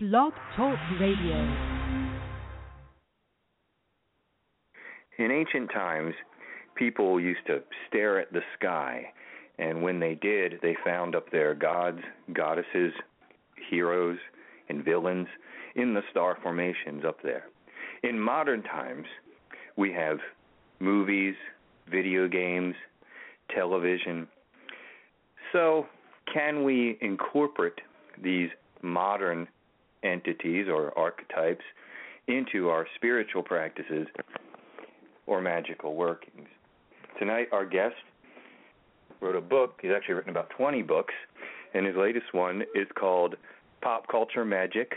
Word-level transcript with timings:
Blog 0.00 0.32
Talk 0.54 0.78
Radio. 1.00 1.34
In 5.18 5.32
ancient 5.32 5.72
times, 5.72 6.14
people 6.76 7.18
used 7.18 7.44
to 7.48 7.64
stare 7.88 8.20
at 8.20 8.32
the 8.32 8.42
sky, 8.56 9.06
and 9.58 9.82
when 9.82 9.98
they 9.98 10.14
did, 10.14 10.60
they 10.62 10.76
found 10.84 11.16
up 11.16 11.28
there 11.32 11.52
gods, 11.52 11.98
goddesses, 12.32 12.92
heroes, 13.68 14.18
and 14.68 14.84
villains 14.84 15.26
in 15.74 15.94
the 15.94 16.02
star 16.12 16.38
formations 16.44 17.02
up 17.04 17.20
there. 17.24 17.46
In 18.04 18.20
modern 18.20 18.62
times, 18.62 19.06
we 19.76 19.92
have 19.94 20.18
movies, 20.78 21.34
video 21.90 22.28
games, 22.28 22.76
television. 23.52 24.28
So, 25.52 25.86
can 26.32 26.62
we 26.62 26.98
incorporate 27.00 27.80
these 28.22 28.50
modern 28.80 29.48
entities 30.02 30.66
or 30.68 30.96
archetypes 30.98 31.64
into 32.26 32.68
our 32.68 32.86
spiritual 32.96 33.42
practices 33.42 34.06
or 35.26 35.40
magical 35.40 35.94
workings. 35.94 36.48
Tonight, 37.18 37.48
our 37.52 37.66
guest 37.66 37.96
wrote 39.20 39.36
a 39.36 39.40
book. 39.40 39.78
He's 39.82 39.90
actually 39.94 40.14
written 40.14 40.30
about 40.30 40.50
20 40.50 40.82
books, 40.82 41.14
and 41.74 41.86
his 41.86 41.96
latest 41.96 42.32
one 42.32 42.62
is 42.74 42.86
called 42.98 43.36
Pop 43.82 44.06
Culture 44.08 44.44
Magic 44.44 44.94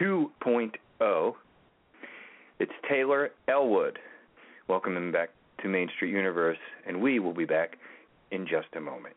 2.0. 0.00 1.34
It's 2.58 2.72
Taylor 2.88 3.30
Ellwood. 3.48 3.98
Welcome 4.68 4.96
him 4.96 5.12
back 5.12 5.30
to 5.62 5.68
Main 5.68 5.88
Street 5.96 6.12
Universe, 6.12 6.58
and 6.86 7.00
we 7.00 7.18
will 7.18 7.34
be 7.34 7.44
back 7.44 7.76
in 8.30 8.46
just 8.46 8.68
a 8.76 8.80
moment. 8.80 9.16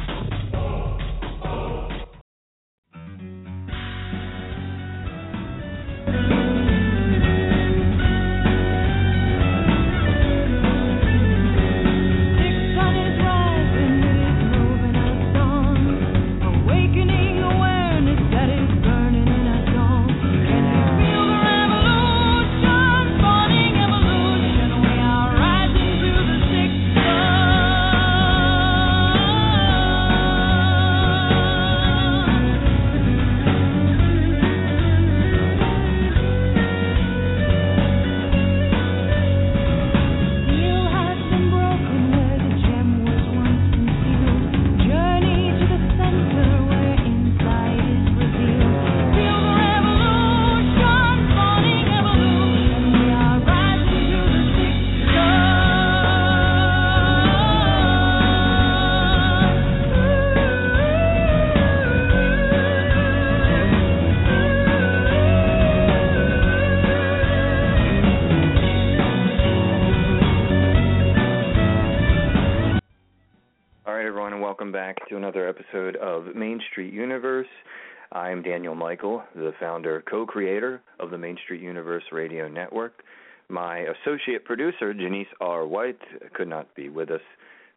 Michael, 78.75 79.23
the 79.35 79.53
founder, 79.59 80.03
co 80.09 80.25
creator 80.25 80.81
of 80.99 81.11
the 81.11 81.17
Main 81.17 81.37
Street 81.43 81.61
Universe 81.61 82.03
Radio 82.11 82.47
Network. 82.47 83.03
My 83.49 83.79
associate 83.79 84.45
producer, 84.45 84.93
Janice 84.93 85.27
R. 85.39 85.65
White, 85.65 85.99
could 86.33 86.47
not 86.47 86.73
be 86.75 86.89
with 86.89 87.11
us 87.11 87.21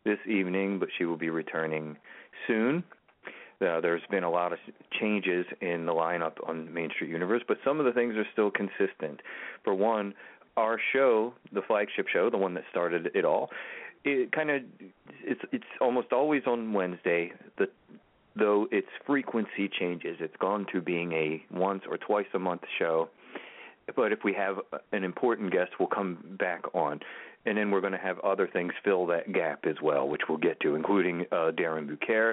this 0.04 0.18
evening, 0.28 0.78
but 0.78 0.88
she 0.96 1.04
will 1.04 1.16
be 1.16 1.30
returning 1.30 1.96
soon. 2.46 2.84
Uh, 3.60 3.80
there's 3.80 4.02
been 4.10 4.24
a 4.24 4.30
lot 4.30 4.52
of 4.52 4.58
changes 5.00 5.46
in 5.60 5.86
the 5.86 5.92
lineup 5.92 6.34
on 6.48 6.72
Main 6.72 6.90
Street 6.94 7.10
Universe, 7.10 7.42
but 7.46 7.58
some 7.64 7.78
of 7.78 7.86
the 7.86 7.92
things 7.92 8.14
are 8.16 8.26
still 8.32 8.50
consistent. 8.50 9.20
For 9.62 9.74
one, 9.74 10.14
our 10.56 10.78
show, 10.92 11.34
the 11.52 11.62
flagship 11.62 12.06
show, 12.12 12.30
the 12.30 12.36
one 12.36 12.54
that 12.54 12.64
started 12.70 13.10
it 13.14 13.24
all, 13.24 13.50
it 14.04 14.32
kind 14.32 14.50
of 14.50 14.62
it's 15.22 15.40
it's 15.52 15.64
almost 15.80 16.12
always 16.12 16.42
on 16.46 16.72
Wednesday. 16.72 17.32
The 17.58 17.68
though 18.36 18.66
its 18.70 18.88
frequency 19.06 19.68
changes. 19.68 20.16
It's 20.20 20.36
gone 20.38 20.66
to 20.72 20.80
being 20.80 21.12
a 21.12 21.42
once 21.52 21.82
or 21.88 21.96
twice 21.96 22.26
a 22.34 22.38
month 22.38 22.62
show. 22.78 23.08
But 23.94 24.12
if 24.12 24.20
we 24.24 24.32
have 24.34 24.56
an 24.92 25.04
important 25.04 25.52
guest, 25.52 25.72
we'll 25.78 25.88
come 25.88 26.36
back 26.38 26.62
on. 26.74 27.00
And 27.46 27.58
then 27.58 27.70
we're 27.70 27.82
going 27.82 27.92
to 27.92 27.98
have 27.98 28.18
other 28.20 28.48
things 28.50 28.72
fill 28.82 29.06
that 29.06 29.32
gap 29.32 29.66
as 29.66 29.76
well, 29.82 30.08
which 30.08 30.22
we'll 30.28 30.38
get 30.38 30.58
to, 30.60 30.74
including 30.74 31.26
uh, 31.30 31.52
Darren 31.52 31.86
Bouquet, 31.86 32.32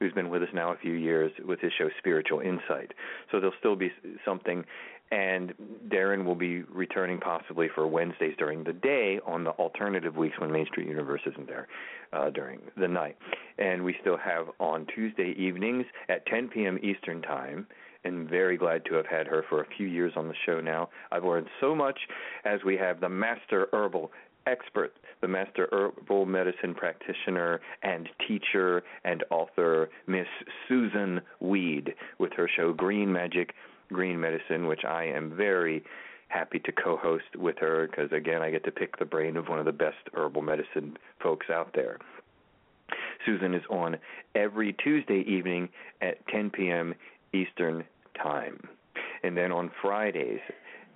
who's 0.00 0.12
been 0.12 0.28
with 0.28 0.42
us 0.42 0.48
now 0.52 0.72
a 0.72 0.76
few 0.76 0.94
years 0.94 1.30
with 1.46 1.60
his 1.60 1.72
show 1.78 1.88
Spiritual 1.98 2.40
Insight. 2.40 2.92
So 3.30 3.38
there'll 3.38 3.54
still 3.60 3.76
be 3.76 3.92
something 4.24 4.64
and 5.10 5.54
Darren 5.88 6.24
will 6.24 6.34
be 6.34 6.62
returning 6.62 7.18
possibly 7.18 7.68
for 7.74 7.86
Wednesdays 7.86 8.34
during 8.38 8.64
the 8.64 8.72
day 8.72 9.20
on 9.26 9.44
the 9.44 9.50
alternative 9.50 10.16
weeks 10.16 10.38
when 10.38 10.52
Main 10.52 10.66
Street 10.66 10.88
Universe 10.88 11.22
isn't 11.26 11.46
there 11.46 11.68
uh, 12.12 12.30
during 12.30 12.60
the 12.76 12.88
night. 12.88 13.16
And 13.58 13.84
we 13.84 13.96
still 14.00 14.18
have 14.18 14.48
on 14.60 14.86
Tuesday 14.94 15.34
evenings 15.38 15.86
at 16.08 16.26
10 16.26 16.48
p.m. 16.48 16.78
Eastern 16.82 17.22
Time. 17.22 17.66
And 18.04 18.28
very 18.28 18.56
glad 18.56 18.84
to 18.86 18.94
have 18.94 19.06
had 19.06 19.26
her 19.26 19.44
for 19.48 19.60
a 19.62 19.66
few 19.76 19.86
years 19.86 20.12
on 20.16 20.28
the 20.28 20.34
show 20.46 20.60
now. 20.60 20.88
I've 21.10 21.24
learned 21.24 21.48
so 21.60 21.74
much 21.74 21.98
as 22.44 22.60
we 22.64 22.76
have 22.76 23.00
the 23.00 23.08
master 23.08 23.66
herbal 23.72 24.12
expert, 24.46 24.94
the 25.20 25.28
master 25.28 25.68
herbal 25.72 26.24
medicine 26.26 26.74
practitioner 26.74 27.60
and 27.82 28.08
teacher 28.26 28.82
and 29.04 29.24
author, 29.30 29.90
Miss 30.06 30.26
Susun 30.68 31.20
Weed, 31.40 31.94
with 32.18 32.32
her 32.34 32.48
show 32.56 32.72
Green 32.72 33.12
Magic 33.12 33.54
Green 33.92 34.20
Medicine, 34.20 34.66
which 34.66 34.84
I 34.84 35.04
am 35.04 35.34
very 35.36 35.84
happy 36.28 36.58
to 36.60 36.72
co-host 36.72 37.36
with 37.36 37.56
her 37.58 37.86
because 37.86 38.12
again 38.12 38.42
I 38.42 38.50
get 38.50 38.64
to 38.64 38.70
pick 38.70 38.98
the 38.98 39.04
brain 39.04 39.36
of 39.36 39.48
one 39.48 39.58
of 39.58 39.64
the 39.64 39.72
best 39.72 39.96
herbal 40.14 40.42
medicine 40.42 40.98
folks 41.22 41.46
out 41.50 41.72
there. 41.74 41.98
Susun 43.26 43.56
is 43.56 43.62
on 43.70 43.96
every 44.34 44.74
Tuesday 44.74 45.24
evening 45.26 45.68
at 46.00 46.26
10 46.28 46.50
p.m. 46.50 46.94
Eastern 47.32 47.84
Time. 48.22 48.60
And 49.22 49.36
then 49.36 49.52
on 49.52 49.70
Fridays, 49.82 50.40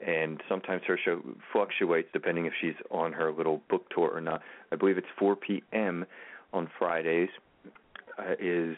and 0.07 0.41
sometimes 0.49 0.83
her 0.87 0.99
show 1.03 1.21
fluctuates 1.53 2.09
depending 2.13 2.47
if 2.47 2.53
she's 2.61 2.75
on 2.91 3.13
her 3.13 3.33
little 3.33 3.63
book 3.69 3.89
tour 3.91 4.11
or 4.13 4.21
not. 4.21 4.43
I 4.71 4.77
believe 4.77 4.99
it's 4.99 5.06
4 5.19 5.37
p.m. 5.37 6.06
on 6.53 6.69
Fridays. 6.79 7.29
Uh, 8.19 8.35
is 8.38 8.77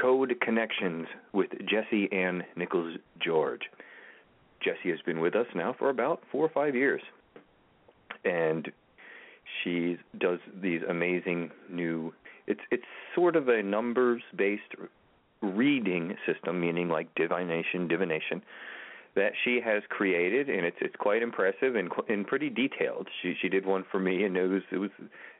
Code 0.00 0.34
Connections 0.40 1.06
with 1.32 1.50
Jesse 1.66 2.10
Ann 2.12 2.44
Nichols 2.56 2.96
George. 3.20 3.62
Jesse 4.62 4.90
has 4.90 5.00
been 5.04 5.20
with 5.20 5.34
us 5.34 5.46
now 5.54 5.74
for 5.78 5.90
about 5.90 6.22
four 6.30 6.44
or 6.44 6.48
five 6.48 6.74
years. 6.74 7.02
And 8.24 8.70
she 9.62 9.98
does 10.18 10.38
these 10.60 10.80
amazing 10.88 11.50
new 11.68 12.12
it's 12.46 12.60
it's 12.70 12.84
sort 13.14 13.36
of 13.36 13.48
a 13.48 13.62
numbers 13.62 14.22
based 14.36 14.74
reading 15.40 16.16
system, 16.26 16.60
meaning 16.60 16.88
like 16.88 17.14
divination, 17.14 17.88
divination, 17.88 18.42
that 19.14 19.32
she 19.44 19.60
has 19.62 19.82
created, 19.88 20.48
and 20.48 20.64
it's 20.64 20.76
it's 20.80 20.96
quite 20.96 21.22
impressive 21.22 21.76
and 21.76 21.90
and 22.08 22.26
pretty 22.26 22.48
detailed. 22.48 23.08
She 23.20 23.34
she 23.40 23.48
did 23.48 23.66
one 23.66 23.84
for 23.90 23.98
me, 24.00 24.24
and 24.24 24.36
it 24.36 24.46
was 24.48 24.62
it 24.70 24.78
was 24.78 24.90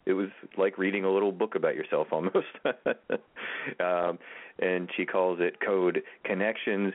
it 0.04 0.12
was 0.12 0.28
like 0.58 0.78
reading 0.78 1.04
a 1.04 1.10
little 1.10 1.32
book 1.32 1.54
about 1.54 1.74
yourself 1.74 2.08
almost. 2.10 2.48
um, 3.80 4.18
and 4.58 4.90
she 4.96 5.06
calls 5.06 5.38
it 5.40 5.60
Code 5.60 6.02
Connections. 6.24 6.94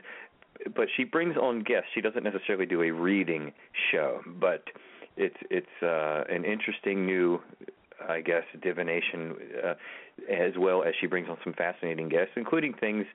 But 0.74 0.88
she 0.96 1.04
brings 1.04 1.36
on 1.36 1.60
guests. 1.60 1.90
She 1.94 2.00
doesn't 2.00 2.24
necessarily 2.24 2.66
do 2.66 2.82
a 2.82 2.90
reading 2.90 3.52
show, 3.92 4.20
but 4.26 4.64
it's 5.16 5.36
it's 5.50 5.82
uh, 5.82 6.24
an 6.28 6.44
interesting 6.44 7.06
new, 7.06 7.40
I 8.08 8.20
guess, 8.20 8.42
divination, 8.60 9.36
uh, 9.64 9.74
as 10.28 10.54
well 10.58 10.82
as 10.82 10.94
she 11.00 11.06
brings 11.06 11.28
on 11.28 11.38
some 11.44 11.52
fascinating 11.52 12.08
guests, 12.08 12.32
including 12.36 12.74
things 12.74 13.06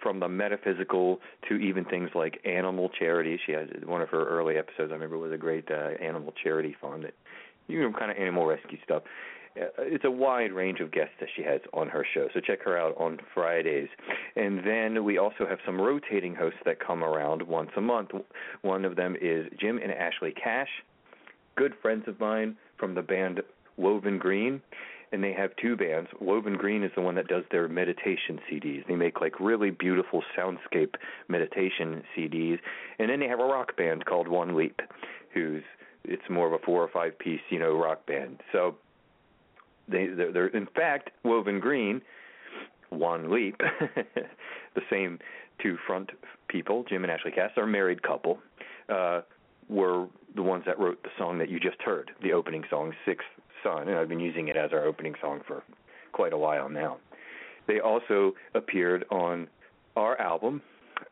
from 0.00 0.20
the 0.20 0.28
metaphysical 0.28 1.20
to 1.48 1.54
even 1.56 1.84
things 1.84 2.10
like 2.14 2.40
animal 2.44 2.88
charity. 2.88 3.38
She 3.44 3.52
has 3.52 3.68
one 3.84 4.02
of 4.02 4.08
her 4.10 4.26
early 4.26 4.56
episodes. 4.56 4.90
I 4.90 4.94
remember 4.94 5.18
was 5.18 5.32
a 5.32 5.38
great 5.38 5.70
uh, 5.70 6.02
animal 6.02 6.32
charity 6.42 6.76
fund 6.80 7.04
that 7.04 7.14
you 7.68 7.80
know 7.80 7.96
kind 7.96 8.10
of 8.10 8.16
animal 8.16 8.46
rescue 8.46 8.78
stuff. 8.84 9.02
Uh, 9.56 9.66
it's 9.78 10.04
a 10.04 10.10
wide 10.10 10.52
range 10.52 10.80
of 10.80 10.92
guests 10.92 11.14
that 11.18 11.28
she 11.34 11.42
has 11.42 11.60
on 11.72 11.88
her 11.88 12.06
show. 12.14 12.28
So 12.32 12.40
check 12.40 12.62
her 12.62 12.78
out 12.78 12.96
on 12.96 13.18
Fridays. 13.34 13.88
And 14.36 14.64
then 14.64 15.04
we 15.04 15.18
also 15.18 15.46
have 15.48 15.58
some 15.66 15.80
rotating 15.80 16.34
hosts 16.34 16.60
that 16.64 16.78
come 16.78 17.02
around 17.02 17.42
once 17.42 17.70
a 17.76 17.80
month. 17.80 18.10
One 18.62 18.84
of 18.84 18.94
them 18.94 19.16
is 19.20 19.48
Jim 19.58 19.78
and 19.82 19.90
Ashley 19.92 20.32
Cash, 20.32 20.68
good 21.56 21.74
friends 21.82 22.04
of 22.06 22.20
mine 22.20 22.56
from 22.78 22.94
the 22.94 23.02
band 23.02 23.42
Woven 23.76 24.18
Green 24.18 24.62
and 25.12 25.22
they 25.22 25.32
have 25.32 25.50
two 25.56 25.76
bands. 25.76 26.08
Woven 26.20 26.56
Green 26.56 26.82
is 26.82 26.92
the 26.94 27.00
one 27.00 27.16
that 27.16 27.26
does 27.26 27.44
their 27.50 27.68
meditation 27.68 28.38
CDs. 28.50 28.86
They 28.86 28.94
make 28.94 29.20
like 29.20 29.40
really 29.40 29.70
beautiful 29.70 30.22
soundscape 30.38 30.94
meditation 31.28 32.02
CDs, 32.16 32.58
and 32.98 33.10
then 33.10 33.20
they 33.20 33.28
have 33.28 33.40
a 33.40 33.44
rock 33.44 33.76
band 33.76 34.04
called 34.06 34.28
One 34.28 34.56
Leap, 34.56 34.80
who's 35.34 35.62
it's 36.04 36.22
more 36.30 36.46
of 36.46 36.52
a 36.52 36.64
four 36.64 36.82
or 36.82 36.88
five 36.88 37.18
piece, 37.18 37.40
you 37.50 37.58
know, 37.58 37.76
rock 37.76 38.06
band. 38.06 38.40
So 38.52 38.76
they 39.88 40.06
they're, 40.06 40.32
they're 40.32 40.46
in 40.48 40.66
fact 40.66 41.10
Woven 41.24 41.60
Green, 41.60 42.02
One 42.90 43.30
Leap, 43.30 43.58
the 44.74 44.82
same 44.88 45.18
two 45.60 45.76
front 45.86 46.10
people, 46.48 46.84
Jim 46.88 47.02
and 47.04 47.10
Ashley 47.10 47.32
Cass, 47.32 47.50
are 47.56 47.64
a 47.64 47.66
married 47.66 48.02
couple. 48.02 48.38
Uh, 48.88 49.22
were 49.68 50.08
the 50.34 50.42
ones 50.42 50.64
that 50.66 50.78
wrote 50.80 51.02
the 51.04 51.10
song 51.16 51.38
that 51.38 51.48
you 51.48 51.60
just 51.60 51.80
heard, 51.82 52.10
the 52.22 52.32
opening 52.32 52.64
song, 52.68 52.92
Sixth 53.06 53.26
Son, 53.62 53.88
and 53.88 53.96
I've 53.96 54.08
been 54.08 54.20
using 54.20 54.48
it 54.48 54.56
as 54.56 54.72
our 54.72 54.84
opening 54.84 55.14
song 55.20 55.40
for 55.46 55.62
quite 56.12 56.32
a 56.32 56.38
while 56.38 56.68
now. 56.68 56.98
They 57.66 57.80
also 57.80 58.34
appeared 58.54 59.04
on 59.10 59.48
our 59.96 60.20
album. 60.20 60.62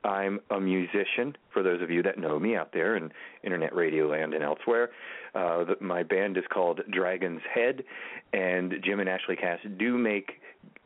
I'm 0.04 0.40
a 0.50 0.60
musician, 0.60 1.36
for 1.52 1.62
those 1.62 1.82
of 1.82 1.90
you 1.90 2.02
that 2.02 2.18
know 2.18 2.38
me 2.38 2.56
out 2.56 2.72
there 2.72 2.96
in 2.96 3.10
internet 3.42 3.74
radio 3.74 4.08
land 4.08 4.34
and 4.34 4.42
elsewhere. 4.42 4.90
Uh, 5.34 5.64
the, 5.64 5.76
my 5.80 6.02
band 6.02 6.36
is 6.36 6.44
called 6.52 6.80
Dragon's 6.90 7.42
Head, 7.52 7.84
and 8.32 8.74
Jim 8.84 9.00
and 9.00 9.08
Ashley 9.08 9.36
Cass 9.36 9.58
do 9.78 9.96
make 9.98 10.32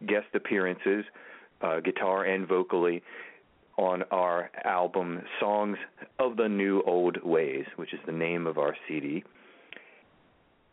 guest 0.06 0.28
appearances, 0.34 1.04
uh, 1.60 1.80
guitar 1.80 2.24
and 2.24 2.46
vocally, 2.46 3.02
on 3.76 4.02
our 4.10 4.50
album 4.64 5.22
Songs 5.40 5.78
of 6.18 6.36
the 6.36 6.48
New 6.48 6.82
Old 6.86 7.22
Ways, 7.22 7.64
which 7.76 7.94
is 7.94 8.00
the 8.06 8.12
name 8.12 8.46
of 8.46 8.58
our 8.58 8.76
CD 8.86 9.24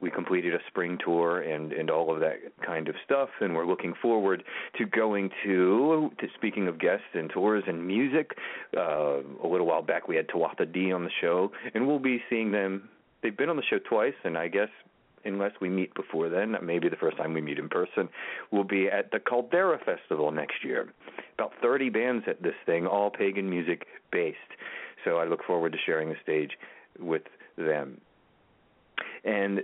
we 0.02 0.10
completed 0.10 0.54
a 0.54 0.60
spring 0.68 0.98
tour 1.04 1.42
and 1.42 1.74
and 1.74 1.90
all 1.90 2.14
of 2.14 2.20
that 2.22 2.38
kind 2.66 2.88
of 2.88 2.96
stuff 3.04 3.30
and 3.42 3.56
we're 3.56 3.66
looking 3.66 3.94
forward 4.02 4.44
to 4.78 4.86
going 4.86 5.30
to, 5.44 6.12
to 6.20 6.28
speaking 6.36 6.68
of 6.68 6.80
guests 6.80 7.06
and 7.14 7.30
tours 7.30 7.64
and 7.68 7.86
music 7.86 8.32
uh 8.78 9.20
a 9.44 9.48
little 9.48 9.68
while 9.68 9.82
back 9.82 10.08
we 10.08 10.16
had 10.16 10.28
Tuatha 10.28 10.72
Dea 10.72 10.92
on 10.92 11.04
the 11.04 11.12
show 11.22 11.52
and 11.74 11.88
we'll 11.88 12.00
be 12.00 12.22
seeing 12.30 12.52
them. 12.52 12.90
They've 13.22 13.36
been 13.36 13.50
on 13.50 13.58
the 13.58 13.64
show 13.70 13.80
twice 13.80 14.14
and 14.24 14.38
I 14.38 14.48
guess 14.48 14.70
unless 15.26 15.52
we 15.60 15.70
meet 15.70 15.94
before 15.96 16.30
then 16.30 16.56
maybe 16.64 16.88
the 16.88 16.96
first 16.96 17.18
time 17.18 17.34
we 17.34 17.42
meet 17.42 17.60
in 17.60 17.68
person 17.70 18.10
we'll 18.52 18.64
be 18.64 18.88
at 18.88 19.12
the 19.12 19.20
Caldera 19.20 19.80
Festival 19.84 20.32
next 20.32 20.64
year. 20.64 20.94
About 21.38 21.54
30 21.62 21.90
bands 21.90 22.26
at 22.28 22.42
this 22.42 22.56
thing 22.66 22.88
all 22.88 23.10
pagan 23.10 23.50
music 23.50 23.86
based 24.12 24.38
so 25.04 25.18
I 25.18 25.26
look 25.26 25.44
forward 25.44 25.74
to 25.74 25.78
sharing 25.86 26.10
the 26.10 26.16
stage 26.24 26.52
with 27.00 27.24
them 27.58 28.00
and 29.24 29.62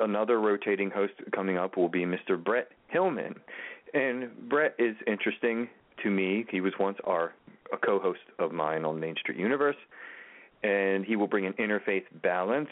another 0.00 0.40
rotating 0.40 0.90
host 0.90 1.14
coming 1.34 1.58
up 1.58 1.76
will 1.76 1.88
be 1.88 2.04
Mr. 2.04 2.42
Brett 2.42 2.68
Hillman. 2.88 3.36
And 3.92 4.30
Brett 4.48 4.74
is 4.78 4.96
interesting 5.06 5.68
to 6.02 6.10
me. 6.10 6.44
He 6.50 6.60
was 6.60 6.72
once 6.78 6.98
our 7.04 7.32
a 7.72 7.76
co-host 7.76 8.20
of 8.38 8.52
mine 8.52 8.84
on 8.84 9.00
Main 9.00 9.16
Street 9.16 9.38
Universe, 9.38 9.76
and 10.62 11.04
he 11.04 11.16
will 11.16 11.26
bring 11.26 11.46
an 11.46 11.54
interfaith 11.54 12.04
balance 12.22 12.68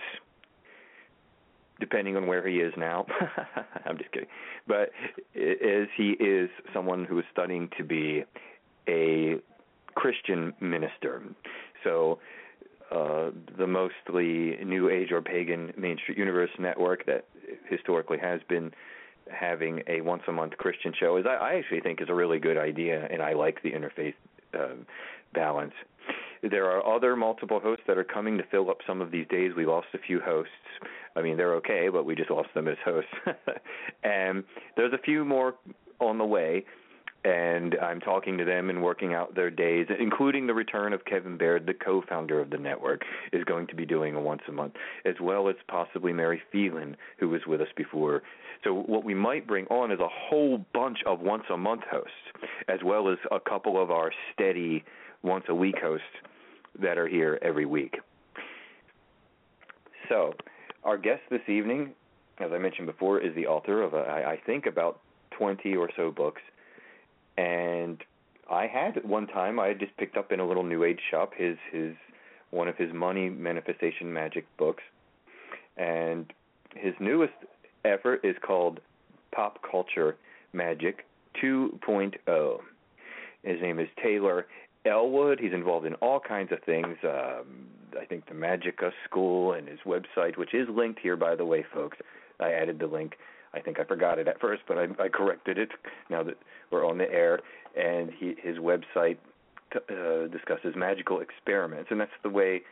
depending 1.81 2.17
on 2.17 2.29
where 2.29 2.47
he 2.47 2.59
is 2.59 2.73
now. 2.77 3.05
I'm 3.85 3.99
just 3.99 4.13
kidding. 4.13 4.29
But 4.69 4.91
as 5.35 5.89
he 5.97 6.11
is 6.21 6.49
someone 6.73 7.05
who 7.05 7.19
is 7.19 7.25
studying 7.33 7.69
to 7.77 7.83
be 7.83 8.25
a 8.89 9.37
Christian 9.95 10.53
minister. 10.61 11.23
So 11.83 12.21
uh, 12.93 13.31
the 13.57 13.67
mostly 13.67 14.57
New 14.65 14.89
Age 14.91 15.13
or 15.13 15.23
pagan 15.23 15.73
Main 15.77 15.97
Street 16.03 16.19
Universe 16.19 16.51
network 16.59 17.07
that 17.07 17.25
historically 17.69 18.19
has 18.19 18.41
been 18.49 18.73
having 19.31 19.83
a 19.87 20.01
once 20.01 20.23
a 20.29 20.33
month 20.33 20.57
Christian 20.59 20.93
show 20.99 21.17
is 21.17 21.25
I, 21.27 21.35
I 21.35 21.55
actually 21.55 21.81
think 21.81 22.01
is 22.03 22.09
a 22.09 22.15
really 22.15 22.39
good 22.39 22.59
idea, 22.59 23.07
and 23.11 23.23
I 23.23 23.33
like 23.33 23.63
the 23.63 23.71
interfaith 23.71 24.15
uh, 24.53 24.75
balance. 25.33 25.75
There 26.43 26.67
are 26.71 26.85
other 26.85 27.15
multiple 27.15 27.61
hosts 27.61 27.85
that 27.87 27.97
are 27.97 28.05
coming 28.05 28.37
to 28.39 28.45
fill 28.51 28.69
up 28.69 28.79
some 28.87 29.01
of 29.01 29.11
these 29.11 29.27
days. 29.29 29.53
We 29.57 29.65
lost 29.65 29.87
a 29.95 29.99
few 29.99 30.21
hosts. 30.21 30.51
I 31.15 31.23
mean, 31.23 31.37
they're 31.37 31.55
okay, 31.57 31.89
but 31.89 32.05
we 32.05 32.17
just 32.17 32.31
lost 32.31 32.49
them 32.55 32.67
as 32.67 32.77
hosts. 32.85 33.11
and 34.03 34.43
there's 34.77 34.93
a 34.93 34.99
few 34.99 35.25
more 35.25 35.55
on 36.01 36.19
the 36.19 36.25
way 36.25 36.65
and 37.25 37.77
I'm 37.81 38.01
talking 38.01 38.37
to 38.39 38.45
them 38.45 38.69
and 38.69 38.83
working 38.83 39.15
out 39.15 39.35
their 39.35 39.51
days, 39.51 39.87
including 39.99 40.47
the 40.47 40.55
return 40.55 40.93
of 40.93 41.05
Kevin 41.05 41.37
Baird, 41.37 41.67
the 41.67 41.75
co-founder 41.75 42.41
of 42.41 42.51
the 42.51 42.59
network, 42.59 43.03
is 43.33 43.45
going 43.45 43.69
to 43.69 43.77
be 43.77 43.87
doing 43.87 44.15
a 44.15 44.21
once 44.21 44.43
a 44.49 44.53
month, 44.53 44.75
as 45.05 45.15
well 45.21 45.49
as 45.49 45.55
possibly 45.69 46.13
Mary 46.13 46.43
Phelan, 46.51 46.97
who 47.19 47.29
was 47.29 47.43
with 47.47 47.61
us 47.61 47.69
before. 47.77 48.23
So 48.65 48.75
what 48.75 49.05
we 49.05 49.15
might 49.15 49.47
bring 49.47 49.67
on 49.67 49.93
is 49.93 50.01
a 50.01 50.09
whole 50.09 50.65
bunch 50.75 50.99
of 51.07 51.21
once 51.21 51.45
a 51.53 51.57
month 51.57 51.83
hosts, 51.91 52.11
as 52.69 52.81
well 52.85 53.09
as 53.09 53.19
a 53.31 53.39
couple 53.39 53.81
of 53.81 53.91
our 53.91 54.11
steady 54.33 54.85
once 55.23 55.45
a 55.49 55.55
week 55.55 55.77
hosts 55.81 56.07
that 56.81 56.99
are 56.99 57.09
here 57.09 57.39
every 57.43 57.67
week. 57.67 57.99
So, 60.09 60.35
our 60.83 60.99
guest 60.99 61.23
this 61.31 61.49
evening, 61.49 61.93
as 62.41 62.51
I 62.53 62.59
mentioned 62.59 62.87
before, 62.87 63.21
is 63.21 63.35
the 63.37 63.47
author 63.47 63.83
of 63.83 63.95
a, 63.95 63.99
I 63.99 64.41
think 64.45 64.67
about 64.67 65.01
20 65.39 65.77
or 65.77 65.89
so 65.97 66.11
books 66.11 66.43
and 67.37 68.03
I 68.51 68.67
had 68.67 68.97
at 68.97 69.05
one 69.05 69.27
time 69.27 69.59
I 69.59 69.69
had 69.69 69.79
just 69.79 69.97
picked 69.97 70.17
up 70.17 70.33
in 70.33 70.41
a 70.41 70.47
little 70.47 70.63
new 70.63 70.85
age 70.85 71.01
shop 71.11 71.33
his 71.37 71.57
his 71.71 71.95
one 72.51 72.69
of 72.69 72.77
his 72.77 72.93
money 72.93 73.31
manifestation 73.31 74.13
magic 74.13 74.47
books, 74.59 74.83
and 75.77 76.33
his 76.75 76.95
newest 77.01 77.33
effort 77.85 78.21
is 78.25 78.37
called 78.43 78.81
Pop 79.35 79.59
Culture 79.69 80.17
Magic 80.53 81.07
2.0. 81.43 82.61
His 83.43 83.61
name 83.61 83.79
is 83.79 83.89
Taylor 84.03 84.47
Ellwood. 84.85 85.41
He's 85.41 85.53
involved 85.53 85.87
in 85.87 85.95
all 85.95 86.21
kinds 86.21 86.53
of 86.53 86.63
things. 86.65 86.97
Um, 87.03 87.69
I 87.99 88.05
think 88.05 88.27
the 88.27 88.35
Magica 88.35 88.93
School 89.09 89.53
and 89.53 89.67
his 89.67 89.81
website, 89.87 90.37
which 90.37 90.55
is 90.55 90.69
linked 90.69 91.01
here, 91.01 91.17
by 91.17 91.35
the 91.35 91.45
way, 91.45 91.65
folks. 91.73 91.99
I 92.41 92.53
added 92.53 92.79
the 92.79 92.87
link 92.87 93.17
I 93.55 93.61
think 93.61 93.79
I 93.79 93.85
forgot 93.85 94.19
it 94.19 94.29
at 94.29 94.41
first, 94.41 94.63
but 94.67 94.79
I, 94.79 94.87
I 94.99 95.09
corrected 95.09 95.59
it 95.59 95.71
now 96.09 96.23
that 96.23 96.39
we're 96.71 96.87
on 96.87 96.99
the 96.99 97.11
air. 97.11 97.41
And 97.77 98.11
he, 98.11 98.35
his 98.43 98.59
website 98.59 99.19
t- 99.73 99.79
uh, 99.91 100.27
discusses 100.29 100.75
magical 100.77 101.21
experiments, 101.21 101.91
and 101.91 102.01
that's 102.01 102.11
the 102.23 102.31
way 102.31 102.63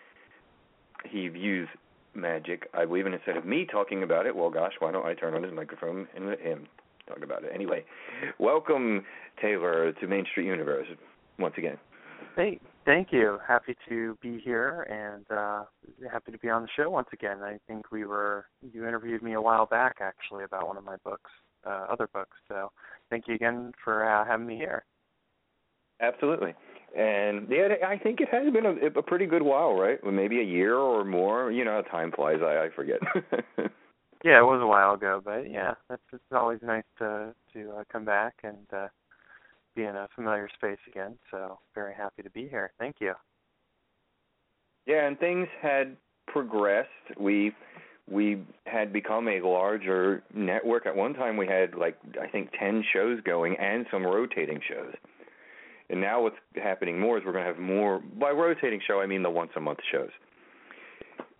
he 1.08 1.28
views 1.28 1.68
magic. 2.14 2.68
I 2.75 2.84
believe, 2.84 3.06
and 3.06 3.14
instead 3.14 3.37
of 3.37 3.44
me 3.44 3.66
talking 3.70 4.02
about 4.02 4.26
it, 4.26 4.34
well, 4.34 4.50
gosh, 4.50 4.75
why 4.78 4.92
don't 4.92 5.06
I 5.06 5.14
turn 5.14 5.34
on 5.34 5.42
his 5.42 5.52
microphone 5.52 6.06
and 6.14 6.26
let 6.28 6.40
him 6.40 6.66
talk 7.06 7.22
about 7.22 7.44
it? 7.44 7.52
Anyway, 7.54 7.84
welcome 8.38 9.04
Taylor 9.40 9.92
to 9.92 10.06
Main 10.06 10.26
Street 10.30 10.46
Universe 10.46 10.87
once 11.38 11.54
again. 11.56 11.78
Hey, 12.37 12.60
thank 12.90 13.12
you. 13.12 13.38
Happy 13.47 13.76
to 13.88 14.18
be 14.20 14.40
here 14.44 14.82
and 14.82 15.25
uh, 15.30 15.64
happy 16.11 16.32
to 16.32 16.38
be 16.38 16.49
on 16.49 16.62
the 16.62 16.68
show 16.76 16.90
once 16.90 17.06
again. 17.12 17.38
I 17.40 17.59
think 17.68 17.92
we 17.92 18.04
were 18.04 18.47
you 18.73 18.87
interviewed 18.87 19.23
me 19.23 19.35
a 19.35 19.40
while 19.40 19.66
back 19.66 19.99
actually 20.00 20.42
about 20.42 20.66
one 20.66 20.76
of 20.76 20.85
my 20.85 20.97
books, 21.04 21.30
uh, 21.64 21.87
other 21.88 22.09
books. 22.12 22.37
So 22.49 22.73
thank 23.09 23.28
you 23.28 23.35
again 23.35 23.73
for 23.85 24.04
uh, 24.04 24.25
having 24.26 24.47
me 24.47 24.56
here. 24.56 24.85
Absolutely. 26.00 26.54
And 26.97 27.47
yeah, 27.49 27.68
I 27.87 27.97
think 27.97 28.20
it 28.20 28.28
has 28.32 28.52
been 28.52 28.66
a, 28.66 28.99
a 28.99 29.02
pretty 29.02 29.26
good 29.26 29.42
while, 29.42 29.75
right? 29.75 30.02
Well, 30.02 30.12
maybe 30.12 30.40
a 30.40 30.44
year 30.44 30.75
or 30.75 31.04
more. 31.04 31.52
You 31.52 31.64
know 31.64 31.82
how 31.85 31.90
time 31.90 32.11
flies. 32.11 32.38
I, 32.42 32.64
I 32.64 32.68
forget. 32.75 32.99
yeah, 34.25 34.40
it 34.40 34.44
was 34.44 34.61
a 34.61 34.66
while 34.66 34.94
ago, 34.94 35.23
but 35.25 35.49
yeah, 35.49 35.75
it's, 35.90 36.02
it's 36.12 36.32
always 36.32 36.59
nice 36.62 36.85
to 36.99 37.32
to 37.52 37.70
uh, 37.78 37.85
come 37.92 38.04
back 38.04 38.35
and 38.42 38.66
uh, 38.73 38.88
be 39.74 39.84
in 39.84 39.96
a 39.96 40.08
familiar 40.14 40.48
space 40.54 40.78
again. 40.88 41.18
So 41.30 41.58
very 41.74 41.94
happy 41.94 42.22
to 42.22 42.30
be 42.30 42.48
here. 42.48 42.72
Thank 42.78 42.96
you. 43.00 43.14
Yeah, 44.86 45.06
and 45.06 45.18
things 45.18 45.48
had 45.62 45.96
progressed. 46.26 46.88
We 47.18 47.52
we 48.10 48.42
had 48.66 48.92
become 48.92 49.28
a 49.28 49.40
larger 49.40 50.22
network. 50.34 50.86
At 50.86 50.96
one 50.96 51.14
time, 51.14 51.36
we 51.36 51.46
had 51.46 51.74
like 51.74 51.96
I 52.20 52.26
think 52.26 52.50
ten 52.58 52.82
shows 52.92 53.20
going 53.24 53.56
and 53.58 53.86
some 53.90 54.04
rotating 54.04 54.60
shows. 54.68 54.94
And 55.90 56.00
now 56.00 56.22
what's 56.22 56.36
happening 56.54 57.00
more 57.00 57.18
is 57.18 57.24
we're 57.24 57.32
going 57.32 57.44
to 57.44 57.50
have 57.50 57.58
more. 57.60 58.00
By 58.18 58.30
rotating 58.30 58.80
show, 58.86 59.00
I 59.00 59.06
mean 59.06 59.22
the 59.22 59.30
once 59.30 59.50
a 59.56 59.60
month 59.60 59.80
shows. 59.90 60.10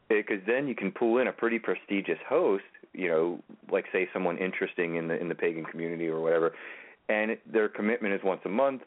because 0.09 0.41
then 0.47 0.67
you 0.69 0.75
can 0.75 0.91
pull 0.91 1.19
in 1.19 1.29
a 1.29 1.33
pretty 1.33 1.59
prestigious 1.59 2.19
host, 2.29 2.65
you 2.93 3.09
know, 3.09 3.41
like 3.71 3.87
say 3.93 4.09
someone 4.13 4.39
interesting 4.39 4.97
in 4.97 5.09
the 5.09 5.19
in 5.19 5.29
the 5.29 5.35
pagan 5.35 5.65
community 5.65 6.09
or 6.09 6.21
whatever, 6.21 6.53
and 7.11 7.33
it, 7.33 7.53
their 7.53 7.69
commitment 7.69 8.15
is 8.15 8.21
once 8.23 8.41
a 8.45 8.49
month. 8.49 8.83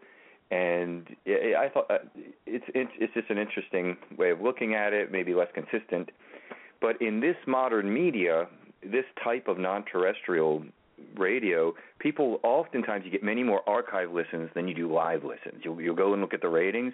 And 0.50 1.08
it, 1.26 1.56
I 1.56 1.70
thought 1.70 1.90
uh, 1.90 1.98
it's 2.46 2.66
it's 2.74 3.14
just 3.14 3.30
an 3.30 3.38
interesting 3.38 3.98
way 4.18 4.32
of 4.32 4.40
looking 4.42 4.76
at 4.76 4.94
it, 4.94 5.12
maybe 5.12 5.34
less 5.34 5.50
consistent. 5.54 6.10
But 6.82 7.02
in 7.02 7.20
this 7.20 7.36
modern 7.48 7.94
media, 7.94 8.48
this 8.82 9.06
type 9.24 9.48
of 9.48 9.58
non-terrestrial 9.58 10.64
radio, 11.18 11.74
people 12.00 12.40
oftentimes 12.44 13.04
you 13.06 13.12
get 13.12 13.24
many 13.24 13.44
more 13.44 13.62
archive 13.68 14.12
listens 14.12 14.50
than 14.54 14.68
you 14.68 14.76
do 14.76 14.94
live 14.94 15.24
listens. 15.24 15.62
You'll 15.64 15.82
you'll 15.82 15.96
go 15.96 16.14
and 16.14 16.22
look 16.22 16.34
at 16.34 16.42
the 16.42 16.50
ratings, 16.50 16.94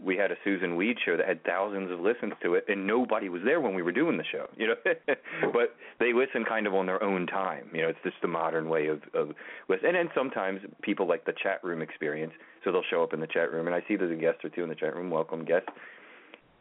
we 0.00 0.16
had 0.16 0.32
a 0.32 0.36
Susun 0.44 0.76
Weed 0.76 0.96
show 1.04 1.16
that 1.16 1.26
had 1.26 1.44
thousands 1.44 1.90
of 1.90 2.00
listens 2.00 2.32
to 2.42 2.54
it, 2.54 2.64
and 2.68 2.86
nobody 2.86 3.28
was 3.28 3.42
there 3.44 3.60
when 3.60 3.74
we 3.74 3.82
were 3.82 3.92
doing 3.92 4.16
the 4.16 4.24
show. 4.24 4.48
You 4.56 4.68
know, 4.68 4.74
but 5.52 5.76
they 6.00 6.12
listen 6.12 6.44
kind 6.44 6.66
of 6.66 6.74
on 6.74 6.86
their 6.86 7.02
own 7.02 7.26
time. 7.26 7.68
You 7.72 7.82
know, 7.82 7.88
it's 7.88 7.98
just 8.02 8.16
the 8.22 8.28
modern 8.28 8.68
way 8.68 8.88
of 8.88 9.02
of 9.14 9.32
listen. 9.68 9.86
And 9.86 9.96
then 9.96 10.08
sometimes 10.14 10.60
people 10.82 11.06
like 11.06 11.24
the 11.24 11.32
chat 11.32 11.62
room 11.62 11.82
experience, 11.82 12.32
so 12.64 12.72
they'll 12.72 12.82
show 12.90 13.02
up 13.02 13.12
in 13.12 13.20
the 13.20 13.26
chat 13.26 13.52
room, 13.52 13.66
and 13.66 13.74
I 13.74 13.82
see 13.86 13.96
there's 13.96 14.12
a 14.12 14.20
guest 14.20 14.44
or 14.44 14.48
two 14.48 14.62
in 14.62 14.68
the 14.68 14.74
chat 14.74 14.96
room. 14.96 15.10
Welcome 15.10 15.44
guests, 15.44 15.68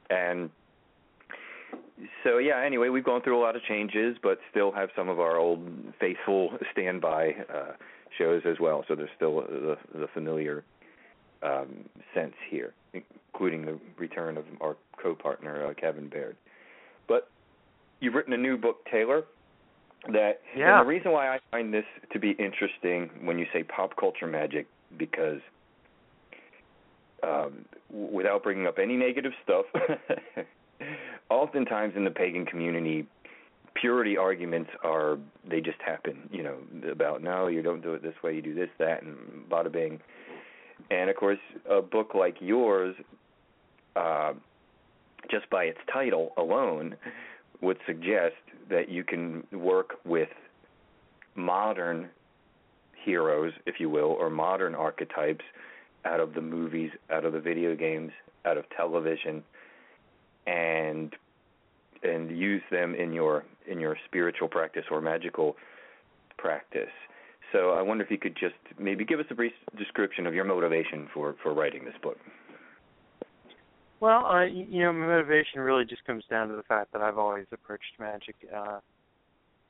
and 0.09 0.49
so 2.23 2.37
yeah. 2.37 2.61
Anyway, 2.63 2.89
we've 2.89 3.05
gone 3.05 3.21
through 3.21 3.39
a 3.39 3.43
lot 3.43 3.55
of 3.55 3.63
changes, 3.63 4.17
but 4.21 4.39
still 4.51 4.71
have 4.71 4.89
some 4.95 5.09
of 5.09 5.19
our 5.19 5.37
old 5.37 5.67
faithful 5.99 6.57
standby 6.71 7.35
uh, 7.53 7.71
shows 8.17 8.43
as 8.45 8.59
well. 8.59 8.83
So 8.87 8.95
there's 8.95 9.09
still 9.15 9.41
the 9.41 9.77
the 9.95 10.07
familiar 10.13 10.63
um, 11.41 11.85
sense 12.13 12.35
here 12.49 12.73
including 12.93 13.65
the 13.65 13.79
return 13.97 14.37
of 14.37 14.45
our 14.61 14.77
co-partner 15.01 15.67
uh, 15.67 15.73
Kevin 15.73 16.09
Baird. 16.09 16.35
But 17.07 17.29
you've 17.99 18.13
written 18.13 18.33
a 18.33 18.37
new 18.37 18.57
book, 18.57 18.85
Taylor. 18.91 19.23
That 20.11 20.41
yeah. 20.57 20.79
and 20.79 20.87
the 20.87 20.89
reason 20.89 21.11
why 21.11 21.27
I 21.27 21.39
find 21.51 21.71
this 21.71 21.85
to 22.11 22.19
be 22.19 22.31
interesting 22.31 23.11
when 23.23 23.37
you 23.37 23.45
say 23.53 23.61
pop 23.61 23.95
culture 23.97 24.25
magic 24.25 24.65
because 24.97 25.41
um, 27.21 27.65
without 27.91 28.41
bringing 28.41 28.65
up 28.65 28.79
any 28.79 28.97
negative 28.97 29.33
stuff, 29.43 29.65
oftentimes 31.29 31.93
in 31.95 32.03
the 32.03 32.09
pagan 32.09 32.47
community, 32.47 33.05
purity 33.75 34.17
arguments 34.17 34.71
are 34.83 35.17
they 35.47 35.61
just 35.61 35.79
happen. 35.85 36.27
You 36.31 36.43
know 36.43 36.57
about 36.91 37.21
no, 37.21 37.47
you 37.47 37.61
don't 37.61 37.81
do 37.81 37.93
it 37.93 38.01
this 38.01 38.15
way, 38.23 38.35
you 38.35 38.41
do 38.41 38.55
this, 38.55 38.69
that, 38.79 39.03
and 39.03 39.17
bada 39.49 39.71
bing. 39.71 39.99
And 40.89 41.09
of 41.09 41.15
course, 41.15 41.39
a 41.69 41.81
book 41.81 42.13
like 42.15 42.37
yours 42.39 42.95
uh, 43.95 44.33
just 45.29 45.49
by 45.49 45.65
its 45.65 45.79
title 45.91 46.33
alone, 46.37 46.95
would 47.61 47.77
suggest 47.85 48.35
that 48.69 48.89
you 48.89 49.03
can 49.03 49.45
work 49.51 49.95
with 50.03 50.29
modern 51.35 52.09
heroes, 53.03 53.53
if 53.65 53.79
you 53.79 53.89
will, 53.89 54.05
or 54.05 54.29
modern 54.29 54.75
archetypes 54.75 55.45
out 56.05 56.19
of 56.19 56.33
the 56.33 56.41
movies, 56.41 56.91
out 57.11 57.25
of 57.25 57.33
the 57.33 57.39
video 57.39 57.75
games, 57.75 58.11
out 58.45 58.57
of 58.57 58.65
television, 58.75 59.43
and 60.47 61.15
and 62.03 62.35
use 62.35 62.63
them 62.71 62.95
in 62.95 63.13
your 63.13 63.45
in 63.67 63.79
your 63.79 63.95
spiritual 64.05 64.47
practice 64.47 64.85
or 64.89 65.01
magical 65.01 65.55
practice. 66.37 66.89
So 67.51 67.71
I 67.71 67.81
wonder 67.81 68.03
if 68.03 68.11
you 68.11 68.17
could 68.17 68.35
just 68.35 68.55
maybe 68.79 69.03
give 69.03 69.19
us 69.19 69.25
a 69.29 69.35
brief 69.35 69.53
description 69.77 70.25
of 70.25 70.33
your 70.33 70.45
motivation 70.45 71.09
for 71.13 71.35
for 71.43 71.53
writing 71.53 71.85
this 71.85 71.95
book. 72.01 72.17
Well, 73.99 74.25
uh, 74.25 74.45
you 74.45 74.79
know, 74.79 74.93
my 74.93 75.05
motivation 75.05 75.59
really 75.59 75.85
just 75.85 76.03
comes 76.05 76.23
down 76.29 76.47
to 76.47 76.55
the 76.55 76.63
fact 76.63 76.91
that 76.93 77.01
I've 77.01 77.19
always 77.19 77.45
approached 77.51 77.99
magic 77.99 78.35
uh, 78.53 78.79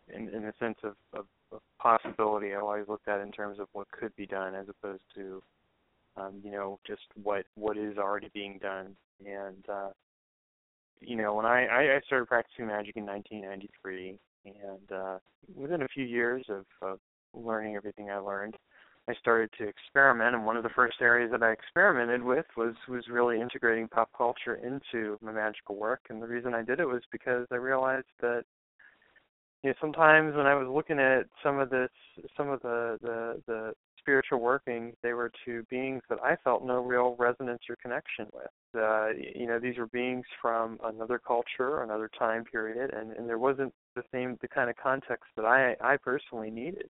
in, 0.07 0.29
in 0.29 0.43
the 0.43 0.53
sense 0.57 0.77
of, 0.83 0.95
of, 1.13 1.25
of 1.51 1.59
possibility. 1.79 2.55
I've 2.55 2.63
always 2.63 2.88
looked 2.88 3.09
at 3.09 3.19
it 3.19 3.23
in 3.23 3.31
terms 3.33 3.59
of 3.59 3.67
what 3.73 3.91
could 3.91 4.15
be 4.15 4.25
done, 4.25 4.55
as 4.55 4.67
opposed 4.69 5.03
to, 5.15 5.43
um, 6.15 6.39
you 6.43 6.51
know, 6.51 6.79
just 6.88 7.01
what 7.21 7.45
what 7.55 7.77
is 7.77 7.97
already 7.97 8.29
being 8.33 8.57
done. 8.61 8.95
And 9.25 9.65
uh, 9.67 9.89
you 11.01 11.17
know, 11.17 11.33
when 11.33 11.45
I, 11.45 11.65
I 11.65 12.00
started 12.05 12.27
practicing 12.27 12.67
magic 12.67 12.95
in 12.95 13.05
1993, 13.05 14.19
and 14.45 14.91
uh, 14.91 15.17
within 15.55 15.81
a 15.81 15.88
few 15.88 16.05
years 16.05 16.45
of, 16.47 16.65
of 16.81 17.00
learning 17.33 17.75
everything 17.75 18.09
I 18.09 18.17
learned, 18.17 18.55
I 19.07 19.13
started 19.15 19.50
to 19.57 19.67
experiment, 19.67 20.35
and 20.35 20.45
one 20.45 20.57
of 20.57 20.63
the 20.63 20.69
first 20.69 21.01
areas 21.01 21.31
that 21.31 21.41
I 21.41 21.51
experimented 21.51 22.21
with 22.21 22.45
was 22.55 22.75
was 22.88 23.07
really 23.09 23.41
integrating 23.41 23.88
pop 23.88 24.09
culture 24.15 24.55
into 24.55 25.17
my 25.21 25.31
magical 25.31 25.75
work. 25.75 26.01
And 26.09 26.21
the 26.21 26.27
reason 26.27 26.53
I 26.53 26.61
did 26.61 26.79
it 26.79 26.88
was 26.88 27.01
because 27.11 27.47
I 27.51 27.55
realized 27.55 28.05
that 28.21 28.43
you 29.63 29.71
know 29.71 29.75
sometimes 29.81 30.35
when 30.35 30.45
I 30.45 30.53
was 30.53 30.67
looking 30.67 31.00
at 31.00 31.25
some 31.43 31.57
of 31.57 31.69
this, 31.71 31.89
some 32.38 32.50
of 32.50 32.61
the 32.61 33.00
the 33.01 33.41
the 33.47 33.73
spiritual 33.97 34.39
workings, 34.39 34.95
they 35.01 35.13
were 35.13 35.31
to 35.45 35.63
beings 35.69 36.03
that 36.09 36.19
I 36.23 36.35
felt 36.43 36.63
no 36.63 36.75
real 36.83 37.15
resonance 37.17 37.61
or 37.69 37.75
connection 37.77 38.27
with. 38.33 38.50
Uh, 38.75 39.09
you 39.35 39.47
know, 39.47 39.59
these 39.59 39.77
were 39.77 39.88
beings 39.88 40.25
from 40.41 40.79
another 40.83 41.19
culture, 41.19 41.83
another 41.83 42.09
time 42.17 42.43
period, 42.45 42.93
and 42.93 43.13
and 43.13 43.27
there 43.27 43.39
wasn't 43.39 43.73
the 43.95 44.03
same 44.11 44.38
the 44.41 44.47
kind 44.47 44.69
of 44.69 44.75
context 44.77 45.25
that 45.35 45.45
I 45.45 45.75
I 45.81 45.97
personally 45.97 46.51
needed 46.51 46.89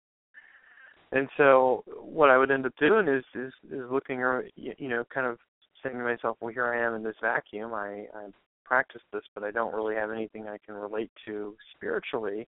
and 1.13 1.29
so 1.38 1.84
what 2.01 2.29
I 2.29 2.38
would 2.38 2.51
end 2.51 2.65
up 2.65 2.74
doing 2.79 3.08
is 3.08 3.24
is 3.36 3.53
is 3.72 3.91
looking 3.91 4.20
or 4.20 4.46
you 4.55 4.89
know 4.89 5.03
kind 5.13 5.27
of 5.27 5.38
saying 5.84 5.98
to 5.98 6.03
myself, 6.03 6.38
well, 6.41 6.51
here 6.51 6.65
I 6.65 6.86
am 6.86 6.96
in 6.96 7.03
this 7.03 7.15
vacuum. 7.22 7.74
I 7.74 8.08
I 8.15 8.27
practice 8.65 9.01
this, 9.12 9.24
but 9.36 9.43
I 9.43 9.51
don't 9.51 9.74
really 9.74 9.96
have 9.96 10.12
anything 10.12 10.48
I 10.48 10.58
can 10.65 10.75
relate 10.75 11.12
to 11.25 11.55
spiritually. 11.75 12.48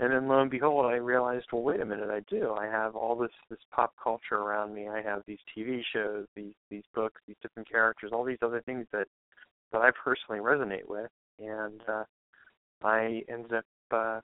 And 0.00 0.12
then 0.12 0.28
lo 0.28 0.40
and 0.40 0.50
behold, 0.50 0.86
I 0.86 0.94
realized, 0.94 1.46
well, 1.52 1.62
wait 1.62 1.80
a 1.80 1.84
minute, 1.84 2.08
I 2.10 2.20
do. 2.30 2.52
I 2.52 2.66
have 2.66 2.96
all 2.96 3.16
this 3.16 3.30
this 3.48 3.58
pop 3.72 3.94
culture 4.02 4.36
around 4.36 4.74
me. 4.74 4.88
I 4.88 5.00
have 5.02 5.22
these 5.26 5.38
TV 5.56 5.82
shows, 5.92 6.26
these 6.34 6.54
these 6.70 6.84
books, 6.94 7.20
these 7.28 7.36
different 7.42 7.70
characters, 7.70 8.10
all 8.12 8.24
these 8.24 8.38
other 8.42 8.60
things 8.62 8.86
that 8.92 9.06
that 9.72 9.82
I 9.82 9.90
personally 10.02 10.40
resonate 10.40 10.88
with, 10.88 11.10
and 11.38 11.80
uh, 11.88 12.04
I 12.82 13.22
ended 13.28 13.52
up 13.52 13.64
uh, 13.92 14.20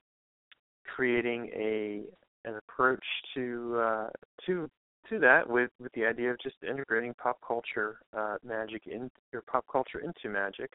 creating 0.96 1.50
a 1.54 2.02
an 2.44 2.56
approach 2.56 3.04
to 3.34 3.78
uh, 3.78 4.08
to 4.46 4.70
to 5.08 5.18
that 5.18 5.48
with 5.48 5.70
with 5.80 5.92
the 5.92 6.04
idea 6.04 6.30
of 6.30 6.38
just 6.40 6.56
integrating 6.68 7.14
pop 7.14 7.38
culture 7.46 7.98
uh, 8.16 8.36
magic 8.44 8.86
in 8.86 9.10
or 9.32 9.42
pop 9.42 9.64
culture 9.70 10.00
into 10.00 10.28
magic. 10.28 10.72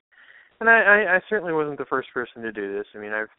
And 0.59 0.69
I, 0.69 0.81
I, 0.81 1.15
I 1.15 1.19
certainly 1.29 1.53
wasn't 1.53 1.77
the 1.77 1.85
first 1.85 2.09
person 2.13 2.41
to 2.41 2.51
do 2.51 2.73
this. 2.73 2.85
I 2.93 2.97
mean, 2.97 3.13
I've 3.13 3.29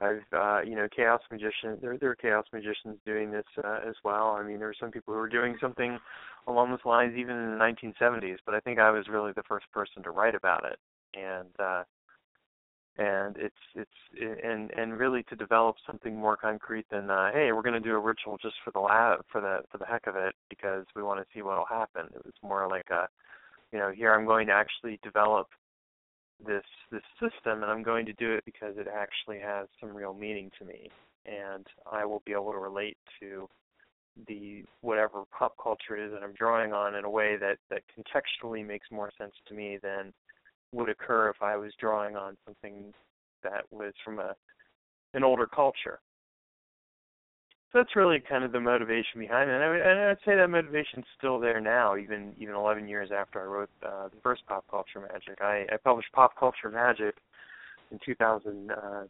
I've 0.00 0.32
uh, 0.32 0.60
you 0.64 0.74
know 0.74 0.88
chaos 0.94 1.20
magician 1.30 1.78
there 1.80 1.96
there 1.98 2.10
are 2.10 2.16
chaos 2.16 2.46
magicians 2.52 2.98
doing 3.06 3.30
this 3.30 3.44
uh, 3.62 3.80
as 3.86 3.94
well. 4.04 4.36
I 4.38 4.42
mean, 4.42 4.58
there 4.58 4.68
were 4.68 4.76
some 4.78 4.90
people 4.90 5.14
who 5.14 5.20
were 5.20 5.28
doing 5.28 5.56
something 5.60 5.98
along 6.46 6.70
those 6.70 6.84
lines 6.84 7.14
even 7.16 7.36
in 7.36 7.52
the 7.52 7.64
1970s, 7.64 8.36
but 8.44 8.54
I 8.54 8.60
think 8.60 8.78
I 8.78 8.90
was 8.90 9.08
really 9.08 9.32
the 9.32 9.44
first 9.44 9.66
person 9.72 10.02
to 10.02 10.10
write 10.10 10.34
about 10.34 10.64
it. 10.64 10.78
And 11.14 11.48
uh, 11.58 11.84
and 12.96 13.36
it's 13.36 13.54
it's 13.74 13.90
and 14.42 14.70
and 14.76 14.98
really 14.98 15.24
to 15.24 15.36
develop 15.36 15.76
something 15.86 16.16
more 16.16 16.36
concrete 16.36 16.86
than 16.90 17.10
uh, 17.10 17.30
hey 17.32 17.50
we're 17.52 17.62
going 17.62 17.74
to 17.74 17.80
do 17.80 17.94
a 17.94 17.98
ritual 17.98 18.38
just 18.40 18.54
for 18.64 18.70
the 18.70 18.78
lab 18.78 19.20
for 19.32 19.40
the 19.40 19.58
for 19.70 19.78
the 19.78 19.86
heck 19.86 20.06
of 20.06 20.14
it 20.16 20.34
because 20.48 20.84
we 20.94 21.02
want 21.02 21.18
to 21.18 21.26
see 21.34 21.42
what 21.42 21.58
will 21.58 21.66
happen. 21.66 22.06
It 22.14 22.24
was 22.24 22.34
more 22.42 22.68
like 22.68 22.90
a 22.90 23.08
you 23.74 23.80
know 23.80 23.90
here 23.90 24.14
i'm 24.14 24.24
going 24.24 24.46
to 24.46 24.52
actually 24.52 24.98
develop 25.02 25.48
this 26.46 26.64
this 26.92 27.02
system 27.20 27.62
and 27.62 27.70
i'm 27.70 27.82
going 27.82 28.06
to 28.06 28.12
do 28.14 28.32
it 28.32 28.44
because 28.44 28.74
it 28.78 28.86
actually 28.86 29.38
has 29.38 29.66
some 29.80 29.94
real 29.94 30.14
meaning 30.14 30.50
to 30.58 30.64
me 30.64 30.90
and 31.26 31.66
i 31.90 32.04
will 32.04 32.22
be 32.24 32.32
able 32.32 32.52
to 32.52 32.58
relate 32.58 32.96
to 33.20 33.48
the 34.28 34.64
whatever 34.80 35.24
pop 35.36 35.54
culture 35.60 35.96
is 35.96 36.12
that 36.12 36.22
i'm 36.22 36.34
drawing 36.34 36.72
on 36.72 36.94
in 36.94 37.04
a 37.04 37.10
way 37.10 37.36
that 37.36 37.58
that 37.68 37.82
contextually 37.98 38.64
makes 38.64 38.86
more 38.92 39.10
sense 39.18 39.34
to 39.46 39.54
me 39.54 39.76
than 39.82 40.12
would 40.74 40.88
occur 40.88 41.30
if 41.30 41.40
I 41.40 41.56
was 41.56 41.72
drawing 41.80 42.16
on 42.16 42.36
something 42.44 42.92
that 43.42 43.64
was 43.70 43.92
from 44.04 44.18
a 44.18 44.34
an 45.14 45.22
older 45.22 45.46
culture. 45.46 46.00
So 47.72 47.80
that's 47.80 47.96
really 47.96 48.20
kind 48.20 48.44
of 48.44 48.52
the 48.52 48.60
motivation 48.60 49.18
behind 49.18 49.50
it, 49.50 49.54
and, 49.54 49.64
I 49.64 49.76
and 49.76 50.00
I'd 50.00 50.18
say 50.24 50.36
that 50.36 50.48
motivation's 50.48 51.06
still 51.18 51.40
there 51.40 51.60
now, 51.60 51.96
even 51.96 52.32
even 52.38 52.54
11 52.54 52.86
years 52.88 53.10
after 53.12 53.40
I 53.40 53.44
wrote 53.44 53.70
uh, 53.84 54.08
the 54.08 54.20
first 54.22 54.46
Pop 54.46 54.64
Culture 54.70 55.00
Magic. 55.00 55.40
I, 55.40 55.66
I 55.72 55.76
published 55.82 56.12
Pop 56.12 56.38
Culture 56.38 56.70
Magic 56.70 57.16
in 57.90 57.98
2000, 58.04 58.70
uh, 58.70 59.04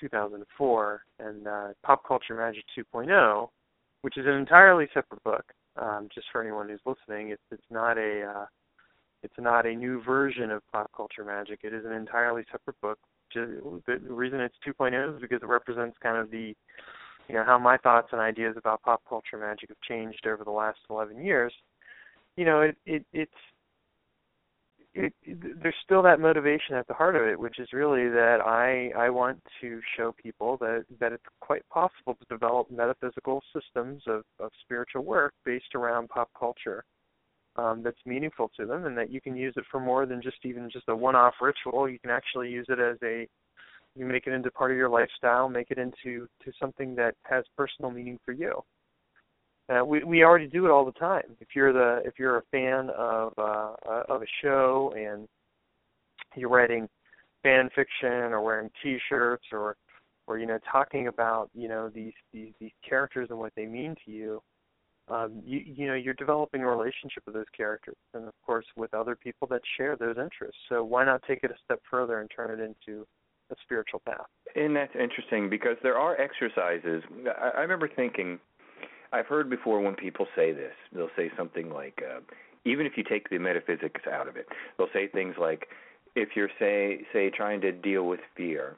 2004, 0.00 1.02
and 1.20 1.46
uh, 1.46 1.68
Pop 1.84 2.06
Culture 2.06 2.34
Magic 2.34 2.64
2.0, 2.76 3.48
which 4.02 4.16
is 4.16 4.26
an 4.26 4.34
entirely 4.34 4.88
separate 4.92 5.22
book. 5.22 5.44
Um, 5.76 6.08
just 6.12 6.26
for 6.32 6.42
anyone 6.42 6.68
who's 6.68 6.80
listening, 6.84 7.28
it's 7.30 7.42
it's 7.52 7.70
not 7.70 7.98
a 7.98 8.24
uh, 8.24 8.46
it's 9.22 9.34
not 9.38 9.66
a 9.66 9.74
new 9.74 10.02
version 10.02 10.50
of 10.50 10.62
pop 10.72 10.90
culture 10.96 11.24
magic. 11.24 11.60
It 11.62 11.74
is 11.74 11.84
an 11.84 11.92
entirely 11.92 12.44
separate 12.50 12.80
book. 12.80 12.98
The 13.34 14.00
reason 14.08 14.40
it's 14.40 14.54
2.0 14.66 15.16
is 15.16 15.20
because 15.20 15.42
it 15.42 15.48
represents 15.48 15.96
kind 16.02 16.16
of 16.16 16.30
the, 16.30 16.54
you 17.28 17.34
know, 17.34 17.44
how 17.44 17.58
my 17.58 17.76
thoughts 17.78 18.08
and 18.12 18.20
ideas 18.20 18.54
about 18.56 18.82
pop 18.82 19.02
culture 19.08 19.36
magic 19.38 19.68
have 19.68 19.80
changed 19.86 20.26
over 20.26 20.44
the 20.44 20.50
last 20.50 20.78
11 20.88 21.22
years. 21.22 21.52
You 22.36 22.44
know, 22.44 22.60
it 22.60 22.76
it 22.86 23.04
it's 23.12 23.32
it, 24.94 25.12
there's 25.62 25.74
still 25.84 26.02
that 26.02 26.20
motivation 26.20 26.74
at 26.74 26.86
the 26.86 26.94
heart 26.94 27.14
of 27.16 27.22
it, 27.22 27.38
which 27.38 27.58
is 27.58 27.68
really 27.72 28.08
that 28.08 28.38
I 28.44 28.90
I 28.96 29.10
want 29.10 29.42
to 29.60 29.80
show 29.96 30.14
people 30.22 30.56
that 30.58 30.84
that 31.00 31.12
it's 31.12 31.24
quite 31.40 31.68
possible 31.68 32.14
to 32.14 32.24
develop 32.28 32.70
metaphysical 32.70 33.42
systems 33.52 34.02
of 34.06 34.22
of 34.38 34.50
spiritual 34.62 35.02
work 35.02 35.34
based 35.44 35.74
around 35.74 36.08
pop 36.08 36.30
culture 36.38 36.84
um, 37.58 37.82
that's 37.82 37.98
meaningful 38.06 38.50
to 38.56 38.64
them, 38.64 38.86
and 38.86 38.96
that 38.96 39.10
you 39.10 39.20
can 39.20 39.36
use 39.36 39.52
it 39.56 39.64
for 39.70 39.80
more 39.80 40.06
than 40.06 40.22
just 40.22 40.38
even 40.44 40.70
just 40.70 40.88
a 40.88 40.96
one-off 40.96 41.34
ritual. 41.40 41.88
You 41.88 41.98
can 41.98 42.10
actually 42.10 42.50
use 42.50 42.66
it 42.68 42.78
as 42.78 42.96
a 43.02 43.26
you 43.96 44.06
make 44.06 44.26
it 44.28 44.32
into 44.32 44.50
part 44.50 44.70
of 44.70 44.76
your 44.76 44.88
lifestyle, 44.88 45.48
make 45.48 45.70
it 45.70 45.78
into 45.78 46.28
to 46.44 46.52
something 46.60 46.94
that 46.94 47.14
has 47.24 47.44
personal 47.56 47.90
meaning 47.90 48.18
for 48.24 48.32
you. 48.32 48.62
Uh, 49.68 49.84
we 49.84 50.04
we 50.04 50.22
already 50.22 50.46
do 50.46 50.64
it 50.66 50.70
all 50.70 50.84
the 50.84 50.92
time. 50.92 51.36
If 51.40 51.48
you're 51.54 51.72
the 51.72 52.00
if 52.06 52.14
you're 52.18 52.38
a 52.38 52.42
fan 52.50 52.90
of 52.96 53.32
uh, 53.36 53.74
uh, 53.86 54.02
of 54.08 54.22
a 54.22 54.26
show 54.40 54.94
and 54.96 55.26
you're 56.36 56.48
writing 56.48 56.88
fan 57.42 57.68
fiction 57.74 58.32
or 58.32 58.40
wearing 58.40 58.70
T-shirts 58.82 59.44
or 59.52 59.76
or 60.26 60.38
you 60.38 60.46
know 60.46 60.58
talking 60.70 61.08
about 61.08 61.50
you 61.54 61.68
know 61.68 61.90
these 61.92 62.14
these 62.32 62.52
these 62.60 62.72
characters 62.88 63.28
and 63.30 63.38
what 63.38 63.52
they 63.56 63.66
mean 63.66 63.94
to 64.04 64.10
you, 64.10 64.40
um, 65.10 65.42
you 65.44 65.62
you 65.64 65.86
know 65.86 65.94
you're 65.94 66.14
developing 66.14 66.62
a 66.62 66.66
relationship 66.66 67.22
with 67.26 67.34
those 67.34 67.50
characters 67.56 67.96
and 68.14 68.26
of 68.26 68.34
course 68.44 68.66
with 68.76 68.92
other 68.94 69.16
people 69.16 69.48
that 69.48 69.60
share 69.76 69.96
those 69.96 70.16
interests. 70.18 70.60
So 70.68 70.84
why 70.84 71.04
not 71.04 71.22
take 71.26 71.40
it 71.42 71.50
a 71.50 71.56
step 71.64 71.80
further 71.90 72.20
and 72.20 72.30
turn 72.34 72.50
it 72.50 72.62
into 72.62 73.06
a 73.50 73.54
spiritual 73.62 74.00
path? 74.04 74.26
And 74.54 74.74
that's 74.76 74.94
interesting 74.94 75.48
because 75.48 75.76
there 75.82 75.98
are 75.98 76.20
exercises. 76.20 77.02
I, 77.40 77.58
I 77.58 77.60
remember 77.60 77.88
thinking, 77.94 78.38
I've 79.12 79.26
heard 79.26 79.48
before 79.48 79.80
when 79.80 79.94
people 79.94 80.26
say 80.36 80.52
this, 80.52 80.74
they'll 80.92 81.10
say 81.16 81.30
something 81.36 81.70
like, 81.70 82.02
uh, 82.02 82.20
even 82.64 82.86
if 82.86 82.92
you 82.96 83.04
take 83.04 83.30
the 83.30 83.38
metaphysics 83.38 84.02
out 84.10 84.28
of 84.28 84.36
it, 84.36 84.46
they'll 84.76 84.92
say 84.92 85.08
things 85.08 85.34
like, 85.40 85.68
if 86.14 86.30
you're 86.34 86.50
say 86.58 87.00
say 87.12 87.30
trying 87.30 87.60
to 87.60 87.72
deal 87.72 88.04
with 88.06 88.20
fear, 88.36 88.76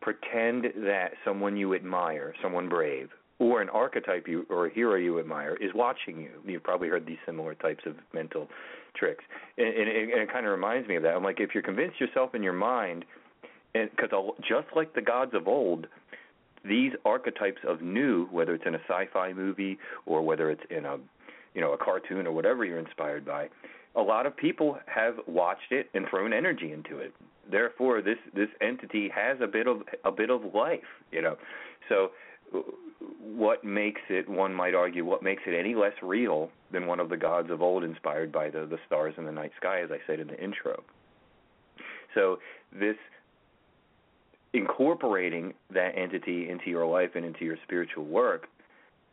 pretend 0.00 0.66
that 0.76 1.12
someone 1.24 1.56
you 1.56 1.74
admire, 1.74 2.34
someone 2.42 2.68
brave, 2.68 3.08
or 3.38 3.62
an 3.62 3.68
archetype 3.68 4.26
you 4.26 4.46
or 4.50 4.66
a 4.66 4.72
hero 4.72 4.96
you 4.96 5.18
admire 5.18 5.56
is 5.60 5.70
watching 5.74 6.20
you. 6.20 6.30
You've 6.44 6.62
probably 6.62 6.88
heard 6.88 7.06
these 7.06 7.18
similar 7.24 7.54
types 7.54 7.84
of 7.86 7.94
mental 8.12 8.48
tricks, 8.96 9.24
and, 9.56 9.68
and, 9.68 9.88
it, 9.88 10.10
and 10.12 10.22
it 10.22 10.32
kind 10.32 10.44
of 10.44 10.52
reminds 10.52 10.88
me 10.88 10.96
of 10.96 11.02
that. 11.04 11.14
I'm 11.14 11.22
like, 11.22 11.40
if 11.40 11.50
you're 11.54 11.62
convinced 11.62 12.00
yourself 12.00 12.34
in 12.34 12.42
your 12.42 12.52
mind, 12.52 13.04
and 13.74 13.90
because 13.90 14.10
just 14.40 14.66
like 14.74 14.94
the 14.94 15.02
gods 15.02 15.32
of 15.34 15.46
old, 15.46 15.86
these 16.64 16.92
archetypes 17.04 17.60
of 17.66 17.82
new, 17.82 18.26
whether 18.30 18.54
it's 18.54 18.64
in 18.66 18.74
a 18.74 18.80
sci-fi 18.88 19.32
movie 19.32 19.78
or 20.06 20.22
whether 20.22 20.50
it's 20.50 20.62
in 20.70 20.84
a 20.84 20.96
you 21.54 21.60
know 21.60 21.72
a 21.72 21.78
cartoon 21.78 22.26
or 22.26 22.32
whatever 22.32 22.64
you're 22.64 22.78
inspired 22.78 23.24
by, 23.24 23.48
a 23.96 24.02
lot 24.02 24.26
of 24.26 24.36
people 24.36 24.78
have 24.86 25.14
watched 25.26 25.70
it 25.70 25.88
and 25.94 26.06
thrown 26.08 26.32
energy 26.32 26.72
into 26.72 26.98
it. 26.98 27.12
Therefore, 27.50 28.02
this 28.02 28.18
this 28.34 28.48
entity 28.60 29.08
has 29.14 29.38
a 29.40 29.46
bit 29.46 29.66
of 29.66 29.82
a 30.04 30.10
bit 30.10 30.30
of 30.30 30.54
life, 30.54 30.80
you 31.12 31.22
know. 31.22 31.36
So 31.88 32.10
what 33.20 33.64
makes 33.64 34.00
it, 34.08 34.28
one 34.28 34.52
might 34.52 34.74
argue, 34.74 35.04
what 35.04 35.22
makes 35.22 35.42
it 35.46 35.54
any 35.54 35.74
less 35.74 35.92
real 36.02 36.50
than 36.72 36.86
one 36.86 37.00
of 37.00 37.08
the 37.08 37.16
gods 37.16 37.50
of 37.50 37.62
old 37.62 37.84
inspired 37.84 38.32
by 38.32 38.50
the, 38.50 38.66
the 38.66 38.78
stars 38.86 39.14
in 39.16 39.24
the 39.24 39.32
night 39.32 39.52
sky, 39.56 39.80
as 39.80 39.90
I 39.90 39.98
said 40.06 40.20
in 40.20 40.28
the 40.28 40.42
intro? 40.42 40.82
So, 42.14 42.38
this 42.72 42.96
incorporating 44.52 45.54
that 45.70 45.96
entity 45.96 46.48
into 46.48 46.70
your 46.70 46.86
life 46.86 47.10
and 47.14 47.24
into 47.24 47.44
your 47.44 47.56
spiritual 47.64 48.04
work, 48.04 48.48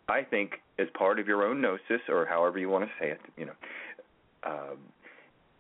I 0.07 0.23
think, 0.23 0.61
as 0.79 0.87
part 0.97 1.19
of 1.19 1.27
your 1.27 1.43
own 1.43 1.61
gnosis, 1.61 2.01
or 2.09 2.25
however 2.25 2.57
you 2.57 2.69
want 2.69 2.85
to 2.85 2.91
say 2.99 3.11
it, 3.11 3.21
you 3.37 3.45
know, 3.45 3.53
um, 4.43 4.77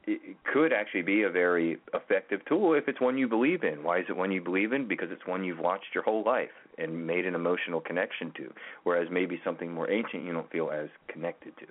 it 0.07 0.37
could 0.51 0.71
actually 0.71 1.01
be 1.01 1.23
a 1.23 1.29
very 1.29 1.77
effective 1.93 2.41
tool 2.45 2.73
if 2.73 2.87
it's 2.87 3.01
one 3.01 3.17
you 3.17 3.27
believe 3.27 3.63
in. 3.63 3.83
Why 3.83 3.99
is 3.99 4.05
it 4.07 4.15
one 4.15 4.31
you 4.31 4.41
believe 4.41 4.71
in? 4.71 4.87
Because 4.87 5.09
it's 5.11 5.25
one 5.25 5.43
you've 5.43 5.59
watched 5.59 5.93
your 5.93 6.03
whole 6.03 6.23
life 6.23 6.49
and 6.77 7.07
made 7.07 7.25
an 7.25 7.35
emotional 7.35 7.81
connection 7.81 8.31
to, 8.37 8.53
whereas 8.83 9.07
maybe 9.11 9.39
something 9.43 9.71
more 9.71 9.89
ancient 9.89 10.23
you 10.23 10.33
don't 10.33 10.51
feel 10.51 10.69
as 10.69 10.89
connected 11.07 11.57
to. 11.57 11.65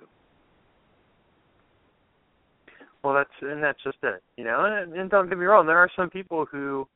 Well, 3.03 3.13
that's 3.13 3.29
and 3.41 3.63
that's 3.63 3.81
just 3.83 3.97
it, 4.03 4.23
you 4.35 4.43
know. 4.43 4.65
And, 4.65 4.93
and 4.93 5.09
don't 5.09 5.29
get 5.29 5.37
me 5.37 5.45
wrong, 5.45 5.67
there 5.67 5.77
are 5.77 5.91
some 5.95 6.09
people 6.09 6.45
who 6.51 6.87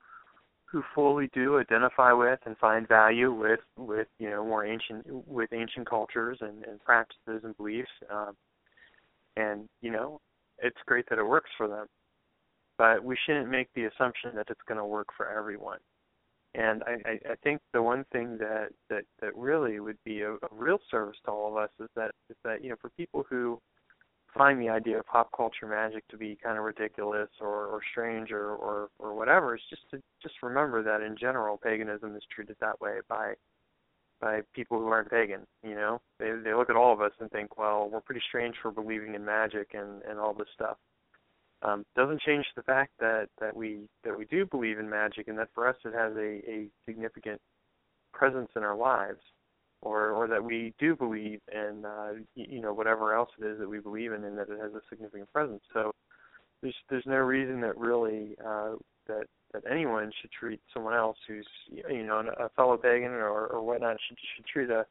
who 0.66 0.84
fully 0.94 1.30
do 1.34 1.60
identify 1.60 2.12
with 2.12 2.40
and 2.46 2.58
find 2.58 2.88
value 2.88 3.32
with 3.32 3.60
with 3.78 4.08
you 4.18 4.30
know 4.30 4.44
more 4.44 4.66
ancient 4.66 5.06
with 5.28 5.54
ancient 5.54 5.88
cultures 5.88 6.40
and, 6.42 6.63
and 6.66 6.84
practices 6.84 7.42
and 7.44 7.56
beliefs. 7.58 7.90
Um, 8.12 8.36
and 9.38 9.70
you 9.82 9.92
know 9.92 10.20
it's 10.62 10.78
great 10.86 11.06
that 11.10 11.19
it 11.19 11.28
works 11.28 11.50
for 11.58 11.67
them. 11.67 11.88
But 12.78 13.04
we 13.04 13.17
shouldn't 13.26 13.50
make 13.50 13.67
the 13.76 13.86
assumption 13.86 14.32
that 14.36 14.48
it's 14.50 14.62
going 14.67 14.78
to 14.78 14.86
work 14.86 15.08
for 15.15 15.30
everyone. 15.30 15.80
And 16.56 16.82
I, 16.84 16.93
I, 17.06 17.32
I 17.32 17.36
think 17.43 17.62
the 17.74 17.82
one 17.82 18.06
thing 18.12 18.38
that, 18.39 18.69
that, 18.89 19.04
that 19.22 19.36
really 19.36 19.80
would 19.80 19.98
be 20.04 20.22
a, 20.22 20.34
a 20.34 20.50
real 20.52 20.80
service 20.89 21.17
to 21.26 21.32
all 21.32 21.52
of 21.52 21.58
us 21.63 21.69
is 21.80 21.89
that 21.95 22.12
is 22.30 22.38
that 22.43 22.63
you 22.63 22.69
know 22.69 22.76
for 22.82 22.89
people 22.98 23.24
who 23.30 23.60
find 24.34 24.62
the 24.62 24.69
idea 24.69 25.00
of 25.00 25.06
pop 25.06 25.30
culture 25.36 25.67
magic 25.67 26.08
to 26.08 26.17
be 26.17 26.38
kind 26.41 26.58
of 26.58 26.63
ridiculous 26.63 27.30
or, 27.41 27.65
or 27.65 27.82
strange 27.91 28.32
or, 28.32 28.56
or, 28.56 28.89
or 29.00 29.15
whatever, 29.15 29.56
it's 29.56 29.63
just 29.69 29.82
to 29.91 30.00
just 30.22 30.36
remember 30.43 30.84
that 30.84 31.02
in 31.02 31.15
general 31.17 31.58
paganism 31.58 32.15
is 32.15 32.22
treated 32.34 32.56
that 32.60 32.80
way 32.80 33.00
by 33.08 33.34
by 34.20 34.42
people 34.54 34.80
who 34.80 34.88
aren't 34.88 35.10
pagan. 35.10 35.42
You 35.64 35.76
know, 35.76 36.02
they 36.20 36.32
they 36.44 36.54
look 36.54 36.70
at 36.70 36.76
all 36.76 36.94
of 36.94 37.02
us 37.02 37.12
and 37.20 37.30
think, 37.32 37.58
well, 37.58 37.90
we're 37.92 38.02
pretty 38.02 38.22
strange 38.28 38.56
for 38.62 38.72
believing 38.72 39.16
in 39.16 39.24
magic 39.24 39.70
and 39.74 40.02
and 40.04 40.20
all 40.20 40.34
this 40.34 40.48
stuff. 40.54 40.78
Um, 41.62 41.86
doesn't 41.96 42.22
change 42.22 42.46
the 42.56 42.64
fact 42.64 42.92
that 43.00 43.28
that 43.40 43.56
we 43.56 43.82
that 44.04 44.18
we 44.18 44.26
do 44.26 44.46
believe 44.46 44.80
in 44.80 44.90
magic 44.90 45.28
and 45.28 45.38
that 45.38 45.50
for 45.54 45.68
us 45.68 45.76
it 45.84 45.94
has 45.94 46.16
a 46.16 46.42
a 46.50 46.68
significant 46.86 47.40
presence 48.14 48.50
in 48.56 48.64
our 48.64 48.76
lives, 48.76 49.20
or 49.82 50.12
or 50.12 50.28
that 50.28 50.44
we 50.44 50.74
do 50.80 50.96
believe 50.96 51.42
in 51.52 51.84
uh, 51.86 52.14
you 52.36 52.62
know 52.62 52.74
whatever 52.74 53.14
else 53.14 53.30
it 53.40 53.46
is 53.46 53.60
that 53.60 53.70
we 53.70 53.80
believe 53.80 54.14
in 54.14 54.24
and 54.24 54.38
that 54.38 54.50
it 54.50 54.60
has 54.60 54.74
a 54.74 54.82
significant 54.90 55.32
presence. 55.34 55.62
So 55.74 55.92
there's 56.62 56.76
there's 56.90 57.06
no 57.06 57.18
reason 57.18 57.62
that 57.62 57.78
really 57.78 58.36
uh, 58.46 58.76
that 59.08 59.26
that 59.54 59.64
anyone 59.70 60.12
should 60.22 60.32
treat 60.32 60.60
someone 60.74 60.94
else 60.94 61.18
who's 61.28 61.48
you 61.72 62.04
know 62.06 62.24
a 62.40 62.50
fellow 62.50 62.78
pagan 62.78 63.12
or, 63.12 63.48
or 63.48 63.62
whatnot 63.62 63.98
should 64.08 64.18
should 64.36 64.46
treat 64.46 64.70
a 64.70 64.86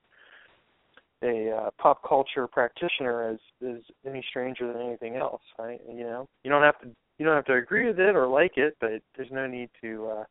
a 1.23 1.51
uh, 1.51 1.71
pop 1.79 2.01
culture 2.09 2.47
practitioner 2.47 3.31
as 3.31 3.39
as 3.67 3.83
any 4.07 4.25
stranger 4.29 4.73
than 4.73 4.83
anything 4.83 5.17
else. 5.17 5.43
Right? 5.59 5.81
You 5.89 6.05
know, 6.05 6.29
you 6.45 6.51
don't 6.51 6.63
have 6.63 6.81
to 6.81 6.89
you 7.19 7.27
don't 7.27 7.35
have 7.37 7.47
to 7.47 7.55
agree 7.55 7.87
with 7.87 7.99
it 7.99 8.15
or 8.15 8.27
like 8.29 8.57
it, 8.57 8.77
but 8.81 9.03
there's 9.17 9.31
no 9.33 9.47
need 9.47 9.71
to. 9.81 10.07
uh 10.07 10.25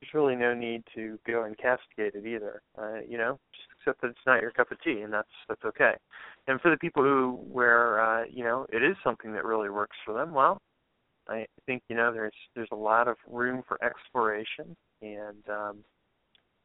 There's 0.00 0.14
really 0.14 0.34
no 0.34 0.52
need 0.54 0.82
to 0.96 1.18
go 1.24 1.44
and 1.44 1.56
castigate 1.56 2.14
it 2.16 2.26
either. 2.26 2.62
Uh, 2.76 3.00
you 3.08 3.16
know, 3.16 3.38
just 3.54 3.68
accept 3.78 4.00
that 4.02 4.08
it's 4.08 4.26
not 4.26 4.42
your 4.42 4.50
cup 4.50 4.72
of 4.72 4.82
tea, 4.82 5.02
and 5.02 5.12
that's 5.12 5.28
that's 5.48 5.64
okay. 5.64 5.92
And 6.48 6.60
for 6.60 6.70
the 6.72 6.76
people 6.76 7.04
who 7.04 7.38
where 7.48 8.00
uh, 8.00 8.24
you 8.28 8.42
know 8.42 8.66
it 8.72 8.82
is 8.82 8.96
something 9.04 9.32
that 9.34 9.44
really 9.44 9.70
works 9.70 9.96
for 10.04 10.12
them, 10.12 10.32
well, 10.32 10.58
I 11.32 11.46
think 11.66 11.82
you 11.88 11.96
know 11.96 12.12
there's 12.12 12.32
there's 12.54 12.68
a 12.72 12.76
lot 12.76 13.08
of 13.08 13.16
room 13.28 13.62
for 13.66 13.82
exploration 13.82 14.76
and 15.00 15.48
um, 15.48 15.84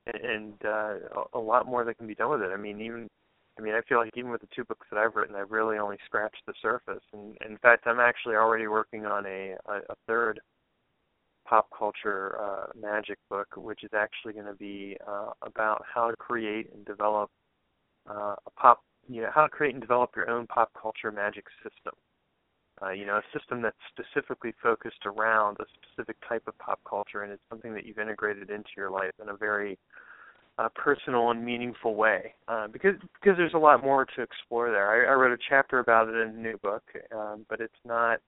and 0.05 0.53
uh, 0.65 0.95
a 1.33 1.39
lot 1.39 1.65
more 1.65 1.83
that 1.85 1.97
can 1.97 2.07
be 2.07 2.15
done 2.15 2.31
with 2.31 2.41
it. 2.41 2.51
I 2.53 2.57
mean, 2.57 2.81
even 2.81 3.07
I 3.57 3.61
mean, 3.61 3.73
I 3.73 3.81
feel 3.87 3.97
like 3.97 4.11
even 4.15 4.31
with 4.31 4.41
the 4.41 4.47
two 4.55 4.63
books 4.65 4.87
that 4.91 4.99
I've 4.99 5.15
written, 5.15 5.35
I've 5.35 5.51
really 5.51 5.77
only 5.77 5.97
scratched 6.05 6.43
the 6.45 6.53
surface. 6.61 7.03
And, 7.11 7.35
in 7.47 7.57
fact, 7.57 7.87
I'm 7.87 7.99
actually 7.99 8.35
already 8.35 8.67
working 8.67 9.05
on 9.05 9.25
a 9.25 9.55
a, 9.65 9.77
a 9.89 9.95
third 10.07 10.39
pop 11.47 11.67
culture 11.77 12.37
uh, 12.39 12.65
magic 12.79 13.17
book, 13.29 13.47
which 13.55 13.83
is 13.83 13.91
actually 13.95 14.33
going 14.33 14.45
to 14.45 14.53
be 14.53 14.97
uh, 15.07 15.31
about 15.41 15.83
how 15.93 16.09
to 16.09 16.17
create 16.17 16.69
and 16.73 16.85
develop 16.85 17.29
uh, 18.09 18.35
a 18.45 18.51
pop, 18.57 18.81
you 19.07 19.21
know, 19.21 19.29
how 19.33 19.43
to 19.43 19.49
create 19.49 19.73
and 19.73 19.81
develop 19.81 20.11
your 20.15 20.29
own 20.29 20.45
pop 20.47 20.69
culture 20.79 21.11
magic 21.11 21.45
system 21.63 21.93
uh, 22.81 22.91
you 22.91 23.05
know, 23.05 23.17
a 23.17 23.37
system 23.37 23.61
that's 23.61 23.75
specifically 23.89 24.53
focused 24.61 25.05
around 25.05 25.57
a 25.59 25.65
specific 25.81 26.15
type 26.27 26.43
of 26.47 26.57
pop 26.59 26.79
culture, 26.87 27.23
and 27.23 27.31
it's 27.31 27.41
something 27.49 27.73
that 27.73 27.85
you've 27.85 27.99
integrated 27.99 28.49
into 28.49 28.69
your 28.75 28.91
life 28.91 29.13
in 29.21 29.29
a 29.29 29.35
very 29.35 29.77
uh, 30.59 30.69
personal 30.75 31.31
and 31.31 31.43
meaningful 31.43 31.95
way. 31.95 32.33
Uh, 32.47 32.67
because 32.67 32.95
because 33.19 33.37
there's 33.37 33.53
a 33.53 33.59
lot 33.59 33.83
more 33.83 34.05
to 34.05 34.21
explore 34.21 34.71
there. 34.71 35.07
I, 35.07 35.11
I 35.11 35.15
wrote 35.15 35.31
a 35.31 35.43
chapter 35.49 35.79
about 35.79 36.07
it 36.07 36.15
in 36.15 36.29
a 36.29 36.39
new 36.39 36.57
book, 36.57 36.83
um, 37.15 37.45
but 37.49 37.61
it's 37.61 37.73
not. 37.85 38.19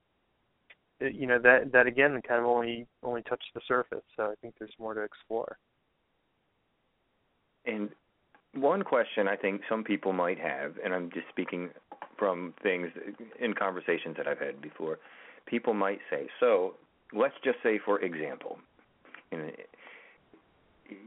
It, 0.99 1.15
you 1.15 1.27
know 1.27 1.39
that 1.39 1.71
that 1.71 1.87
again 1.87 2.19
kind 2.27 2.41
of 2.41 2.47
only 2.47 2.87
only 3.03 3.21
touched 3.23 3.51
the 3.53 3.61
surface. 3.67 4.03
So 4.15 4.23
I 4.23 4.35
think 4.41 4.55
there's 4.59 4.73
more 4.79 4.93
to 4.93 5.01
explore. 5.01 5.57
And 7.65 7.89
one 8.53 8.83
question 8.83 9.27
I 9.27 9.35
think 9.35 9.61
some 9.69 9.83
people 9.83 10.13
might 10.13 10.39
have, 10.39 10.73
and 10.83 10.93
I'm 10.93 11.09
just 11.11 11.27
speaking 11.29 11.69
from 12.17 12.53
things 12.61 12.89
in 13.39 13.53
conversations 13.53 14.17
that 14.17 14.27
I've 14.27 14.39
had 14.39 14.61
before, 14.61 14.99
people 15.45 15.73
might 15.73 15.99
say, 16.09 16.27
so 16.39 16.75
let's 17.13 17.35
just 17.43 17.57
say, 17.63 17.79
for 17.83 17.99
example, 18.01 18.59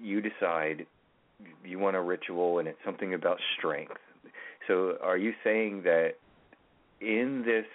you, 0.01 0.21
decide 0.21 0.87
you 1.65 1.79
want 1.79 1.97
a 1.97 2.01
ritual 2.01 2.59
and 2.59 2.69
it's 2.69 2.79
something 2.85 3.15
about 3.15 3.39
strength. 3.59 3.99
So 4.67 4.97
are 5.03 5.19
you 5.19 5.33
saying 5.43 5.83
that 5.83 6.13
in 7.01 7.43
this 7.45 7.67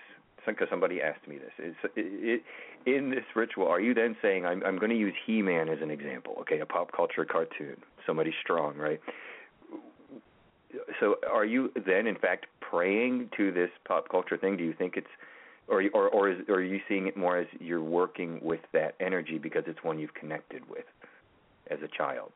because 0.46 0.70
somebody 0.70 1.02
asked 1.02 1.28
me 1.28 1.38
this. 1.38 2.40
In 2.86 3.10
this 3.10 3.26
ritual, 3.36 3.68
are 3.68 3.82
you 3.82 3.94
then 3.94 4.16
saying 4.22 4.46
I'm 4.46 4.64
I'm 4.64 4.78
going 4.78 4.92
to 4.92 4.98
use 4.98 5.14
He-Man 5.26 5.68
as 5.68 5.80
an 5.82 5.92
example? 5.92 6.36
Okay, 6.42 6.60
a 6.60 6.66
pop 6.66 6.92
culture 6.96 7.26
cartoon, 7.26 7.76
somebody 8.06 8.34
strong, 8.42 8.78
right? 8.78 9.02
So, 11.00 11.16
are 11.32 11.46
you 11.46 11.72
then 11.86 12.08
in 12.08 12.16
fact 12.16 12.48
praying 12.62 13.30
to 13.38 13.52
this 13.52 13.70
pop 13.88 14.10
culture 14.10 14.38
thing? 14.38 14.58
Do 14.58 14.64
you 14.64 14.74
think 14.74 14.96
it's 14.98 15.08
or 15.68 15.84
or 15.94 16.10
or, 16.10 16.30
is, 16.30 16.38
or 16.48 16.56
are 16.56 16.64
you 16.64 16.80
seeing 16.88 17.08
it 17.08 17.18
more 17.18 17.38
as 17.38 17.48
you're 17.60 17.84
working 17.84 18.40
with 18.42 18.62
that 18.74 18.96
energy 19.00 19.38
because 19.38 19.64
it's 19.68 19.84
one 19.84 20.00
you've 20.00 20.14
connected 20.14 20.68
with 20.70 20.86
as 21.70 21.80
a 21.84 21.88
child? 21.98 22.32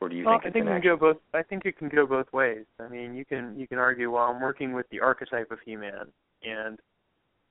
Or 0.00 0.08
do 0.08 0.16
you 0.16 0.24
well, 0.24 0.38
think 0.40 0.50
I 0.50 0.52
think 0.52 0.66
it 0.66 0.68
can 0.68 0.82
go 0.82 0.96
both. 0.96 1.16
I 1.32 1.42
think 1.42 1.64
it 1.64 1.78
can 1.78 1.88
go 1.88 2.06
both 2.06 2.32
ways. 2.32 2.64
I 2.78 2.88
mean, 2.88 3.14
you 3.14 3.24
can 3.24 3.58
you 3.58 3.66
can 3.66 3.78
argue, 3.78 4.10
well, 4.10 4.24
I'm 4.24 4.40
working 4.40 4.72
with 4.72 4.86
the 4.90 5.00
archetype 5.00 5.50
of 5.50 5.58
He-Man, 5.64 6.08
and 6.42 6.78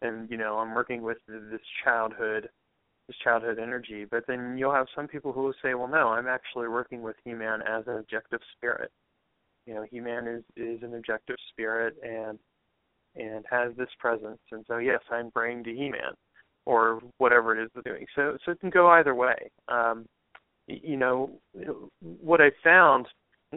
and 0.01 0.29
you 0.29 0.37
know, 0.37 0.57
I'm 0.57 0.75
working 0.75 1.01
with 1.01 1.17
this 1.27 1.61
childhood, 1.83 2.49
this 3.07 3.17
childhood 3.23 3.59
energy. 3.59 4.05
But 4.05 4.25
then 4.27 4.57
you'll 4.57 4.73
have 4.73 4.87
some 4.95 5.07
people 5.07 5.31
who 5.31 5.43
will 5.43 5.55
say, 5.63 5.73
well, 5.73 5.87
no, 5.87 6.09
I'm 6.09 6.27
actually 6.27 6.67
working 6.67 7.01
with 7.01 7.15
He-Man 7.23 7.61
as 7.61 7.85
an 7.87 7.97
objective 7.97 8.41
spirit. 8.55 8.91
You 9.65 9.75
know, 9.75 9.85
He-Man 9.89 10.27
is 10.27 10.43
is 10.55 10.83
an 10.83 10.95
objective 10.95 11.37
spirit, 11.51 11.95
and 12.03 12.39
and 13.15 13.45
has 13.49 13.75
this 13.77 13.89
presence. 13.99 14.39
And 14.51 14.65
so, 14.67 14.77
yes, 14.77 14.99
I'm 15.11 15.31
praying 15.31 15.63
to 15.65 15.73
He-Man, 15.73 16.13
or 16.65 16.99
whatever 17.17 17.57
it 17.57 17.63
is 17.63 17.69
they're 17.73 17.93
doing. 17.93 18.05
So, 18.15 18.37
so 18.43 18.51
it 18.51 18.59
can 18.59 18.69
go 18.69 18.89
either 18.89 19.13
way. 19.13 19.51
Um, 19.67 20.05
you 20.67 20.97
know, 20.97 21.31
what 22.01 22.41
I 22.41 22.51
found 22.63 23.07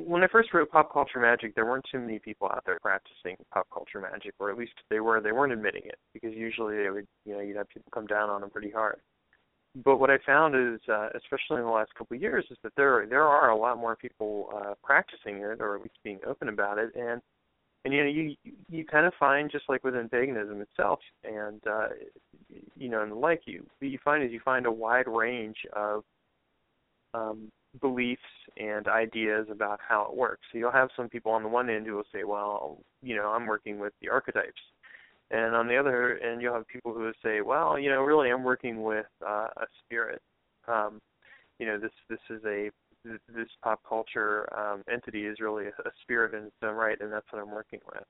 when 0.04 0.22
I 0.22 0.28
first 0.28 0.52
wrote 0.52 0.70
Pop 0.70 0.92
Culture 0.92 1.20
Magic, 1.20 1.54
there 1.54 1.64
weren't 1.64 1.86
too 1.90 1.98
many 1.98 2.18
people 2.18 2.48
out 2.48 2.62
there 2.66 2.78
practicing 2.82 3.36
pop 3.52 3.66
culture 3.72 4.00
magic, 4.00 4.34
or 4.38 4.50
at 4.50 4.58
least 4.58 4.72
they 4.90 5.00
were. 5.00 5.20
They 5.20 5.32
weren't 5.32 5.52
admitting 5.52 5.82
it 5.84 5.98
because 6.12 6.34
usually 6.34 6.76
they 6.76 6.90
would, 6.90 7.06
you 7.24 7.34
know, 7.34 7.40
you'd 7.40 7.56
have 7.56 7.68
people 7.68 7.90
come 7.94 8.06
down 8.06 8.28
on 8.28 8.42
them 8.42 8.50
pretty 8.50 8.70
hard. 8.70 9.00
But 9.84 9.98
what 9.98 10.10
I 10.10 10.18
found 10.24 10.54
is, 10.54 10.80
uh, 10.88 11.08
especially 11.14 11.58
in 11.58 11.64
the 11.64 11.70
last 11.70 11.94
couple 11.94 12.16
of 12.16 12.22
years, 12.22 12.46
is 12.50 12.56
that 12.62 12.72
there 12.76 13.06
there 13.06 13.24
are 13.24 13.50
a 13.50 13.56
lot 13.56 13.76
more 13.78 13.94
people 13.94 14.48
uh, 14.54 14.74
practicing 14.82 15.36
it, 15.36 15.60
or 15.60 15.76
at 15.76 15.82
least 15.82 15.98
being 16.02 16.18
open 16.26 16.48
about 16.48 16.78
it, 16.78 16.94
and 16.94 17.20
and 17.84 17.94
you 17.94 18.02
know 18.02 18.10
you 18.10 18.36
you 18.68 18.84
kind 18.84 19.06
of 19.06 19.12
find 19.18 19.50
just 19.50 19.64
like 19.68 19.84
within 19.84 20.08
paganism 20.08 20.60
itself 20.60 20.98
and 21.24 21.60
uh 21.68 21.88
you 22.76 22.88
know 22.88 23.02
and 23.02 23.12
the 23.12 23.16
like 23.16 23.42
you 23.46 23.64
what 23.78 23.90
you 23.90 23.98
find 24.04 24.24
is 24.24 24.32
you 24.32 24.40
find 24.44 24.66
a 24.66 24.72
wide 24.72 25.06
range 25.06 25.58
of 25.72 26.02
um 27.14 27.48
beliefs 27.80 28.22
and 28.56 28.88
ideas 28.88 29.46
about 29.50 29.78
how 29.86 30.08
it 30.10 30.16
works. 30.16 30.40
So 30.50 30.58
you'll 30.58 30.72
have 30.72 30.88
some 30.96 31.08
people 31.08 31.30
on 31.30 31.42
the 31.42 31.48
one 31.48 31.68
end 31.70 31.86
who 31.86 31.94
will 31.94 32.06
say 32.12 32.24
well 32.24 32.78
you 33.02 33.14
know 33.14 33.28
i'm 33.28 33.46
working 33.46 33.78
with 33.78 33.92
the 34.00 34.08
archetypes 34.08 34.60
and 35.30 35.54
on 35.54 35.66
the 35.66 35.76
other 35.76 36.18
end 36.18 36.40
you'll 36.40 36.54
have 36.54 36.66
people 36.68 36.92
who 36.92 37.10
say 37.24 37.40
well 37.40 37.78
you 37.78 37.90
know 37.90 38.02
really 38.02 38.30
i'm 38.30 38.44
working 38.44 38.82
with 38.82 39.06
uh 39.26 39.48
a 39.56 39.66
spirit 39.84 40.20
um 40.68 41.00
you 41.58 41.66
know 41.66 41.78
this 41.78 41.92
this 42.08 42.18
is 42.30 42.42
a 42.44 42.70
this 43.34 43.48
pop 43.62 43.80
culture 43.88 44.48
um, 44.56 44.82
entity 44.92 45.26
is 45.26 45.40
really 45.40 45.66
a, 45.66 45.88
a 45.88 45.92
spirit 46.02 46.34
in 46.34 46.46
its 46.46 46.56
own 46.62 46.74
right, 46.74 47.00
and 47.00 47.12
that's 47.12 47.26
what 47.30 47.42
I'm 47.42 47.50
working 47.50 47.80
with. 47.86 48.02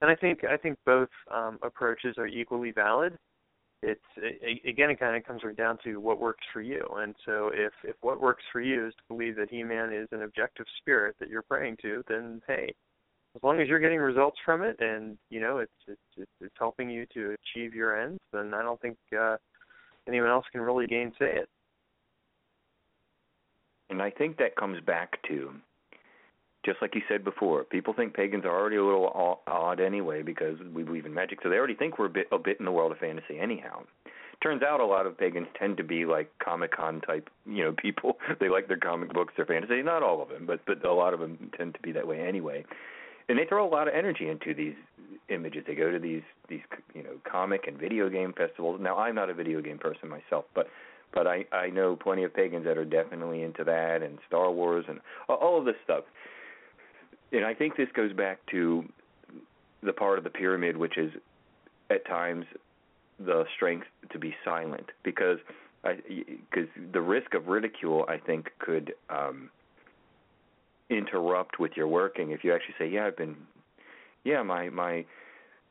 And 0.00 0.10
I 0.10 0.14
think 0.14 0.44
I 0.44 0.56
think 0.56 0.78
both 0.84 1.08
um, 1.32 1.58
approaches 1.62 2.16
are 2.18 2.26
equally 2.26 2.72
valid. 2.72 3.16
It's 3.82 4.00
it, 4.16 4.60
again, 4.68 4.90
it 4.90 5.00
kind 5.00 5.16
of 5.16 5.24
comes 5.24 5.42
right 5.44 5.56
down 5.56 5.78
to 5.84 5.96
what 5.96 6.20
works 6.20 6.44
for 6.52 6.60
you. 6.60 6.84
And 6.98 7.14
so, 7.24 7.50
if 7.52 7.72
if 7.84 7.96
what 8.00 8.20
works 8.20 8.42
for 8.52 8.60
you 8.60 8.88
is 8.88 8.94
to 8.94 9.02
believe 9.08 9.36
that 9.36 9.50
He-Man 9.50 9.92
is 9.92 10.08
an 10.12 10.22
objective 10.22 10.66
spirit 10.78 11.16
that 11.20 11.28
you're 11.28 11.42
praying 11.42 11.76
to, 11.82 12.02
then 12.08 12.40
hey, 12.46 12.74
as 13.34 13.42
long 13.42 13.60
as 13.60 13.68
you're 13.68 13.80
getting 13.80 13.98
results 13.98 14.36
from 14.44 14.62
it, 14.62 14.76
and 14.80 15.16
you 15.30 15.40
know 15.40 15.58
it's 15.58 15.72
it's 15.88 16.28
it's 16.40 16.54
helping 16.58 16.90
you 16.90 17.06
to 17.14 17.34
achieve 17.34 17.74
your 17.74 18.00
ends, 18.00 18.20
then 18.32 18.52
I 18.54 18.62
don't 18.62 18.80
think 18.80 18.96
uh, 19.18 19.36
anyone 20.06 20.30
else 20.30 20.44
can 20.52 20.60
really 20.60 20.86
gainsay 20.86 21.36
it. 21.36 21.48
And 23.90 24.02
I 24.02 24.10
think 24.10 24.38
that 24.38 24.56
comes 24.56 24.80
back 24.80 25.18
to, 25.28 25.50
just 26.64 26.78
like 26.80 26.94
you 26.94 27.02
said 27.08 27.24
before, 27.24 27.64
people 27.64 27.92
think 27.92 28.14
pagans 28.14 28.44
are 28.44 28.58
already 28.58 28.76
a 28.76 28.84
little 28.84 29.40
odd 29.46 29.80
anyway 29.80 30.22
because 30.22 30.56
we 30.74 30.82
believe 30.82 31.06
in 31.06 31.12
magic, 31.12 31.40
so 31.42 31.48
they 31.48 31.56
already 31.56 31.74
think 31.74 31.98
we're 31.98 32.06
a 32.06 32.10
bit 32.10 32.28
a 32.32 32.38
bit 32.38 32.58
in 32.58 32.66
the 32.66 32.72
world 32.72 32.92
of 32.92 32.98
fantasy 32.98 33.38
anyhow. 33.38 33.82
Turns 34.42 34.62
out 34.62 34.80
a 34.80 34.84
lot 34.84 35.06
of 35.06 35.16
pagans 35.16 35.46
tend 35.56 35.76
to 35.76 35.84
be 35.84 36.04
like 36.04 36.28
Comic 36.42 36.74
Con 36.76 37.00
type, 37.00 37.30
you 37.46 37.62
know, 37.62 37.72
people. 37.72 38.18
they 38.40 38.48
like 38.48 38.66
their 38.66 38.76
comic 38.76 39.12
books, 39.12 39.32
their 39.36 39.46
fantasy. 39.46 39.82
Not 39.82 40.02
all 40.02 40.20
of 40.20 40.28
them, 40.28 40.46
but 40.46 40.60
but 40.66 40.84
a 40.84 40.92
lot 40.92 41.14
of 41.14 41.20
them 41.20 41.50
tend 41.56 41.74
to 41.74 41.80
be 41.80 41.92
that 41.92 42.06
way 42.06 42.20
anyway. 42.20 42.64
And 43.28 43.38
they 43.38 43.44
throw 43.44 43.66
a 43.66 43.70
lot 43.70 43.88
of 43.88 43.94
energy 43.94 44.28
into 44.28 44.54
these 44.54 44.74
images. 45.28 45.64
They 45.66 45.74
go 45.74 45.90
to 45.90 45.98
these 45.98 46.22
these 46.48 46.60
you 46.94 47.02
know 47.02 47.20
comic 47.30 47.66
and 47.66 47.78
video 47.78 48.08
game 48.08 48.32
festivals. 48.32 48.80
Now 48.80 48.98
I'm 48.98 49.14
not 49.14 49.30
a 49.30 49.34
video 49.34 49.60
game 49.60 49.78
person 49.78 50.08
myself, 50.08 50.44
but 50.54 50.68
but 51.12 51.26
I 51.26 51.44
I 51.52 51.70
know 51.70 51.96
plenty 51.96 52.24
of 52.24 52.34
pagans 52.34 52.64
that 52.64 52.78
are 52.78 52.84
definitely 52.84 53.42
into 53.42 53.64
that 53.64 54.02
and 54.02 54.18
Star 54.26 54.50
Wars 54.50 54.84
and 54.88 55.00
all 55.28 55.58
of 55.58 55.64
this 55.64 55.76
stuff. 55.84 56.04
And 57.32 57.44
I 57.44 57.54
think 57.54 57.76
this 57.76 57.88
goes 57.94 58.12
back 58.12 58.40
to 58.50 58.84
the 59.82 59.92
part 59.92 60.18
of 60.18 60.24
the 60.24 60.30
pyramid 60.30 60.76
which 60.76 60.96
is 60.96 61.12
at 61.90 62.06
times 62.06 62.44
the 63.18 63.44
strength 63.54 63.86
to 64.10 64.18
be 64.18 64.34
silent 64.44 64.90
because 65.02 65.38
I 65.84 65.98
because 66.50 66.68
the 66.92 67.00
risk 67.00 67.34
of 67.34 67.48
ridicule 67.48 68.04
I 68.08 68.18
think 68.18 68.50
could 68.58 68.94
um 69.10 69.50
interrupt 70.96 71.58
with 71.58 71.72
your 71.76 71.88
working 71.88 72.30
if 72.30 72.44
you 72.44 72.54
actually 72.54 72.74
say 72.78 72.88
yeah 72.88 73.06
I've 73.06 73.16
been 73.16 73.36
yeah 74.24 74.42
my 74.42 74.68
my 74.70 75.04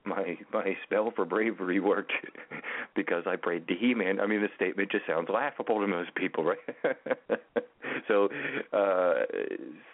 my 0.06 0.38
my 0.54 0.76
spell 0.84 1.12
for 1.16 1.26
bravery 1.26 1.80
worked 1.80 2.14
because 2.96 3.24
I 3.28 3.36
prayed 3.36 3.68
to 3.68 3.76
He-Man. 3.76 4.20
I 4.20 4.26
mean, 4.26 4.42
the 4.42 4.50
statement 4.56 4.92
just 4.92 5.06
sounds 5.06 5.30
laughable 5.30 5.80
to 5.80 5.88
most 5.88 6.16
people, 6.16 6.44
right? 6.44 6.58
so, 8.08 8.30
uh, 8.74 9.26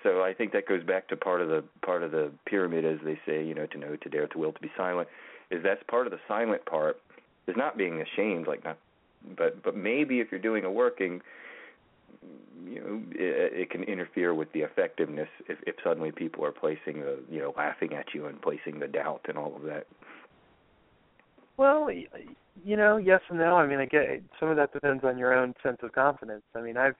so 0.04 0.24
I 0.24 0.34
think 0.38 0.54
that 0.54 0.68
goes 0.68 0.84
back 0.84 1.10
to 1.10 1.18
part 1.18 1.42
of 1.42 1.50
the 1.50 1.64
part 1.82 2.04
of 2.04 2.12
the 2.12 2.32
pyramid, 2.46 2.86
as 2.86 3.00
they 3.04 3.20
say, 3.26 3.44
you 3.44 3.54
know, 3.54 3.66
to 3.68 3.78
know, 3.78 3.96
to 3.96 4.10
dare, 4.10 4.28
to 4.28 4.38
will, 4.38 4.54
to 4.54 4.62
be 4.62 4.72
silent. 4.78 5.08
Is 5.52 5.64
that's 5.64 5.84
part 5.88 6.08
of 6.08 6.12
the 6.12 6.20
silent 6.28 6.66
part 6.66 6.98
is 7.48 7.56
not 7.56 7.78
being 7.78 8.02
ashamed, 8.02 8.48
like 8.48 8.64
not, 8.64 8.78
but 9.38 9.62
but 9.64 9.76
maybe 9.76 10.20
if 10.20 10.28
you're 10.32 10.40
doing 10.40 10.64
a 10.64 10.72
working, 10.72 11.22
you 12.66 12.80
know 12.80 13.02
it, 13.12 13.70
can 13.70 13.84
interfere 13.84 14.34
with 14.34 14.52
the 14.54 14.62
effectiveness 14.62 15.30
if, 15.48 15.58
if 15.66 15.76
suddenly 15.84 16.12
people 16.12 16.44
are 16.46 16.52
placing 16.52 17.02
the 17.02 17.20
you 17.30 17.40
know 17.40 17.54
laughing 17.58 17.94
at 17.94 18.14
you 18.14 18.26
and 18.26 18.42
placing 18.42 18.80
the 18.80 18.88
doubt 18.88 19.22
and 19.28 19.38
all 19.38 19.56
of 19.56 19.64
that. 19.64 19.88
Well, 21.58 21.90
you 21.92 22.78
know, 22.78 22.98
yes 22.98 23.22
and 23.30 23.40
no. 23.40 23.56
I 23.56 23.66
mean, 23.66 23.80
I 23.80 23.86
get 23.86 24.22
some 24.40 24.50
of 24.50 24.58
that 24.58 24.74
depends 24.74 25.04
on 25.04 25.18
your 25.18 25.34
own 25.34 25.54
sense 25.64 25.78
of 25.82 25.92
confidence. 25.92 26.44
I 26.56 26.62
mean, 26.62 26.78
I've 26.78 26.96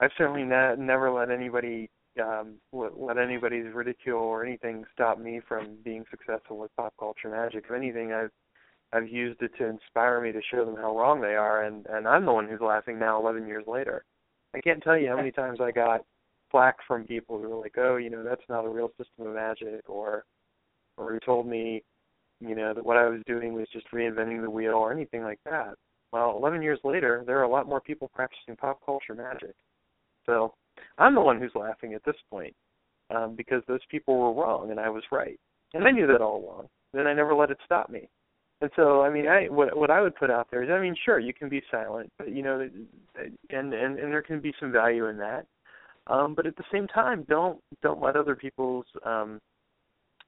I've 0.00 0.10
certainly 0.16 0.44
ne- 0.44 0.76
never 0.76 1.10
let 1.10 1.30
anybody 1.30 1.90
um 2.22 2.54
let, 2.72 2.98
let 2.98 3.18
anybody's 3.18 3.72
ridicule 3.74 4.20
or 4.20 4.44
anything 4.44 4.84
stop 4.92 5.18
me 5.18 5.40
from 5.46 5.76
being 5.84 6.04
successful 6.10 6.58
with 6.58 6.74
pop 6.76 6.94
culture 6.98 7.30
magic. 7.30 7.64
If 7.68 7.74
anything, 7.74 8.12
I've 8.12 8.30
I've 8.92 9.08
used 9.08 9.42
it 9.42 9.52
to 9.58 9.66
inspire 9.66 10.20
me 10.20 10.32
to 10.32 10.40
show 10.50 10.64
them 10.64 10.76
how 10.76 10.96
wrong 10.96 11.20
they 11.20 11.34
are, 11.34 11.64
and 11.64 11.86
and 11.86 12.06
I'm 12.06 12.24
the 12.24 12.32
one 12.32 12.48
who's 12.48 12.60
laughing 12.60 12.98
now, 12.98 13.20
11 13.20 13.46
years 13.46 13.64
later. 13.66 14.04
I 14.58 14.60
can't 14.60 14.82
tell 14.82 14.98
you 14.98 15.08
how 15.08 15.16
many 15.16 15.30
times 15.30 15.60
I 15.60 15.70
got 15.70 16.04
flack 16.50 16.76
from 16.86 17.04
people 17.04 17.40
who 17.40 17.48
were 17.48 17.60
like, 17.60 17.78
"Oh, 17.78 17.96
you 17.96 18.10
know, 18.10 18.24
that's 18.24 18.46
not 18.48 18.64
a 18.64 18.68
real 18.68 18.88
system 18.98 19.26
of 19.26 19.34
magic," 19.34 19.88
or 19.88 20.24
or 20.96 21.12
who 21.12 21.20
told 21.20 21.46
me, 21.46 21.84
you 22.40 22.56
know, 22.56 22.74
that 22.74 22.84
what 22.84 22.96
I 22.96 23.06
was 23.08 23.22
doing 23.26 23.54
was 23.54 23.68
just 23.72 23.90
reinventing 23.92 24.42
the 24.42 24.50
wheel 24.50 24.74
or 24.74 24.90
anything 24.92 25.22
like 25.22 25.38
that. 25.44 25.76
Well, 26.12 26.36
11 26.36 26.62
years 26.62 26.80
later, 26.82 27.22
there 27.24 27.38
are 27.38 27.44
a 27.44 27.48
lot 27.48 27.68
more 27.68 27.80
people 27.80 28.08
practicing 28.14 28.56
pop 28.56 28.84
culture 28.84 29.14
magic. 29.14 29.54
So 30.26 30.54
I'm 30.98 31.14
the 31.14 31.20
one 31.20 31.38
who's 31.38 31.54
laughing 31.54 31.94
at 31.94 32.04
this 32.04 32.16
point 32.30 32.54
um, 33.10 33.36
because 33.36 33.62
those 33.68 33.84
people 33.90 34.18
were 34.18 34.32
wrong 34.32 34.70
and 34.72 34.80
I 34.80 34.88
was 34.88 35.04
right, 35.12 35.38
and 35.74 35.86
I 35.86 35.92
knew 35.92 36.06
that 36.08 36.20
all 36.20 36.44
along. 36.44 36.68
Then 36.92 37.06
I 37.06 37.14
never 37.14 37.34
let 37.34 37.50
it 37.50 37.58
stop 37.64 37.90
me. 37.90 38.08
And 38.60 38.70
so, 38.74 39.02
I 39.02 39.10
mean, 39.10 39.28
I 39.28 39.48
what 39.48 39.76
what 39.76 39.90
I 39.90 40.00
would 40.00 40.16
put 40.16 40.30
out 40.30 40.48
there 40.50 40.64
is, 40.64 40.70
I 40.70 40.80
mean, 40.80 40.96
sure, 41.04 41.20
you 41.20 41.32
can 41.32 41.48
be 41.48 41.62
silent, 41.70 42.10
but 42.18 42.32
you 42.34 42.42
know, 42.42 42.68
and 43.50 43.72
and 43.72 43.74
and 43.74 44.12
there 44.12 44.22
can 44.22 44.40
be 44.40 44.52
some 44.58 44.72
value 44.72 45.06
in 45.06 45.16
that. 45.18 45.46
Um, 46.08 46.34
but 46.34 46.46
at 46.46 46.56
the 46.56 46.64
same 46.72 46.88
time, 46.88 47.24
don't 47.28 47.60
don't 47.82 48.02
let 48.02 48.16
other 48.16 48.34
people's 48.34 48.86
um, 49.04 49.40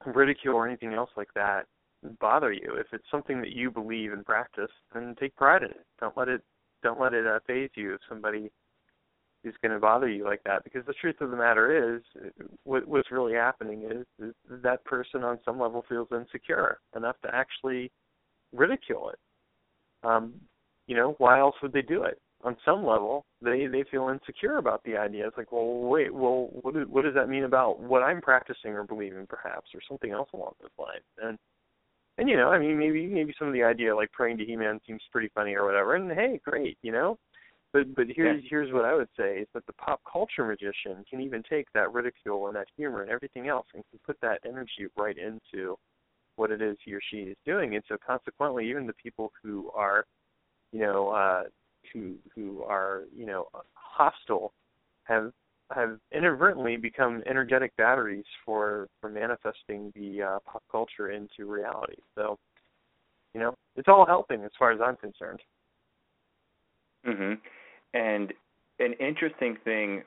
ridicule 0.06 0.54
or 0.54 0.68
anything 0.68 0.92
else 0.92 1.10
like 1.16 1.32
that 1.34 1.66
bother 2.20 2.52
you. 2.52 2.76
If 2.78 2.86
it's 2.92 3.10
something 3.10 3.40
that 3.40 3.50
you 3.50 3.70
believe 3.70 4.12
and 4.12 4.24
practice, 4.24 4.70
then 4.94 5.16
take 5.18 5.34
pride 5.36 5.62
in 5.62 5.70
it. 5.70 5.86
Don't 5.98 6.16
let 6.16 6.28
it 6.28 6.42
don't 6.82 7.00
let 7.00 7.14
it 7.14 7.26
uh, 7.26 7.40
phase 7.46 7.70
you 7.74 7.94
if 7.94 8.00
somebody 8.08 8.50
is 9.42 9.54
going 9.62 9.72
to 9.72 9.78
bother 9.78 10.08
you 10.08 10.24
like 10.24 10.42
that. 10.44 10.64
Because 10.64 10.84
the 10.86 10.94
truth 10.94 11.20
of 11.20 11.30
the 11.30 11.36
matter 11.36 11.96
is, 11.96 12.02
what, 12.64 12.86
what's 12.86 13.10
really 13.10 13.34
happening 13.34 13.82
is, 13.90 14.06
is 14.24 14.34
that 14.62 14.84
person 14.84 15.24
on 15.24 15.38
some 15.44 15.58
level 15.58 15.84
feels 15.88 16.08
insecure 16.12 16.78
enough 16.96 17.16
to 17.22 17.34
actually 17.34 17.90
ridicule 18.52 19.10
it. 19.10 19.18
Um, 20.02 20.34
you 20.86 20.96
know, 20.96 21.14
why 21.18 21.38
else 21.38 21.54
would 21.62 21.72
they 21.72 21.82
do 21.82 22.02
it? 22.04 22.20
On 22.42 22.56
some 22.64 22.86
level, 22.86 23.26
they 23.42 23.66
they 23.66 23.84
feel 23.90 24.08
insecure 24.08 24.56
about 24.56 24.82
the 24.84 24.96
idea. 24.96 25.26
It's 25.26 25.36
like, 25.36 25.52
well, 25.52 25.66
wait, 25.66 26.12
well, 26.12 26.48
what 26.62 26.72
do, 26.72 26.86
what 26.88 27.04
does 27.04 27.14
that 27.14 27.28
mean 27.28 27.44
about 27.44 27.80
what 27.80 28.02
I'm 28.02 28.22
practicing 28.22 28.72
or 28.72 28.84
believing, 28.84 29.26
perhaps, 29.26 29.68
or 29.74 29.80
something 29.86 30.10
else 30.10 30.30
along 30.32 30.52
those 30.60 30.70
lines? 30.78 31.04
And 31.22 31.38
and 32.16 32.28
you 32.28 32.36
know, 32.36 32.48
I 32.48 32.58
mean, 32.58 32.78
maybe 32.78 33.06
maybe 33.06 33.34
some 33.38 33.48
of 33.48 33.54
the 33.54 33.62
idea 33.62 33.94
like 33.94 34.10
praying 34.12 34.38
to 34.38 34.44
He-Man 34.44 34.80
seems 34.86 35.02
pretty 35.12 35.30
funny 35.34 35.54
or 35.54 35.66
whatever. 35.66 35.96
And 35.96 36.10
hey, 36.10 36.40
great, 36.44 36.78
you 36.82 36.92
know. 36.92 37.18
But 37.72 37.94
but 37.94 38.06
here's 38.14 38.42
yeah. 38.42 38.48
here's 38.50 38.72
what 38.72 38.84
I 38.84 38.94
would 38.94 39.08
say 39.18 39.38
is 39.38 39.48
that 39.54 39.64
the 39.66 39.72
pop 39.74 40.00
culture 40.10 40.44
magician 40.44 41.04
can 41.08 41.20
even 41.20 41.42
take 41.48 41.66
that 41.72 41.92
ridicule 41.92 42.48
and 42.48 42.56
that 42.56 42.66
humor 42.76 43.02
and 43.02 43.10
everything 43.10 43.48
else 43.48 43.66
and 43.74 43.84
can 43.90 44.00
put 44.04 44.20
that 44.22 44.40
energy 44.44 44.88
right 44.96 45.16
into 45.16 45.76
what 46.40 46.50
it 46.50 46.62
is 46.62 46.76
he 46.82 46.94
or 46.94 47.00
she 47.10 47.18
is 47.18 47.36
doing. 47.44 47.74
And 47.74 47.84
so 47.86 47.96
consequently, 48.04 48.68
even 48.68 48.86
the 48.86 48.94
people 48.94 49.30
who 49.42 49.70
are, 49.74 50.06
you 50.72 50.80
know, 50.80 51.10
uh, 51.10 51.42
who 51.92 52.14
who 52.34 52.62
are 52.62 53.04
you 53.14 53.26
know 53.26 53.46
hostile 53.74 54.52
have 55.04 55.32
have 55.72 55.98
inadvertently 56.12 56.76
become 56.76 57.22
energetic 57.26 57.76
batteries 57.76 58.24
for 58.44 58.88
for 59.00 59.10
manifesting 59.10 59.92
the 59.94 60.22
uh, 60.22 60.38
pop 60.50 60.62
culture 60.72 61.10
into 61.10 61.44
reality. 61.44 62.00
So, 62.14 62.38
you 63.34 63.40
know, 63.40 63.54
it's 63.76 63.88
all 63.88 64.06
helping 64.06 64.42
as 64.42 64.50
far 64.58 64.72
as 64.72 64.80
I'm 64.80 64.96
concerned. 64.96 65.40
Mhm. 67.06 67.38
And 67.92 68.32
an 68.78 68.94
interesting 68.94 69.56
thing, 69.64 70.02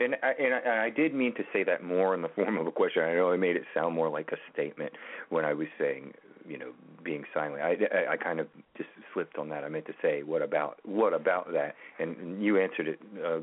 and 0.00 0.16
I, 0.22 0.30
and 0.38 0.54
I, 0.54 0.58
and 0.58 0.80
I 0.80 0.90
did 0.90 1.14
mean 1.14 1.34
to 1.34 1.44
say 1.52 1.64
that 1.64 1.82
more 1.82 2.14
in 2.14 2.22
the 2.22 2.28
form 2.34 2.58
of 2.58 2.66
a 2.66 2.72
question. 2.72 3.02
I 3.02 3.14
know 3.14 3.30
I 3.32 3.36
made 3.36 3.56
it 3.56 3.64
sound 3.74 3.94
more 3.94 4.08
like 4.08 4.30
a 4.32 4.36
statement 4.52 4.92
when 5.28 5.44
I 5.44 5.52
was 5.54 5.68
saying, 5.78 6.14
you 6.46 6.58
know, 6.58 6.72
being 7.04 7.24
silent. 7.32 7.62
I, 7.62 7.76
I, 7.94 8.12
I 8.12 8.16
kind 8.16 8.40
of 8.40 8.48
just 8.76 8.88
slipped 9.12 9.38
on 9.38 9.48
that. 9.50 9.64
I 9.64 9.68
meant 9.68 9.86
to 9.86 9.94
say, 10.02 10.22
what 10.22 10.42
about 10.42 10.78
what 10.84 11.12
about 11.12 11.52
that? 11.52 11.74
And 11.98 12.42
you 12.42 12.58
answered 12.58 12.88
it 12.88 13.00
uh, 13.24 13.40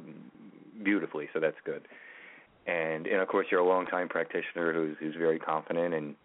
beautifully, 0.83 1.29
so 1.33 1.39
that's 1.39 1.57
good. 1.65 1.87
And 2.67 3.07
and 3.07 3.21
of 3.21 3.27
course, 3.27 3.47
you're 3.51 3.61
a 3.61 3.67
long 3.67 3.85
time 3.85 4.09
practitioner 4.09 4.73
who's 4.73 4.97
who's 4.99 5.15
very 5.15 5.39
confident, 5.39 5.93
and 5.93 6.15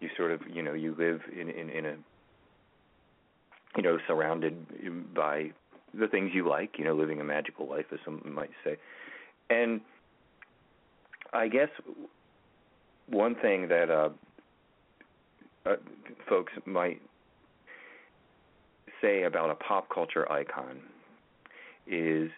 you 0.00 0.08
sort 0.16 0.32
of 0.32 0.40
you 0.52 0.62
know 0.62 0.74
you 0.74 0.94
live 0.98 1.22
in 1.32 1.48
in, 1.48 1.70
in 1.70 1.86
a 1.86 1.94
you 3.76 3.82
know 3.82 3.98
surrounded 4.06 5.14
by 5.14 5.52
the 5.98 6.08
things 6.08 6.30
you 6.34 6.48
like, 6.48 6.78
you 6.78 6.84
know, 6.84 6.94
living 6.94 7.20
a 7.20 7.24
magical 7.24 7.68
life, 7.68 7.86
as 7.92 7.98
some 8.04 8.20
might 8.24 8.50
say. 8.64 8.76
And 9.50 9.80
I 11.32 11.48
guess 11.48 11.68
one 13.08 13.34
thing 13.36 13.68
that 13.68 13.90
uh, 13.90 14.08
uh, 15.64 15.76
folks 16.28 16.52
might 16.64 17.00
say 19.00 19.24
about 19.24 19.50
a 19.50 19.54
pop 19.54 19.88
culture 19.92 20.30
icon 20.30 20.80
is 21.86 22.30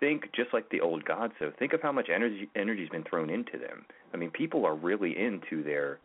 think 0.00 0.30
just 0.34 0.52
like 0.52 0.68
the 0.70 0.80
old 0.80 1.04
gods. 1.04 1.32
So 1.38 1.50
think 1.58 1.72
of 1.72 1.80
how 1.80 1.92
much 1.92 2.08
energy 2.14 2.48
energy's 2.54 2.88
been 2.90 3.04
thrown 3.04 3.30
into 3.30 3.58
them. 3.58 3.86
I 4.12 4.16
mean, 4.16 4.30
people 4.30 4.66
are 4.66 4.74
really 4.74 5.16
into 5.18 5.62
their 5.62 5.98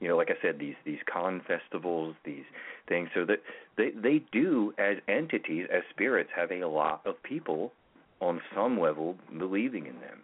you 0.00 0.08
know, 0.08 0.16
like 0.16 0.30
I 0.30 0.42
said, 0.42 0.58
these 0.58 0.74
these 0.84 0.98
con 1.12 1.42
festivals, 1.46 2.16
these 2.24 2.44
things, 2.88 3.10
so 3.14 3.24
that 3.26 3.40
they 3.76 3.90
they 3.90 4.22
do 4.32 4.72
as 4.78 4.96
entities, 5.08 5.66
as 5.72 5.82
spirits, 5.90 6.30
have 6.34 6.50
a 6.50 6.64
lot 6.64 7.02
of 7.04 7.22
people 7.22 7.72
on 8.20 8.40
some 8.54 8.78
level 8.78 9.16
believing 9.38 9.86
in 9.86 9.94
them. 10.00 10.20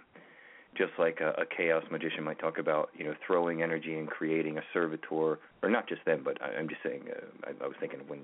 Just 0.77 0.93
like 0.99 1.21
a, 1.21 1.31
a 1.41 1.47
chaos 1.47 1.85
magician 1.91 2.23
might 2.23 2.39
talk 2.39 2.59
about, 2.59 2.91
you 2.95 3.05
know, 3.05 3.15
throwing 3.27 3.63
energy 3.63 3.99
and 3.99 4.09
creating 4.09 4.59
a 4.59 4.63
servitor, 4.75 5.39
or 5.63 5.71
not 5.71 5.89
just 5.89 6.05
them, 6.05 6.21
but 6.23 6.41
I, 6.43 6.59
I'm 6.59 6.69
just 6.69 6.83
saying. 6.83 7.05
Uh, 7.11 7.49
I, 7.49 7.65
I 7.65 7.67
was 7.67 7.77
thinking 7.81 8.01
when 8.07 8.21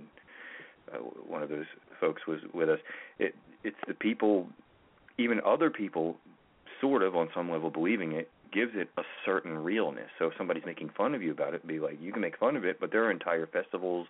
uh, 0.93 0.99
one 0.99 1.43
of 1.43 1.49
those 1.49 1.65
folks 1.99 2.27
was 2.27 2.41
with 2.53 2.69
us, 2.69 2.79
it 3.19 3.35
it's 3.65 3.77
the 3.89 3.95
people, 3.95 4.49
even 5.17 5.41
other 5.47 5.71
people, 5.71 6.17
sort 6.81 7.03
of 7.03 7.17
on 7.17 7.31
some 7.35 7.51
level 7.51 7.71
believing 7.71 8.13
it 8.13 8.29
gives 8.53 8.73
it 8.75 8.91
a 8.99 9.03
certain 9.25 9.57
realness. 9.57 10.11
So 10.19 10.27
if 10.27 10.35
somebody's 10.37 10.67
making 10.67 10.91
fun 10.91 11.15
of 11.15 11.23
you 11.23 11.31
about 11.33 11.55
it, 11.55 11.67
be 11.67 11.81
like, 11.81 11.99
you 12.03 12.13
can 12.13 12.21
make 12.21 12.37
fun 12.37 12.55
of 12.57 12.67
it, 12.67 12.79
but 12.81 12.91
there 12.93 13.05
are 13.05 13.11
entire 13.11 13.47
festivals, 13.47 14.09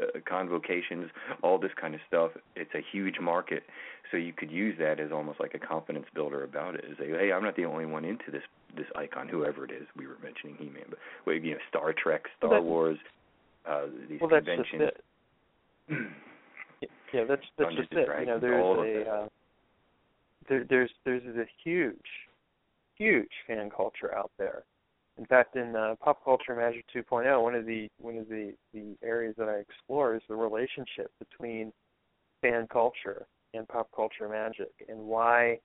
uh, 0.00 0.20
convocations, 0.28 1.10
all 1.42 1.58
this 1.58 1.70
kind 1.80 1.94
of 1.94 2.00
stuff. 2.06 2.32
It's 2.54 2.74
a 2.74 2.82
huge 2.92 3.16
market, 3.20 3.64
so 4.10 4.16
you 4.16 4.32
could 4.32 4.50
use 4.50 4.76
that 4.78 5.00
as 5.00 5.12
almost 5.12 5.40
like 5.40 5.54
a 5.54 5.58
confidence 5.58 6.06
builder 6.14 6.44
about 6.44 6.74
it. 6.74 6.84
Is 6.84 6.96
say, 6.98 7.08
hey, 7.08 7.32
I'm 7.32 7.42
not 7.42 7.56
the 7.56 7.64
only 7.64 7.86
one 7.86 8.04
into 8.04 8.30
this 8.30 8.42
this 8.76 8.86
icon, 8.96 9.28
whoever 9.28 9.64
it 9.64 9.70
is. 9.70 9.86
We 9.96 10.06
were 10.06 10.18
mentioning 10.22 10.56
He-Man, 10.58 10.84
but 10.90 10.98
well, 11.26 11.36
you 11.36 11.52
know, 11.52 11.58
Star 11.68 11.92
Trek, 11.92 12.24
Star 12.38 12.50
well, 12.50 12.62
Wars, 12.62 12.98
uh, 13.68 13.86
these 14.08 14.20
well, 14.20 14.30
conventions. 14.30 14.80
That's 14.80 14.96
just 15.88 16.00
it. 16.82 16.90
yeah, 17.12 17.24
that's 17.28 17.42
that's 17.58 17.74
just 17.74 17.92
it. 17.92 18.08
You 18.20 18.26
know, 18.26 18.38
there's 18.40 19.06
a 19.06 19.10
uh, 19.10 19.28
there, 20.48 20.64
there's 20.68 20.90
there's 21.04 21.24
a 21.36 21.46
huge 21.64 21.96
huge 22.96 23.30
fan 23.46 23.70
culture 23.74 24.14
out 24.14 24.30
there. 24.38 24.64
In 25.18 25.24
fact, 25.24 25.56
in 25.56 25.74
uh, 25.74 25.94
Pop 26.02 26.22
Culture 26.24 26.54
Magic 26.54 26.84
2.0, 26.94 27.42
one 27.42 27.54
of 27.54 27.64
the 27.64 27.88
one 27.98 28.18
of 28.18 28.28
the 28.28 28.52
the 28.74 28.96
areas 29.02 29.34
that 29.38 29.48
I 29.48 29.56
explore 29.56 30.14
is 30.14 30.22
the 30.28 30.36
relationship 30.36 31.10
between 31.18 31.72
fan 32.42 32.66
culture 32.70 33.26
and 33.54 33.66
pop 33.66 33.88
culture 33.94 34.28
magic, 34.28 34.72
and 34.88 34.98
why 34.98 35.58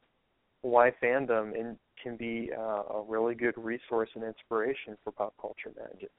why 0.62 0.92
fandom 1.04 1.56
in, 1.56 1.78
can 2.02 2.16
be 2.16 2.52
uh, 2.58 2.84
a 2.94 3.04
really 3.08 3.36
good 3.36 3.56
resource 3.58 4.10
and 4.16 4.24
inspiration 4.24 4.98
for 5.04 5.12
pop 5.12 5.34
culture 5.40 5.72
magic. 5.76 6.12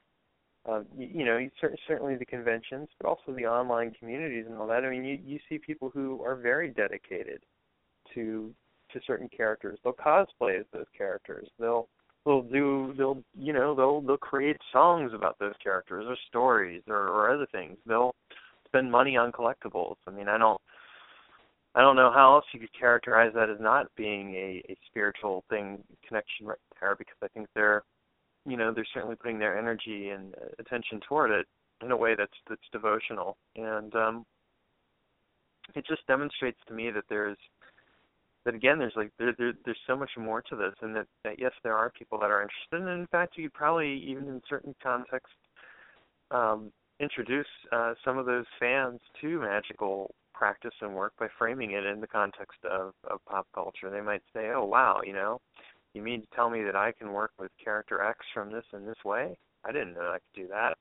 Um, 0.65 0.85
you, 0.95 1.09
you 1.11 1.25
know, 1.25 1.37
you, 1.37 1.49
certainly 1.87 2.15
the 2.15 2.25
conventions, 2.25 2.87
but 2.99 3.07
also 3.07 3.33
the 3.35 3.45
online 3.45 3.91
communities 3.99 4.45
and 4.47 4.57
all 4.57 4.67
that. 4.67 4.85
I 4.85 4.89
mean, 4.89 5.03
you 5.03 5.17
you 5.25 5.39
see 5.49 5.57
people 5.57 5.89
who 5.89 6.21
are 6.23 6.35
very 6.35 6.69
dedicated 6.69 7.41
to 8.13 8.53
to 8.91 8.99
certain 9.07 9.29
characters. 9.35 9.79
They'll 9.83 9.93
cosplay 9.93 10.59
as 10.59 10.65
those 10.71 10.85
characters. 10.95 11.47
They'll 11.57 11.89
they'll 12.25 12.41
do 12.41 12.93
they'll 12.97 13.23
you 13.37 13.53
know 13.53 13.75
they'll 13.75 14.01
they'll 14.01 14.17
create 14.17 14.57
songs 14.71 15.11
about 15.13 15.37
those 15.39 15.53
characters 15.61 16.05
or 16.07 16.15
stories 16.27 16.81
or, 16.87 17.07
or 17.07 17.33
other 17.33 17.47
things. 17.51 17.77
They'll 17.85 18.15
spend 18.65 18.91
money 18.91 19.17
on 19.17 19.31
collectibles. 19.31 19.95
I 20.07 20.11
mean, 20.11 20.27
I 20.27 20.37
don't 20.37 20.59
I 21.75 21.81
don't 21.81 21.95
know 21.95 22.11
how 22.13 22.35
else 22.35 22.45
you 22.53 22.59
could 22.59 22.77
characterize 22.77 23.31
that 23.33 23.49
as 23.49 23.59
not 23.59 23.87
being 23.95 24.33
a, 24.35 24.63
a 24.69 24.77
spiritual 24.87 25.43
thing 25.49 25.83
connection 26.07 26.45
right 26.45 26.57
there 26.79 26.95
because 26.95 27.17
I 27.23 27.27
think 27.29 27.47
they're 27.55 27.83
you 28.45 28.57
know 28.57 28.73
they're 28.73 28.85
certainly 28.93 29.15
putting 29.15 29.39
their 29.39 29.57
energy 29.57 30.09
and 30.09 30.33
attention 30.59 30.99
toward 31.07 31.31
it 31.31 31.47
in 31.83 31.91
a 31.91 31.97
way 31.97 32.15
that's 32.17 32.31
that's 32.49 32.61
devotional 32.71 33.37
and 33.55 33.95
um 33.95 34.25
it 35.75 35.85
just 35.87 36.05
demonstrates 36.07 36.59
to 36.67 36.73
me 36.73 36.91
that 36.91 37.05
there's 37.09 37.37
that 38.45 38.55
again 38.55 38.79
there's 38.79 38.93
like 38.95 39.11
there, 39.17 39.33
there 39.37 39.53
there's 39.65 39.77
so 39.87 39.95
much 39.95 40.11
more 40.17 40.41
to 40.41 40.55
this 40.55 40.73
and 40.81 40.95
that, 40.95 41.07
that 41.23 41.39
yes 41.39 41.51
there 41.63 41.75
are 41.75 41.91
people 41.97 42.19
that 42.19 42.31
are 42.31 42.41
interested. 42.41 42.89
And 42.89 43.01
in 43.01 43.07
fact 43.07 43.37
you 43.37 43.43
could 43.49 43.53
probably 43.53 44.03
even 44.07 44.27
in 44.27 44.41
certain 44.49 44.75
contexts 44.81 45.35
um 46.31 46.71
introduce 46.99 47.47
uh 47.71 47.93
some 48.03 48.17
of 48.17 48.25
those 48.25 48.45
fans 48.59 48.99
to 49.21 49.39
magical 49.39 50.13
practice 50.33 50.73
and 50.81 50.93
work 50.93 51.13
by 51.19 51.27
framing 51.37 51.71
it 51.71 51.85
in 51.85 52.01
the 52.01 52.07
context 52.07 52.59
of 52.69 52.93
of 53.09 53.19
pop 53.29 53.47
culture. 53.53 53.89
They 53.89 54.01
might 54.01 54.23
say 54.33 54.51
oh 54.55 54.65
wow 54.65 55.01
you 55.05 55.13
know 55.13 55.39
you 55.93 56.01
mean 56.01 56.21
to 56.21 56.27
tell 56.35 56.49
me 56.49 56.63
that 56.63 56.75
I 56.75 56.91
can 56.91 57.13
work 57.13 57.31
with 57.39 57.51
character 57.63 58.01
X 58.01 58.19
from 58.33 58.51
this 58.51 58.65
in 58.73 58.85
this 58.85 59.03
way? 59.05 59.37
I 59.63 59.71
didn't 59.71 59.93
know 59.93 60.09
I 60.09 60.17
could 60.19 60.41
do 60.41 60.47
that 60.49 60.77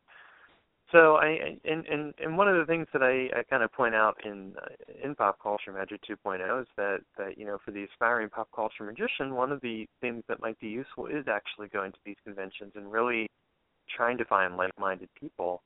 so 0.92 1.16
I 1.16 1.56
and 1.64 1.86
and 1.86 2.14
and 2.22 2.36
one 2.36 2.48
of 2.48 2.56
the 2.56 2.66
things 2.66 2.86
that 2.92 3.02
I, 3.02 3.38
I 3.38 3.42
kind 3.48 3.62
of 3.62 3.72
point 3.72 3.94
out 3.94 4.16
in 4.24 4.54
uh, 4.62 4.92
in 5.02 5.14
pop 5.14 5.38
culture 5.42 5.72
magic 5.72 6.00
2.0 6.08 6.60
is 6.60 6.68
that 6.76 6.98
that 7.18 7.38
you 7.38 7.46
know 7.46 7.58
for 7.64 7.70
the 7.70 7.84
aspiring 7.84 8.28
pop 8.28 8.48
culture 8.54 8.84
magician, 8.84 9.34
one 9.34 9.50
of 9.50 9.60
the 9.62 9.86
things 10.00 10.22
that 10.28 10.40
might 10.40 10.58
be 10.60 10.68
useful 10.68 11.06
is 11.06 11.24
actually 11.28 11.68
going 11.68 11.92
to 11.92 11.98
these 12.04 12.16
conventions 12.24 12.72
and 12.74 12.92
really 12.92 13.26
trying 13.96 14.18
to 14.18 14.24
find 14.26 14.56
like-minded 14.56 15.08
people 15.18 15.62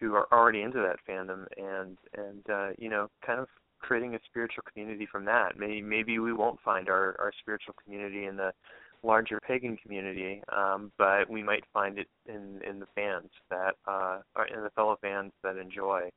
who 0.00 0.14
are 0.14 0.28
already 0.32 0.62
into 0.62 0.78
that 0.78 0.96
fandom 1.08 1.46
and 1.56 1.98
and 2.16 2.48
uh, 2.50 2.70
you 2.78 2.88
know 2.88 3.08
kind 3.26 3.40
of 3.40 3.48
creating 3.80 4.14
a 4.14 4.18
spiritual 4.26 4.62
community 4.72 5.06
from 5.10 5.24
that. 5.24 5.58
Maybe 5.58 5.82
maybe 5.82 6.18
we 6.18 6.32
won't 6.32 6.60
find 6.64 6.88
our 6.88 7.16
our 7.18 7.32
spiritual 7.40 7.74
community 7.82 8.26
in 8.26 8.36
the 8.36 8.52
larger 9.02 9.40
pagan 9.46 9.76
community, 9.76 10.42
um, 10.54 10.92
but 10.98 11.28
we 11.28 11.42
might 11.42 11.64
find 11.72 11.98
it 11.98 12.08
in 12.26 12.60
in 12.68 12.80
the 12.80 12.86
fans 12.94 13.30
that 13.50 13.76
uh, 13.86 14.18
are 14.34 14.46
in 14.46 14.62
the 14.62 14.70
fellow 14.70 14.96
fans 15.00 15.32
that 15.42 15.56
enjoy 15.56 16.10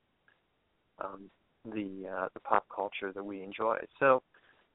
um, 1.02 1.30
the 1.64 2.08
uh, 2.08 2.28
the 2.34 2.40
pop 2.40 2.64
culture 2.74 3.12
that 3.12 3.24
we 3.24 3.42
enjoy. 3.42 3.78
So, 3.98 4.22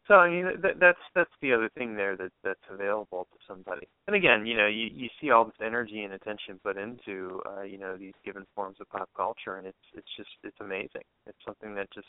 so 0.07 0.15
I 0.15 0.29
mean 0.29 0.45
that, 0.61 0.79
that's 0.79 0.99
that's 1.15 1.31
the 1.41 1.53
other 1.53 1.69
thing 1.77 1.95
there 1.95 2.15
that 2.15 2.31
that's 2.43 2.59
available 2.71 3.27
to 3.31 3.37
somebody. 3.47 3.87
And 4.07 4.15
again, 4.15 4.45
you 4.45 4.55
know, 4.55 4.67
you 4.67 4.89
you 4.93 5.09
see 5.19 5.31
all 5.31 5.45
this 5.45 5.61
energy 5.63 6.03
and 6.03 6.13
attention 6.13 6.59
put 6.63 6.77
into 6.77 7.41
uh, 7.45 7.63
you 7.63 7.77
know 7.77 7.97
these 7.97 8.13
given 8.23 8.45
forms 8.55 8.77
of 8.79 8.89
pop 8.89 9.09
culture, 9.15 9.57
and 9.57 9.67
it's 9.67 9.77
it's 9.93 10.15
just 10.15 10.29
it's 10.43 10.59
amazing. 10.61 11.03
It's 11.25 11.39
something 11.45 11.75
that 11.75 11.91
just 11.91 12.07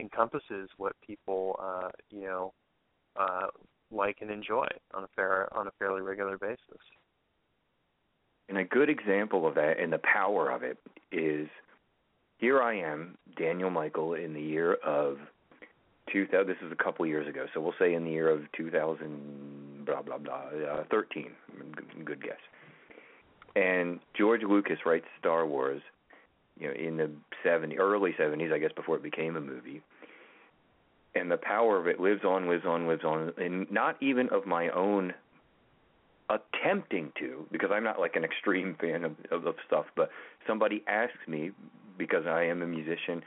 encompasses 0.00 0.68
what 0.76 0.92
people 1.06 1.58
uh, 1.62 1.88
you 2.10 2.22
know 2.22 2.52
uh, 3.16 3.46
like 3.90 4.18
and 4.20 4.30
enjoy 4.30 4.66
on 4.92 5.04
a 5.04 5.08
fair 5.14 5.48
on 5.56 5.66
a 5.66 5.70
fairly 5.78 6.02
regular 6.02 6.38
basis. 6.38 6.58
And 8.48 8.58
a 8.58 8.64
good 8.64 8.90
example 8.90 9.46
of 9.46 9.54
that 9.54 9.78
and 9.80 9.92
the 9.92 10.00
power 10.00 10.50
of 10.50 10.62
it 10.62 10.78
is 11.10 11.48
here 12.38 12.60
I 12.62 12.78
am, 12.78 13.16
Daniel 13.38 13.70
Michael, 13.70 14.14
in 14.14 14.34
the 14.34 14.40
year 14.40 14.74
of 14.74 15.18
2000. 16.12 16.46
This 16.46 16.56
is 16.64 16.72
a 16.72 16.82
couple 16.82 17.06
years 17.06 17.28
ago, 17.28 17.46
so 17.54 17.60
we'll 17.60 17.74
say 17.78 17.94
in 17.94 18.04
the 18.04 18.10
year 18.10 18.28
of 18.28 18.40
2000, 18.56 19.84
blah 19.86 20.02
blah 20.02 20.18
blah, 20.18 20.50
uh, 20.70 20.84
13. 20.90 21.30
Good, 21.74 22.04
good 22.04 22.22
guess. 22.22 22.36
And 23.56 24.00
George 24.16 24.42
Lucas 24.42 24.78
writes 24.84 25.06
Star 25.18 25.46
Wars, 25.46 25.80
you 26.58 26.66
know, 26.68 26.74
in 26.74 26.96
the 26.96 27.10
70 27.42 27.78
early 27.78 28.12
70s, 28.18 28.52
I 28.52 28.58
guess, 28.58 28.72
before 28.74 28.96
it 28.96 29.02
became 29.02 29.36
a 29.36 29.40
movie. 29.40 29.80
And 31.14 31.30
the 31.30 31.36
power 31.36 31.78
of 31.78 31.86
it 31.86 32.00
lives 32.00 32.24
on, 32.24 32.48
lives 32.48 32.64
on, 32.66 32.88
lives 32.88 33.04
on, 33.04 33.32
and 33.38 33.70
not 33.70 33.96
even 34.02 34.28
of 34.30 34.46
my 34.46 34.68
own 34.70 35.14
attempting 36.28 37.12
to, 37.18 37.46
because 37.52 37.70
I'm 37.72 37.84
not 37.84 38.00
like 38.00 38.16
an 38.16 38.24
extreme 38.24 38.76
fan 38.80 39.04
of, 39.04 39.12
of, 39.30 39.46
of 39.46 39.54
stuff, 39.66 39.86
but 39.96 40.10
somebody 40.46 40.82
asks 40.88 41.28
me 41.28 41.52
because 41.96 42.26
I 42.26 42.44
am 42.44 42.62
a 42.62 42.66
musician 42.66 43.22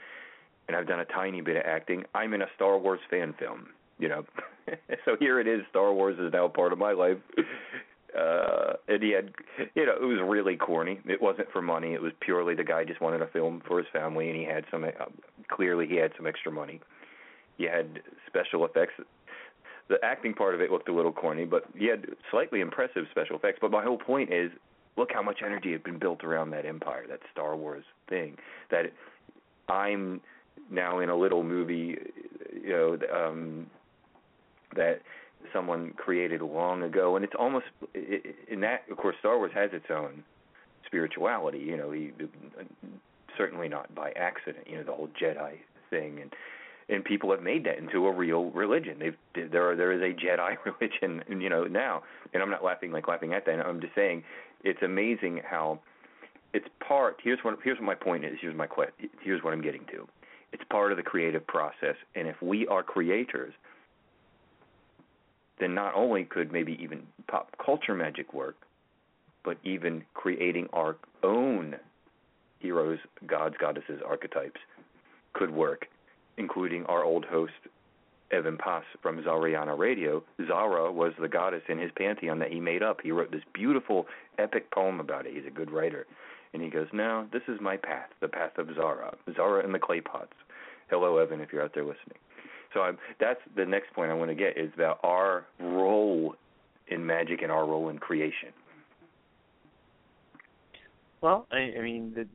and 0.66 0.76
I've 0.76 0.86
done 0.86 1.00
a 1.00 1.06
tiny 1.06 1.40
bit 1.40 1.56
of 1.56 1.62
acting. 1.64 2.04
I'm 2.14 2.34
in 2.34 2.42
a 2.42 2.48
Star 2.54 2.76
Wars 2.78 3.00
fan 3.08 3.34
film, 3.38 3.68
you 3.98 4.08
know. 4.08 4.24
so 5.06 5.16
here 5.18 5.40
it 5.40 5.46
is. 5.46 5.62
Star 5.70 5.92
Wars 5.94 6.18
is 6.18 6.30
now 6.32 6.48
part 6.48 6.74
of 6.74 6.78
my 6.78 6.92
life 6.92 7.16
uh 8.16 8.72
and 8.88 9.02
he 9.02 9.10
had 9.10 9.32
you 9.74 9.84
know 9.84 9.94
it 10.00 10.04
was 10.04 10.18
really 10.24 10.56
corny 10.56 10.98
it 11.06 11.20
wasn't 11.20 11.50
for 11.52 11.60
money 11.60 11.92
it 11.92 12.00
was 12.00 12.12
purely 12.20 12.54
the 12.54 12.64
guy 12.64 12.84
just 12.84 13.00
wanted 13.00 13.20
a 13.20 13.26
film 13.26 13.62
for 13.66 13.78
his 13.78 13.86
family 13.92 14.30
and 14.30 14.38
he 14.38 14.44
had 14.44 14.64
some 14.70 14.84
uh, 14.84 14.88
clearly 15.48 15.86
he 15.86 15.96
had 15.96 16.10
some 16.16 16.26
extra 16.26 16.50
money 16.50 16.80
he 17.58 17.64
had 17.64 18.00
special 18.26 18.64
effects 18.64 18.94
the 19.88 19.96
acting 20.02 20.34
part 20.34 20.54
of 20.54 20.60
it 20.60 20.70
looked 20.70 20.88
a 20.88 20.94
little 20.94 21.12
corny 21.12 21.44
but 21.44 21.64
he 21.76 21.86
had 21.86 22.06
slightly 22.30 22.60
impressive 22.60 23.04
special 23.10 23.36
effects 23.36 23.58
but 23.60 23.70
my 23.70 23.82
whole 23.82 23.98
point 23.98 24.32
is 24.32 24.50
look 24.96 25.10
how 25.12 25.22
much 25.22 25.40
energy 25.44 25.72
had 25.72 25.82
been 25.84 25.98
built 25.98 26.24
around 26.24 26.50
that 26.50 26.64
empire 26.64 27.04
that 27.08 27.20
star 27.30 27.56
wars 27.56 27.84
thing 28.08 28.36
that 28.70 28.86
i'm 29.68 30.20
now 30.70 30.98
in 31.00 31.10
a 31.10 31.16
little 31.16 31.42
movie 31.42 31.96
you 32.62 32.70
know 32.70 32.98
um 33.14 33.66
that 34.76 35.00
someone 35.52 35.92
created 35.96 36.42
long 36.42 36.82
ago, 36.82 37.16
and 37.16 37.24
it's 37.24 37.34
almost 37.38 37.66
in 37.94 38.60
that. 38.60 38.82
Of 38.90 38.96
course, 38.96 39.16
Star 39.20 39.38
Wars 39.38 39.52
has 39.54 39.70
its 39.72 39.86
own 39.90 40.24
spirituality. 40.86 41.58
You 41.58 41.76
know, 41.76 41.90
he, 41.90 42.12
certainly 43.36 43.68
not 43.68 43.94
by 43.94 44.12
accident. 44.12 44.66
You 44.68 44.78
know, 44.78 44.84
the 44.84 44.92
whole 44.92 45.08
Jedi 45.20 45.54
thing, 45.90 46.18
and 46.20 46.32
and 46.88 47.04
people 47.04 47.30
have 47.30 47.42
made 47.42 47.64
that 47.64 47.78
into 47.78 48.06
a 48.06 48.12
real 48.12 48.50
religion. 48.50 48.98
They've 48.98 49.50
there 49.50 49.70
are, 49.70 49.76
there 49.76 49.92
is 49.92 50.00
a 50.00 50.14
Jedi 50.18 50.56
religion, 50.64 51.22
you 51.40 51.48
know, 51.48 51.64
now. 51.64 52.02
And 52.32 52.42
I'm 52.42 52.50
not 52.50 52.64
laughing 52.64 52.92
like 52.92 53.08
laughing 53.08 53.32
at 53.32 53.46
that. 53.46 53.60
I'm 53.60 53.80
just 53.80 53.94
saying 53.94 54.24
it's 54.64 54.82
amazing 54.82 55.42
how 55.48 55.80
it's 56.52 56.66
part. 56.86 57.20
Here's 57.22 57.38
what 57.42 57.58
here's 57.62 57.78
what 57.78 57.86
my 57.86 57.94
point 57.94 58.24
is. 58.24 58.38
Here's 58.40 58.56
my 58.56 58.66
question. 58.66 59.10
Here's 59.20 59.42
what 59.42 59.52
I'm 59.52 59.62
getting 59.62 59.84
to. 59.92 60.08
It's 60.52 60.64
part 60.70 60.92
of 60.92 60.96
the 60.96 61.02
creative 61.02 61.46
process, 61.46 61.96
and 62.14 62.26
if 62.26 62.40
we 62.40 62.66
are 62.68 62.82
creators 62.82 63.52
then 65.60 65.74
not 65.74 65.94
only 65.94 66.24
could 66.24 66.52
maybe 66.52 66.78
even 66.80 67.02
pop 67.26 67.54
culture 67.64 67.94
magic 67.94 68.32
work, 68.32 68.56
but 69.44 69.56
even 69.64 70.04
creating 70.14 70.68
our 70.72 70.96
own 71.22 71.76
heroes, 72.58 72.98
gods, 73.26 73.54
goddesses, 73.60 74.00
archetypes 74.06 74.60
could 75.32 75.50
work, 75.50 75.86
including 76.38 76.84
our 76.86 77.04
old 77.04 77.24
host 77.24 77.52
Evan 78.30 78.58
Pass 78.58 78.84
from 79.02 79.22
Zariana 79.22 79.76
Radio. 79.76 80.22
Zara 80.46 80.92
was 80.92 81.12
the 81.20 81.28
goddess 81.28 81.62
in 81.68 81.78
his 81.78 81.90
pantheon 81.96 82.38
that 82.38 82.50
he 82.50 82.60
made 82.60 82.82
up. 82.82 83.00
He 83.02 83.10
wrote 83.10 83.30
this 83.30 83.42
beautiful 83.52 84.06
epic 84.38 84.70
poem 84.70 85.00
about 85.00 85.26
it. 85.26 85.34
He's 85.34 85.46
a 85.46 85.50
good 85.50 85.70
writer. 85.70 86.06
And 86.52 86.62
he 86.62 86.70
goes, 86.70 86.86
No, 86.92 87.26
this 87.32 87.42
is 87.48 87.60
my 87.60 87.76
path, 87.76 88.08
the 88.20 88.28
path 88.28 88.56
of 88.58 88.68
Zara. 88.74 89.14
Zara 89.34 89.64
and 89.64 89.74
the 89.74 89.78
clay 89.78 90.00
pots. 90.00 90.32
Hello, 90.88 91.18
Evan, 91.18 91.40
if 91.40 91.52
you're 91.52 91.62
out 91.62 91.72
there 91.74 91.84
listening. 91.84 92.18
So 92.74 92.80
I'm, 92.80 92.98
that's 93.18 93.40
the 93.56 93.64
next 93.64 93.92
point 93.94 94.10
I 94.10 94.14
want 94.14 94.30
to 94.30 94.34
get 94.34 94.56
is 94.56 94.70
about 94.74 95.00
our 95.02 95.46
role 95.58 96.34
in 96.88 97.04
magic 97.04 97.42
and 97.42 97.52
our 97.52 97.66
role 97.66 97.88
in 97.88 97.98
creation. 97.98 98.50
Well, 101.20 101.46
I, 101.50 101.72
I 101.78 101.82
mean, 101.82 102.12
the, 102.14 102.26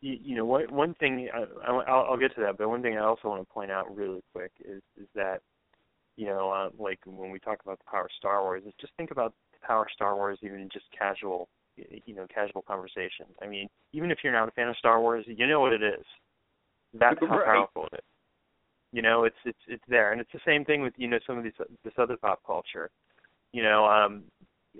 you, 0.00 0.18
you 0.22 0.36
know, 0.36 0.44
what, 0.44 0.70
one 0.70 0.94
thing 0.94 1.28
I, 1.34 1.44
I'll, 1.66 2.06
I'll 2.10 2.16
get 2.16 2.34
to 2.36 2.40
that, 2.42 2.58
but 2.58 2.68
one 2.68 2.82
thing 2.82 2.96
I 2.96 3.04
also 3.04 3.28
want 3.28 3.46
to 3.46 3.52
point 3.52 3.70
out 3.70 3.94
really 3.94 4.22
quick 4.32 4.52
is 4.60 4.82
is 5.00 5.06
that, 5.14 5.40
you 6.16 6.26
know, 6.26 6.50
uh, 6.50 6.70
like 6.78 6.98
when 7.06 7.30
we 7.30 7.38
talk 7.38 7.58
about 7.62 7.78
the 7.78 7.90
power 7.90 8.04
of 8.04 8.10
Star 8.16 8.42
Wars, 8.42 8.62
is 8.66 8.72
just 8.80 8.92
think 8.96 9.10
about 9.10 9.34
the 9.52 9.66
power 9.66 9.82
of 9.82 9.88
Star 9.92 10.16
Wars 10.16 10.38
even 10.42 10.60
in 10.60 10.68
just 10.72 10.86
casual, 10.96 11.48
you 11.76 12.14
know, 12.14 12.26
casual 12.32 12.62
conversation. 12.62 13.26
I 13.42 13.46
mean, 13.46 13.68
even 13.92 14.10
if 14.10 14.18
you're 14.22 14.32
not 14.32 14.48
a 14.48 14.52
fan 14.52 14.68
of 14.68 14.76
Star 14.76 15.00
Wars, 15.00 15.24
you 15.26 15.46
know 15.46 15.60
what 15.60 15.72
it 15.72 15.82
is. 15.82 16.04
That's 16.94 17.18
how 17.20 17.38
right. 17.38 17.44
powerful 17.44 17.86
it 17.92 17.96
is. 17.96 18.04
You 18.92 19.02
know, 19.02 19.24
it's 19.24 19.36
it's 19.44 19.58
it's 19.68 19.84
there, 19.88 20.12
and 20.12 20.20
it's 20.20 20.32
the 20.32 20.40
same 20.46 20.64
thing 20.64 20.82
with 20.82 20.94
you 20.96 21.08
know 21.08 21.18
some 21.26 21.36
of 21.36 21.44
these 21.44 21.52
this 21.84 21.92
other 21.98 22.16
pop 22.16 22.40
culture. 22.46 22.90
You 23.52 23.62
know, 23.62 23.84
um, 23.84 24.24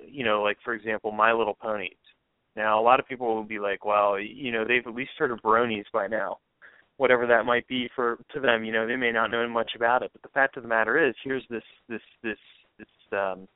you 0.06 0.24
know, 0.24 0.42
like 0.42 0.56
for 0.64 0.74
example, 0.74 1.12
My 1.12 1.32
Little 1.32 1.54
Ponies. 1.54 1.92
Now, 2.58 2.80
a 2.80 2.82
lot 2.82 2.98
of 2.98 3.06
people 3.06 3.32
will 3.32 3.44
be 3.44 3.60
like, 3.60 3.84
well, 3.84 4.18
you 4.18 4.50
know, 4.50 4.64
they've 4.66 4.84
at 4.84 4.94
least 4.94 5.12
heard 5.16 5.30
of 5.30 5.38
bronies 5.42 5.84
by 5.92 6.08
now, 6.08 6.38
whatever 6.96 7.24
that 7.24 7.46
might 7.46 7.66
be 7.68 7.88
for 7.94 8.18
to 8.34 8.40
them. 8.40 8.64
You 8.64 8.72
know, 8.72 8.84
they 8.84 8.96
may 8.96 9.12
not 9.12 9.30
know 9.30 9.48
much 9.48 9.70
about 9.76 10.02
it, 10.02 10.10
but 10.12 10.22
the 10.22 10.28
fact 10.30 10.56
of 10.56 10.64
the 10.64 10.68
matter 10.68 11.08
is, 11.08 11.14
here's 11.22 11.44
this 11.48 11.62
this 11.88 12.02
this 12.24 12.36
this 12.76 12.88
um, 13.12 13.46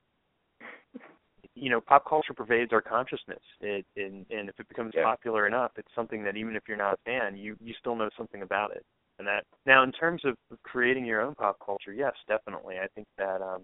you 1.56 1.68
know, 1.68 1.80
pop 1.80 2.08
culture 2.08 2.32
pervades 2.32 2.72
our 2.72 2.80
consciousness. 2.80 3.42
It, 3.60 3.84
and, 3.96 4.24
and 4.30 4.48
if 4.48 4.58
it 4.60 4.68
becomes 4.68 4.92
yeah. 4.94 5.02
popular 5.02 5.48
enough, 5.48 5.72
it's 5.76 5.92
something 5.96 6.22
that 6.22 6.36
even 6.36 6.54
if 6.54 6.62
you're 6.68 6.76
not 6.76 6.94
a 6.94 6.98
fan, 7.04 7.36
you 7.36 7.56
you 7.60 7.74
still 7.80 7.96
know 7.96 8.08
something 8.16 8.42
about 8.42 8.70
it 8.70 8.86
and 9.18 9.26
that. 9.26 9.44
Now, 9.66 9.82
in 9.82 9.90
terms 9.90 10.22
of 10.24 10.36
creating 10.62 11.04
your 11.04 11.22
own 11.22 11.34
pop 11.34 11.56
culture, 11.64 11.92
yes, 11.92 12.12
definitely. 12.28 12.76
I 12.76 12.86
think 12.94 13.08
that 13.18 13.42
um, 13.42 13.62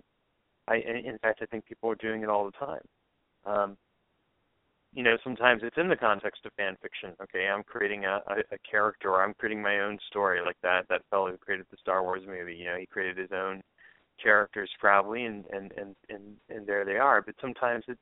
I, 0.67 0.77
in 0.77 1.17
fact, 1.23 1.41
I 1.43 1.47
think 1.47 1.65
people 1.65 1.91
are 1.91 1.95
doing 1.95 2.23
it 2.23 2.29
all 2.29 2.45
the 2.45 2.67
time. 2.67 2.83
Um, 3.47 3.77
you 4.93 5.03
know, 5.03 5.17
sometimes 5.23 5.63
it's 5.63 5.77
in 5.77 5.89
the 5.89 5.97
context 5.97 6.47
of 6.47 6.53
fan 6.55 6.77
fiction. 6.81 7.11
Okay, 7.23 7.47
I'm 7.49 7.63
creating 7.63 8.05
a, 8.05 8.21
a, 8.27 8.37
a 8.53 8.59
character, 8.69 9.11
or 9.11 9.23
I'm 9.23 9.35
creating 9.35 9.63
my 9.63 9.81
own 9.81 9.99
story, 10.09 10.41
like 10.45 10.57
that 10.63 10.87
that 10.89 11.03
fellow 11.11 11.31
who 11.31 11.37
created 11.37 11.67
the 11.71 11.77
Star 11.81 12.03
Wars 12.03 12.23
movie. 12.27 12.55
You 12.55 12.67
know, 12.67 12.77
he 12.79 12.87
created 12.87 13.19
his 13.19 13.31
own 13.33 13.61
characters 14.23 14.71
probably, 14.81 15.25
and 15.25 15.45
and 15.53 15.73
and 15.77 15.95
and, 16.09 16.23
and 16.49 16.67
there 16.67 16.85
they 16.85 16.97
are. 16.97 17.23
But 17.23 17.35
sometimes 17.41 17.85
it's 17.89 18.01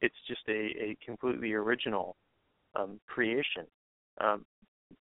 it's 0.00 0.14
just 0.28 0.42
a, 0.48 0.52
a 0.52 0.96
completely 1.04 1.52
original 1.52 2.16
um, 2.76 3.00
creation. 3.06 3.66
Um, 4.20 4.44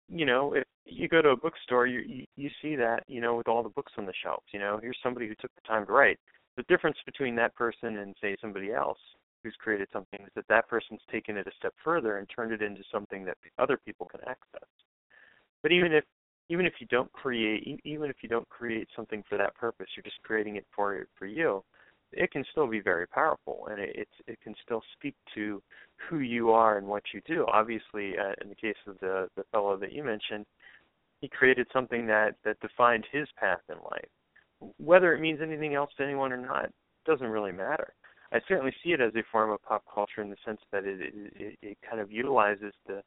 you 0.08 0.26
know, 0.26 0.54
if 0.54 0.64
you 0.86 1.08
go 1.08 1.22
to 1.22 1.30
a 1.30 1.36
bookstore, 1.36 1.86
you, 1.86 2.00
you 2.00 2.24
you 2.36 2.50
see 2.62 2.76
that 2.76 3.02
you 3.08 3.20
know 3.20 3.36
with 3.36 3.48
all 3.48 3.62
the 3.62 3.68
books 3.68 3.92
on 3.98 4.06
the 4.06 4.12
shelves. 4.22 4.46
You 4.52 4.60
know, 4.60 4.78
here's 4.80 4.98
somebody 5.02 5.26
who 5.26 5.34
took 5.40 5.54
the 5.56 5.68
time 5.68 5.86
to 5.86 5.92
write. 5.92 6.18
The 6.56 6.62
difference 6.64 6.98
between 7.04 7.34
that 7.36 7.54
person 7.54 7.98
and 7.98 8.14
say 8.20 8.36
somebody 8.40 8.72
else 8.72 8.98
who's 9.42 9.56
created 9.58 9.88
something 9.92 10.20
is 10.22 10.30
that 10.34 10.48
that 10.48 10.68
person's 10.68 11.00
taken 11.10 11.36
it 11.36 11.46
a 11.46 11.50
step 11.58 11.74
further 11.82 12.18
and 12.18 12.28
turned 12.34 12.52
it 12.52 12.62
into 12.62 12.82
something 12.92 13.24
that 13.24 13.36
other 13.58 13.76
people 13.76 14.06
can 14.06 14.20
access. 14.26 14.68
But 15.62 15.72
even 15.72 15.92
if 15.92 16.04
even 16.48 16.66
if 16.66 16.74
you 16.80 16.86
don't 16.88 17.10
create 17.12 17.80
even 17.84 18.10
if 18.10 18.16
you 18.22 18.28
don't 18.28 18.48
create 18.48 18.88
something 18.94 19.22
for 19.28 19.38
that 19.38 19.54
purpose, 19.54 19.86
you're 19.96 20.02
just 20.04 20.22
creating 20.22 20.56
it 20.56 20.66
for 20.74 21.06
for 21.18 21.26
you. 21.26 21.62
It 22.12 22.32
can 22.32 22.44
still 22.50 22.66
be 22.66 22.80
very 22.80 23.06
powerful, 23.06 23.68
and 23.70 23.80
it 23.80 24.08
it 24.26 24.40
can 24.42 24.54
still 24.64 24.82
speak 24.94 25.14
to 25.34 25.62
who 26.08 26.18
you 26.18 26.50
are 26.50 26.76
and 26.76 26.86
what 26.86 27.04
you 27.14 27.20
do. 27.24 27.46
Obviously, 27.52 28.18
uh, 28.18 28.34
in 28.42 28.48
the 28.48 28.54
case 28.56 28.76
of 28.86 28.98
the 29.00 29.28
the 29.36 29.44
fellow 29.52 29.76
that 29.76 29.92
you 29.92 30.02
mentioned, 30.02 30.44
he 31.20 31.28
created 31.28 31.68
something 31.72 32.06
that 32.06 32.34
that 32.44 32.58
defined 32.60 33.06
his 33.12 33.28
path 33.38 33.60
in 33.68 33.76
life. 33.90 34.08
Whether 34.78 35.14
it 35.14 35.20
means 35.20 35.40
anything 35.40 35.74
else 35.74 35.90
to 35.96 36.04
anyone 36.04 36.32
or 36.32 36.36
not 36.36 36.70
doesn't 37.06 37.26
really 37.26 37.52
matter. 37.52 37.94
I 38.32 38.40
certainly 38.46 38.74
see 38.82 38.90
it 38.92 39.00
as 39.00 39.14
a 39.14 39.22
form 39.30 39.50
of 39.50 39.62
pop 39.62 39.82
culture 39.92 40.22
in 40.22 40.30
the 40.30 40.36
sense 40.44 40.60
that 40.72 40.84
it 40.84 41.00
it, 41.36 41.58
it 41.62 41.78
kind 41.88 42.00
of 42.00 42.10
utilizes 42.10 42.72
the 42.86 43.02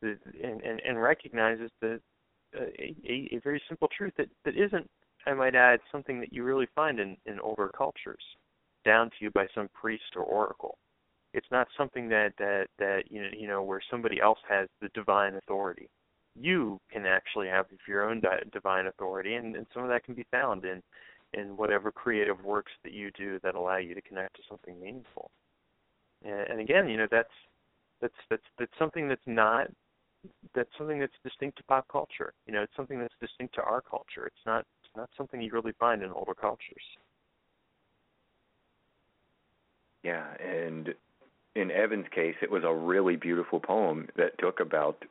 the 0.00 0.18
and 0.42 0.62
and, 0.62 0.80
and 0.80 1.00
recognizes 1.00 1.70
the 1.80 2.00
uh, 2.56 2.64
a, 2.78 3.28
a 3.32 3.40
very 3.44 3.62
simple 3.68 3.88
truth 3.96 4.14
that 4.16 4.28
that 4.44 4.56
isn't 4.56 4.88
I 5.26 5.34
might 5.34 5.54
add 5.54 5.80
something 5.92 6.20
that 6.20 6.32
you 6.32 6.44
really 6.44 6.68
find 6.74 6.98
in 6.98 7.16
in 7.26 7.40
older 7.40 7.68
cultures 7.76 8.22
down 8.84 9.10
to 9.10 9.16
you 9.20 9.30
by 9.30 9.46
some 9.54 9.68
priest 9.74 10.16
or 10.16 10.22
oracle. 10.22 10.78
It's 11.34 11.50
not 11.50 11.68
something 11.76 12.08
that 12.08 12.32
that 12.38 12.68
that 12.78 13.02
you 13.10 13.22
know 13.22 13.30
you 13.36 13.48
know 13.48 13.62
where 13.62 13.82
somebody 13.90 14.20
else 14.20 14.38
has 14.48 14.68
the 14.80 14.88
divine 14.94 15.34
authority 15.34 15.88
you 16.40 16.80
can 16.90 17.06
actually 17.06 17.48
have 17.48 17.66
your 17.86 18.08
own 18.08 18.22
divine 18.52 18.86
authority, 18.86 19.34
and, 19.34 19.56
and 19.56 19.66
some 19.74 19.82
of 19.82 19.88
that 19.88 20.04
can 20.04 20.14
be 20.14 20.26
found 20.30 20.64
in 20.64 20.82
in 21.34 21.56
whatever 21.56 21.90
creative 21.90 22.44
works 22.44 22.72
that 22.84 22.92
you 22.92 23.10
do 23.16 23.38
that 23.42 23.54
allow 23.54 23.76
you 23.76 23.94
to 23.94 24.00
connect 24.00 24.36
to 24.36 24.42
something 24.48 24.80
meaningful. 24.80 25.30
And, 26.24 26.40
and 26.50 26.60
again, 26.60 26.88
you 26.88 26.96
know 26.96 27.08
that's 27.10 27.28
that's 28.00 28.14
that's 28.30 28.42
that's 28.58 28.72
something 28.78 29.08
that's 29.08 29.20
not 29.26 29.68
that's 30.54 30.70
something 30.76 30.98
that's 30.98 31.12
distinct 31.22 31.58
to 31.58 31.64
pop 31.64 31.86
culture. 31.90 32.32
You 32.46 32.52
know, 32.52 32.62
it's 32.62 32.76
something 32.76 32.98
that's 32.98 33.14
distinct 33.20 33.54
to 33.54 33.62
our 33.62 33.80
culture. 33.80 34.26
It's 34.26 34.46
not 34.46 34.64
it's 34.82 34.96
not 34.96 35.10
something 35.16 35.40
you 35.40 35.52
really 35.52 35.74
find 35.78 36.02
in 36.02 36.10
older 36.10 36.34
cultures. 36.34 36.82
Yeah, 40.02 40.26
and 40.40 40.94
in 41.54 41.70
Evan's 41.70 42.06
case, 42.14 42.36
it 42.40 42.50
was 42.50 42.62
a 42.64 42.72
really 42.72 43.16
beautiful 43.16 43.60
poem 43.60 44.08
that 44.16 44.38
took 44.38 44.60
about 44.60 45.04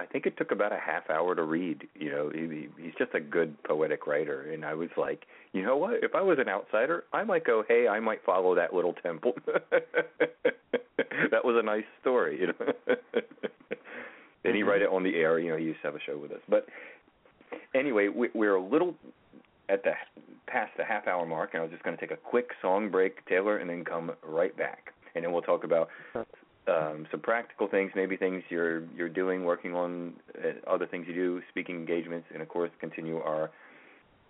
I 0.00 0.06
think 0.06 0.24
it 0.26 0.36
took 0.38 0.50
about 0.50 0.72
a 0.72 0.78
half 0.78 1.10
hour 1.10 1.34
to 1.34 1.42
read. 1.42 1.86
You 1.94 2.10
know, 2.10 2.30
he, 2.34 2.68
he's 2.82 2.94
just 2.98 3.14
a 3.14 3.20
good 3.20 3.62
poetic 3.64 4.06
writer, 4.06 4.50
and 4.50 4.64
I 4.64 4.72
was 4.74 4.88
like, 4.96 5.26
you 5.52 5.62
know 5.62 5.76
what? 5.76 6.02
If 6.02 6.14
I 6.14 6.22
was 6.22 6.38
an 6.38 6.48
outsider, 6.48 7.04
I 7.12 7.22
might 7.24 7.44
go, 7.44 7.62
hey, 7.68 7.86
I 7.86 8.00
might 8.00 8.24
follow 8.24 8.54
that 8.54 8.72
little 8.72 8.94
temple. 8.94 9.34
that 9.46 11.44
was 11.44 11.56
a 11.58 11.62
nice 11.62 11.84
story, 12.00 12.40
you 12.40 12.46
know. 12.48 12.72
then 14.42 14.54
he 14.54 14.62
Mhm. 14.62 14.66
write 14.66 14.82
it 14.82 14.88
on 14.88 15.02
the 15.02 15.16
air. 15.16 15.38
You 15.38 15.50
know, 15.50 15.56
he 15.58 15.64
used 15.64 15.80
to 15.82 15.88
have 15.88 15.94
a 15.96 16.00
show 16.00 16.16
with 16.16 16.32
us. 16.32 16.40
But 16.48 16.66
anyway, 17.74 18.08
we, 18.08 18.28
we're 18.34 18.54
a 18.56 18.62
little 18.62 18.94
at 19.68 19.84
the 19.84 19.92
past 20.46 20.72
the 20.78 20.84
half 20.84 21.06
hour 21.06 21.26
mark, 21.26 21.50
and 21.52 21.60
I 21.60 21.62
was 21.62 21.70
just 21.70 21.82
going 21.84 21.96
to 21.96 22.00
take 22.00 22.10
a 22.10 22.16
quick 22.16 22.50
song 22.62 22.88
break, 22.90 23.24
Taylor, 23.26 23.58
and 23.58 23.68
then 23.68 23.84
come 23.84 24.12
right 24.22 24.56
back, 24.56 24.92
and 25.14 25.24
then 25.24 25.32
we'll 25.32 25.42
talk 25.42 25.62
about 25.64 25.88
um, 26.68 27.06
some 27.10 27.20
practical 27.20 27.68
things, 27.68 27.90
maybe 27.94 28.16
things 28.16 28.42
you're 28.48 28.84
you're 28.96 29.08
doing, 29.08 29.44
working 29.44 29.74
on 29.74 30.14
uh, 30.36 30.70
other 30.70 30.86
things 30.86 31.06
you 31.08 31.14
do, 31.14 31.40
speaking 31.50 31.76
engagements, 31.76 32.26
and 32.32 32.42
of 32.42 32.48
course 32.48 32.70
continue 32.80 33.18
our 33.18 33.50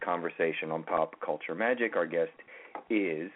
conversation 0.02 0.70
on 0.70 0.82
pop 0.82 1.14
culture 1.24 1.54
magic. 1.54 1.96
Our 1.96 2.06
guest 2.06 2.32
is 2.88 3.30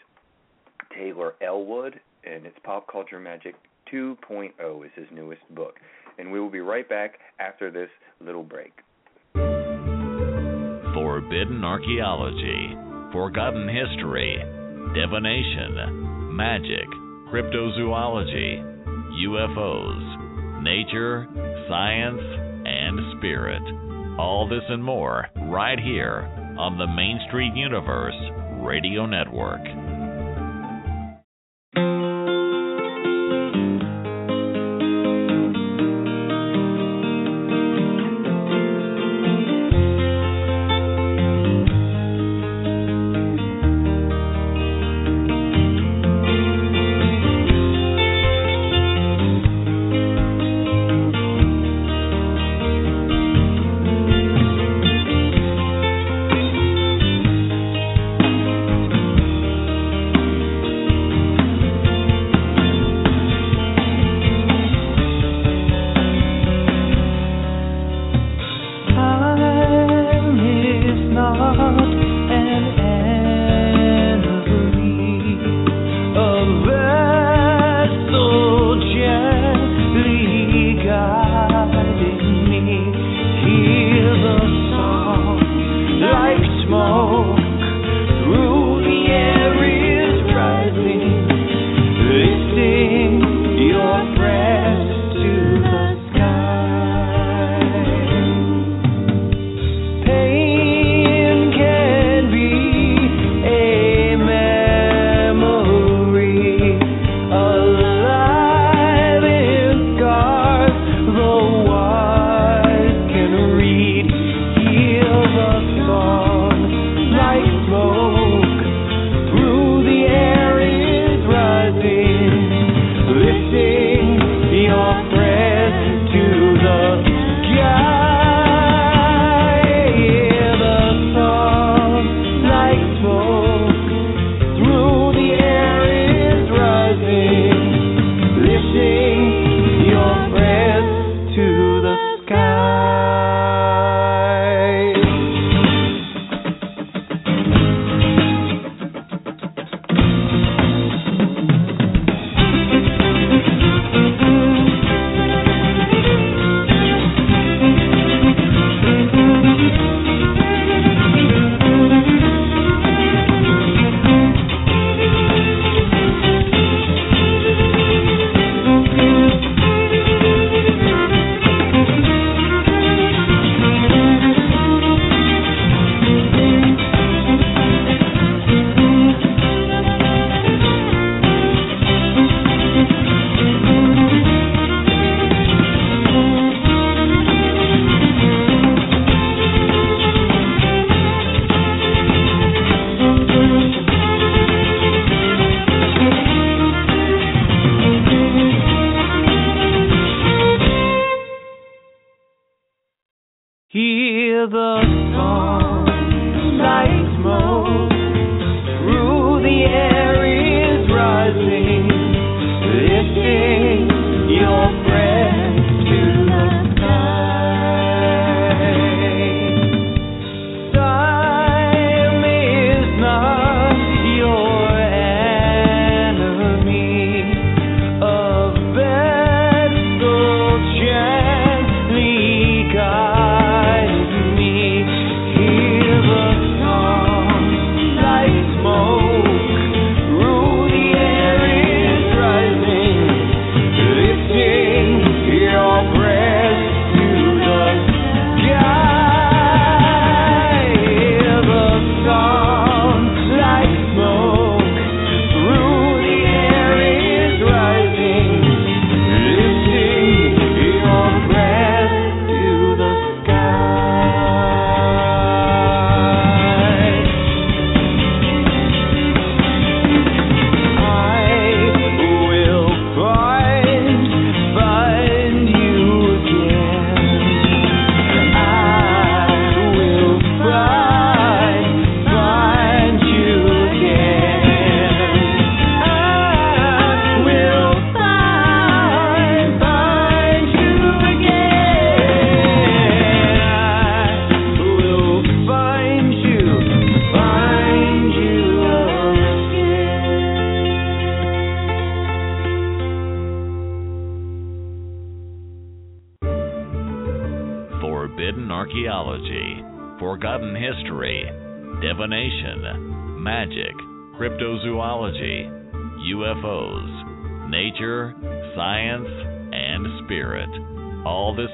Taylor 0.97 1.34
Ellwood, 1.40 2.01
and 2.24 2.47
it's 2.47 2.57
Pop 2.62 2.90
Culture 2.90 3.20
Magic 3.20 3.55
2.0 3.92 4.84
is 4.84 4.92
his 4.95 5.07
newest 5.12 5.42
book, 5.55 5.76
and 6.18 6.30
we 6.32 6.40
will 6.40 6.51
be 6.51 6.61
right 6.61 6.88
back 6.88 7.18
after 7.38 7.70
this 7.70 7.90
little 8.20 8.42
break. 8.42 8.72
Forbidden 10.95 11.64
archaeology, 11.64 12.76
forgotten 13.12 13.68
history, 13.68 14.36
divination, 14.95 16.34
magic, 16.36 16.86
cryptozoology, 17.30 18.74
UFOs, 19.23 20.62
nature, 20.62 21.29
science, 21.69 22.21
and 22.67 23.19
spirit. 23.19 23.62
All 24.19 24.49
this 24.49 24.62
and 24.69 24.83
more 24.83 25.27
right 25.49 25.79
here 25.79 26.29
on 26.59 26.79
the 26.79 26.87
Main 26.87 27.21
Street 27.29 27.55
Universe 27.55 28.15
Radio 28.65 29.07
Network. 29.07 29.84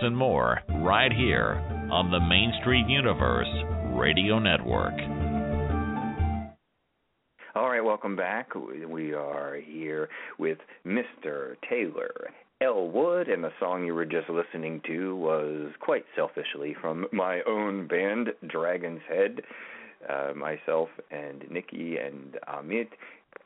And 0.03 0.17
more 0.17 0.61
right 0.83 1.13
here 1.13 1.63
on 1.93 2.11
the 2.11 2.21
Main 2.21 2.55
Street 2.63 2.87
Universe 2.89 3.49
Radio 3.93 4.39
Network. 4.39 4.95
All 7.55 7.69
right, 7.69 7.85
welcome 7.85 8.17
back. 8.17 8.49
We 8.55 9.13
are 9.13 9.57
here 9.57 10.09
with 10.39 10.57
Mr. 10.87 11.57
Taylor 11.69 12.31
Ellwood, 12.63 13.29
and 13.29 13.45
the 13.45 13.53
song 13.61 13.85
you 13.85 13.95
were 13.95 14.07
just 14.07 14.31
listening 14.31 14.81
to 14.87 15.17
was 15.17 15.71
quite 15.81 16.07
selfishly 16.17 16.75
from 16.81 17.07
my 17.13 17.43
own 17.47 17.87
band, 17.87 18.29
Dragon's 18.47 19.03
Head. 19.07 19.43
Uh, 20.09 20.33
myself 20.35 20.89
and 21.11 21.45
Nikki 21.51 21.99
and 21.99 22.39
Amit 22.49 22.89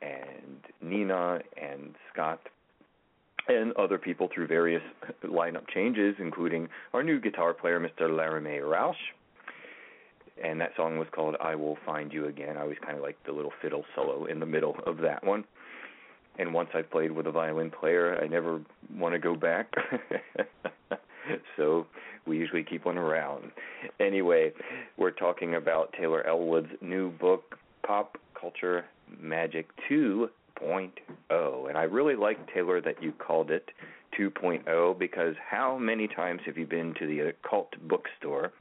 and 0.01 0.59
Nina 0.81 1.39
and 1.61 1.95
Scott 2.13 2.39
and 3.47 3.73
other 3.73 3.97
people 3.97 4.29
through 4.33 4.47
various 4.47 4.81
lineup 5.23 5.67
changes, 5.73 6.15
including 6.19 6.67
our 6.93 7.03
new 7.03 7.19
guitar 7.19 7.53
player, 7.53 7.79
Mr. 7.79 8.15
Laramie 8.15 8.59
Roush. 8.59 8.93
And 10.43 10.59
that 10.59 10.71
song 10.75 10.97
was 10.97 11.07
called 11.11 11.35
I 11.41 11.55
Will 11.55 11.77
Find 11.85 12.11
You 12.11 12.27
Again. 12.27 12.57
I 12.57 12.61
always 12.61 12.77
kind 12.83 12.97
of 12.97 13.03
like 13.03 13.17
the 13.25 13.31
little 13.31 13.53
fiddle 13.61 13.85
solo 13.95 14.25
in 14.25 14.39
the 14.39 14.45
middle 14.45 14.75
of 14.85 14.97
that 14.97 15.23
one. 15.23 15.45
And 16.37 16.53
once 16.53 16.69
I 16.73 16.81
played 16.81 17.11
with 17.11 17.27
a 17.27 17.31
violin 17.31 17.71
player, 17.71 18.19
I 18.21 18.27
never 18.27 18.61
want 18.93 19.13
to 19.13 19.19
go 19.19 19.35
back. 19.35 19.71
so 21.55 21.87
we 22.27 22.37
usually 22.37 22.63
keep 22.63 22.85
one 22.85 22.97
around. 22.97 23.51
Anyway, 23.99 24.51
we're 24.97 25.11
talking 25.11 25.55
about 25.55 25.93
Taylor 25.93 26.25
Ellwood's 26.27 26.71
new 26.81 27.11
book, 27.11 27.57
Pop 27.85 28.17
Culture 28.39 28.85
Magic 29.21 29.69
2 29.87 30.29
2.0. 30.61 31.69
And 31.69 31.77
I 31.77 31.83
really 31.83 32.15
like, 32.15 32.37
Taylor, 32.53 32.81
that 32.81 33.01
you 33.01 33.11
called 33.11 33.51
it 33.51 33.69
2.0 34.19 34.97
because 34.97 35.35
how 35.49 35.77
many 35.77 36.07
times 36.07 36.41
have 36.45 36.57
you 36.57 36.65
been 36.65 36.93
to 36.99 37.07
the 37.07 37.19
occult 37.29 37.73
bookstore 37.87 38.51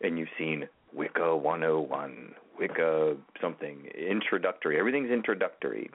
and 0.00 0.18
you've 0.18 0.28
seen 0.38 0.68
Wicca 0.92 1.36
101, 1.36 2.34
Wicca 2.58 3.16
something, 3.40 3.86
introductory? 3.94 4.78
Everything's 4.78 5.10
introductory. 5.10 5.90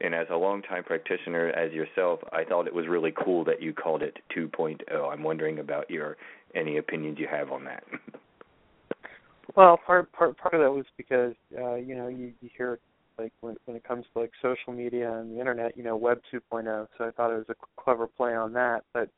And 0.00 0.14
as 0.14 0.28
a 0.30 0.36
longtime 0.36 0.84
practitioner 0.84 1.48
as 1.48 1.72
yourself, 1.72 2.20
I 2.32 2.44
thought 2.44 2.68
it 2.68 2.74
was 2.74 2.86
really 2.86 3.12
cool 3.24 3.44
that 3.44 3.60
you 3.60 3.72
called 3.72 4.02
it 4.02 4.18
2.0. 4.36 5.12
I'm 5.12 5.22
wondering 5.24 5.58
about 5.58 5.90
your 5.90 6.16
any 6.54 6.78
opinions 6.78 7.18
you 7.18 7.26
have 7.28 7.50
on 7.50 7.64
that. 7.64 7.84
Well, 9.56 9.76
part 9.84 10.12
part 10.12 10.36
part 10.36 10.54
of 10.54 10.60
that 10.60 10.70
was 10.70 10.84
because 10.96 11.34
uh, 11.58 11.74
you 11.74 11.96
know 11.96 12.06
you, 12.08 12.32
you 12.40 12.50
hear 12.56 12.78
like 13.18 13.32
when 13.40 13.56
when 13.64 13.76
it 13.76 13.84
comes 13.84 14.04
to 14.12 14.20
like 14.20 14.32
social 14.40 14.72
media 14.72 15.12
and 15.18 15.34
the 15.34 15.40
internet, 15.40 15.76
you 15.76 15.82
know, 15.82 15.96
Web 15.96 16.20
2.0. 16.32 16.86
So 16.96 17.04
I 17.04 17.10
thought 17.10 17.32
it 17.32 17.36
was 17.36 17.48
a 17.48 17.82
clever 17.82 18.06
play 18.06 18.34
on 18.34 18.52
that. 18.54 18.84
But 18.94 19.08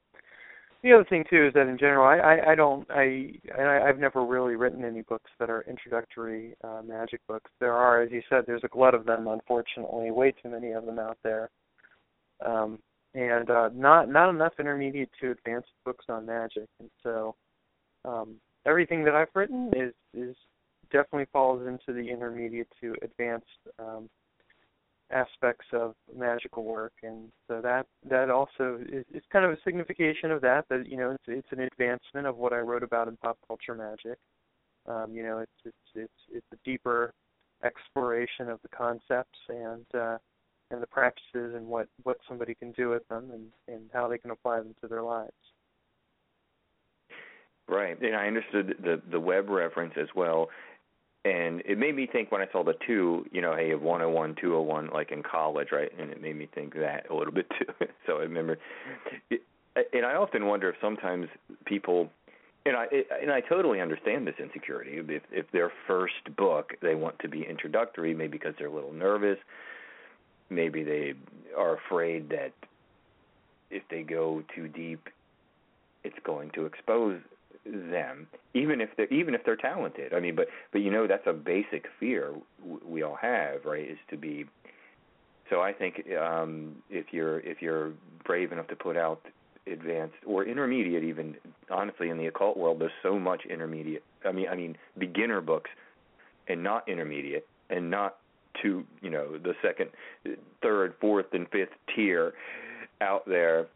the 0.82 0.92
other 0.92 1.04
thing 1.04 1.24
too 1.28 1.46
is 1.46 1.54
that 1.54 1.66
in 1.66 1.78
general, 1.78 2.06
I 2.06 2.16
I, 2.16 2.52
I 2.52 2.54
don't 2.54 2.90
I, 2.90 3.32
I 3.58 3.88
I've 3.88 3.98
never 3.98 4.24
really 4.24 4.56
written 4.56 4.84
any 4.84 5.02
books 5.02 5.30
that 5.38 5.50
are 5.50 5.64
introductory 5.68 6.54
uh, 6.64 6.82
magic 6.84 7.20
books. 7.28 7.50
There 7.60 7.74
are, 7.74 8.02
as 8.02 8.10
you 8.10 8.22
said, 8.28 8.44
there's 8.46 8.64
a 8.64 8.68
glut 8.68 8.94
of 8.94 9.04
them. 9.04 9.28
Unfortunately, 9.28 10.10
way 10.10 10.32
too 10.42 10.48
many 10.48 10.72
of 10.72 10.86
them 10.86 10.98
out 10.98 11.18
there. 11.22 11.50
Um, 12.44 12.78
and 13.14 13.50
uh, 13.50 13.70
not 13.74 14.08
not 14.08 14.30
enough 14.30 14.52
intermediate 14.58 15.10
to 15.20 15.32
advanced 15.32 15.68
books 15.84 16.06
on 16.08 16.26
magic, 16.26 16.68
and 16.78 16.90
so 17.02 17.34
um, 18.04 18.36
everything 18.66 19.04
that 19.04 19.14
I've 19.14 19.34
written 19.34 19.72
is 19.76 19.92
is 20.14 20.36
definitely 20.90 21.26
falls 21.32 21.66
into 21.66 21.92
the 21.92 22.08
intermediate 22.08 22.68
to 22.80 22.94
advanced 23.02 23.46
um, 23.78 24.08
aspects 25.10 25.66
of 25.72 25.94
magical 26.16 26.64
work, 26.64 26.92
and 27.02 27.30
so 27.48 27.60
that 27.60 27.86
that 28.08 28.30
also 28.30 28.78
is, 28.88 29.22
kind 29.32 29.44
of 29.44 29.52
a 29.52 29.58
signification 29.64 30.30
of 30.30 30.40
that. 30.42 30.66
That 30.68 30.86
you 30.86 30.96
know, 30.96 31.12
it's 31.12 31.24
it's 31.26 31.52
an 31.52 31.60
advancement 31.60 32.26
of 32.26 32.36
what 32.36 32.52
I 32.52 32.58
wrote 32.58 32.82
about 32.82 33.08
in 33.08 33.16
pop 33.16 33.38
culture 33.46 33.74
magic. 33.74 34.18
Um, 34.86 35.12
you 35.14 35.22
know, 35.22 35.38
it's 35.38 35.52
it's 35.64 35.76
it's 35.94 36.12
it's 36.32 36.46
a 36.52 36.56
deeper 36.64 37.12
exploration 37.64 38.48
of 38.48 38.60
the 38.62 38.68
concepts 38.68 39.38
and 39.48 39.84
uh, 39.94 40.18
and 40.70 40.82
the 40.82 40.86
practices 40.86 41.54
and 41.54 41.66
what 41.66 41.88
what 42.02 42.18
somebody 42.28 42.54
can 42.54 42.72
do 42.72 42.90
with 42.90 43.06
them 43.08 43.30
and 43.32 43.46
and 43.68 43.90
how 43.92 44.08
they 44.08 44.18
can 44.18 44.30
apply 44.30 44.58
them 44.58 44.74
to 44.80 44.88
their 44.88 45.02
lives. 45.02 45.32
Right, 47.68 48.00
and 48.00 48.16
I 48.16 48.26
understood 48.26 48.74
the 48.82 49.00
the 49.10 49.20
web 49.20 49.48
reference 49.48 49.94
as 50.00 50.08
well 50.14 50.48
and 51.24 51.60
it 51.66 51.78
made 51.78 51.94
me 51.94 52.06
think 52.06 52.32
when 52.32 52.40
I 52.40 52.46
saw 52.50 52.64
the 52.64 52.74
two, 52.86 53.26
you 53.30 53.42
know, 53.42 53.54
hey, 53.54 53.66
you 53.66 53.72
have 53.72 53.82
101, 53.82 54.36
201, 54.40 54.88
like 54.88 55.12
in 55.12 55.22
college, 55.22 55.68
right? 55.70 55.90
And 55.98 56.10
it 56.10 56.22
made 56.22 56.36
me 56.36 56.48
think 56.54 56.74
that 56.74 57.10
a 57.10 57.14
little 57.14 57.32
bit 57.32 57.46
too. 57.58 57.86
so 58.06 58.18
I 58.18 58.22
remember, 58.22 58.58
it, 59.28 59.42
and 59.92 60.06
I 60.06 60.14
often 60.14 60.46
wonder 60.46 60.70
if 60.70 60.76
sometimes 60.80 61.28
people, 61.66 62.10
and 62.64 62.76
I 62.76 62.86
and 63.20 63.30
I 63.30 63.40
totally 63.40 63.80
understand 63.80 64.26
this 64.26 64.34
insecurity. 64.38 64.92
If 64.96 65.22
if 65.30 65.50
their 65.52 65.72
first 65.86 66.34
book 66.36 66.74
they 66.80 66.94
want 66.94 67.18
to 67.20 67.28
be 67.28 67.42
introductory, 67.42 68.14
maybe 68.14 68.38
because 68.38 68.54
they're 68.58 68.68
a 68.68 68.74
little 68.74 68.92
nervous, 68.92 69.38
maybe 70.48 70.82
they 70.84 71.14
are 71.56 71.76
afraid 71.76 72.30
that 72.30 72.52
if 73.70 73.82
they 73.90 74.02
go 74.02 74.42
too 74.54 74.68
deep, 74.68 75.08
it's 76.02 76.18
going 76.24 76.50
to 76.54 76.66
expose 76.66 77.20
them, 77.64 78.26
even 78.54 78.80
if 78.80 78.90
they're 78.96 79.12
even 79.12 79.34
if 79.34 79.44
they're 79.44 79.56
talented. 79.56 80.14
I 80.14 80.20
mean, 80.20 80.34
but 80.34 80.48
but 80.72 80.80
you 80.80 80.90
know 80.90 81.06
that's 81.06 81.26
a 81.26 81.32
basic 81.32 81.86
fear 81.98 82.34
we 82.84 83.02
all 83.02 83.16
have, 83.20 83.64
right? 83.64 83.88
Is 83.88 83.98
to 84.10 84.16
be. 84.16 84.46
So 85.48 85.60
I 85.60 85.72
think 85.72 86.04
um, 86.16 86.76
if 86.90 87.06
you're 87.12 87.40
if 87.40 87.60
you're 87.60 87.92
brave 88.24 88.52
enough 88.52 88.68
to 88.68 88.76
put 88.76 88.96
out 88.96 89.20
advanced 89.66 90.16
or 90.26 90.44
intermediate, 90.44 91.04
even 91.04 91.36
honestly 91.70 92.08
in 92.08 92.18
the 92.18 92.26
occult 92.26 92.56
world, 92.56 92.80
there's 92.80 92.92
so 93.02 93.18
much 93.18 93.42
intermediate. 93.46 94.04
I 94.24 94.32
mean, 94.32 94.48
I 94.48 94.56
mean 94.56 94.76
beginner 94.98 95.40
books, 95.40 95.70
and 96.48 96.62
not 96.62 96.88
intermediate, 96.88 97.46
and 97.68 97.90
not 97.90 98.16
to 98.62 98.84
you 99.00 99.10
know 99.10 99.38
the 99.38 99.54
second, 99.62 99.90
third, 100.62 100.94
fourth, 101.00 101.26
and 101.32 101.48
fifth 101.50 101.70
tier 101.94 102.32
out 103.00 103.26
there 103.26 103.66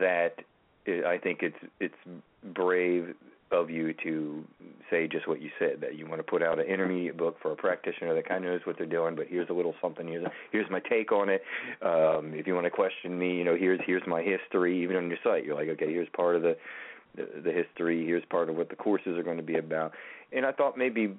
that 0.00 0.34
I 0.86 1.18
think 1.18 1.40
it's 1.42 1.56
it's 1.78 1.94
brave 2.54 3.14
of 3.52 3.68
you 3.68 3.92
to 3.92 4.44
say 4.90 5.08
just 5.08 5.26
what 5.26 5.42
you 5.42 5.50
said 5.58 5.80
that 5.80 5.96
you 5.96 6.06
want 6.06 6.18
to 6.18 6.22
put 6.22 6.42
out 6.42 6.60
an 6.60 6.66
intermediate 6.66 7.16
book 7.16 7.36
for 7.42 7.50
a 7.52 7.56
practitioner 7.56 8.14
that 8.14 8.28
kind 8.28 8.44
of 8.44 8.50
knows 8.50 8.60
what 8.64 8.76
they're 8.78 8.86
doing 8.86 9.16
but 9.16 9.26
here's 9.28 9.48
a 9.50 9.52
little 9.52 9.74
something 9.82 10.06
here's 10.06 10.24
a, 10.24 10.30
here's 10.52 10.70
my 10.70 10.80
take 10.80 11.10
on 11.10 11.28
it 11.28 11.42
um 11.82 12.32
if 12.34 12.46
you 12.46 12.54
want 12.54 12.64
to 12.64 12.70
question 12.70 13.18
me 13.18 13.36
you 13.36 13.44
know 13.44 13.56
here's 13.56 13.80
here's 13.86 14.06
my 14.06 14.22
history 14.22 14.80
even 14.82 14.96
on 14.96 15.08
your 15.08 15.18
site 15.24 15.44
you're 15.44 15.56
like 15.56 15.68
okay 15.68 15.92
here's 15.92 16.08
part 16.10 16.36
of 16.36 16.42
the 16.42 16.56
the, 17.16 17.26
the 17.42 17.52
history 17.52 18.06
here's 18.06 18.24
part 18.26 18.48
of 18.48 18.54
what 18.54 18.68
the 18.68 18.76
courses 18.76 19.18
are 19.18 19.24
going 19.24 19.36
to 19.36 19.42
be 19.42 19.56
about 19.56 19.92
and 20.32 20.46
i 20.46 20.52
thought 20.52 20.78
maybe 20.78 21.12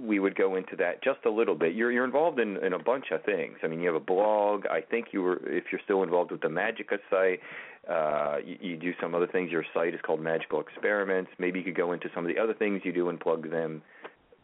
we 0.00 0.18
would 0.18 0.36
go 0.36 0.56
into 0.56 0.76
that 0.76 1.02
just 1.02 1.20
a 1.24 1.30
little 1.30 1.54
bit. 1.54 1.74
You're 1.74 1.90
you're 1.90 2.04
involved 2.04 2.38
in 2.38 2.56
in 2.58 2.72
a 2.72 2.78
bunch 2.78 3.06
of 3.12 3.22
things. 3.24 3.56
I 3.62 3.66
mean, 3.66 3.80
you 3.80 3.86
have 3.86 3.96
a 3.96 4.04
blog. 4.04 4.66
I 4.66 4.80
think 4.80 5.08
you 5.12 5.22
were 5.22 5.36
if 5.48 5.64
you're 5.72 5.80
still 5.84 6.02
involved 6.02 6.32
with 6.32 6.42
the 6.42 6.48
Magica 6.48 6.98
site. 7.10 7.40
Uh, 7.88 8.36
you, 8.44 8.56
you 8.60 8.76
do 8.76 8.92
some 9.00 9.14
other 9.14 9.26
things. 9.26 9.50
Your 9.50 9.64
site 9.72 9.94
is 9.94 10.00
called 10.04 10.20
Magical 10.20 10.60
Experiments. 10.60 11.30
Maybe 11.38 11.60
you 11.60 11.64
could 11.64 11.76
go 11.76 11.92
into 11.92 12.08
some 12.14 12.26
of 12.26 12.34
the 12.34 12.40
other 12.40 12.54
things 12.54 12.82
you 12.84 12.92
do 12.92 13.08
and 13.08 13.20
plug 13.20 13.50
them 13.50 13.82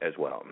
as 0.01 0.12
well. 0.18 0.45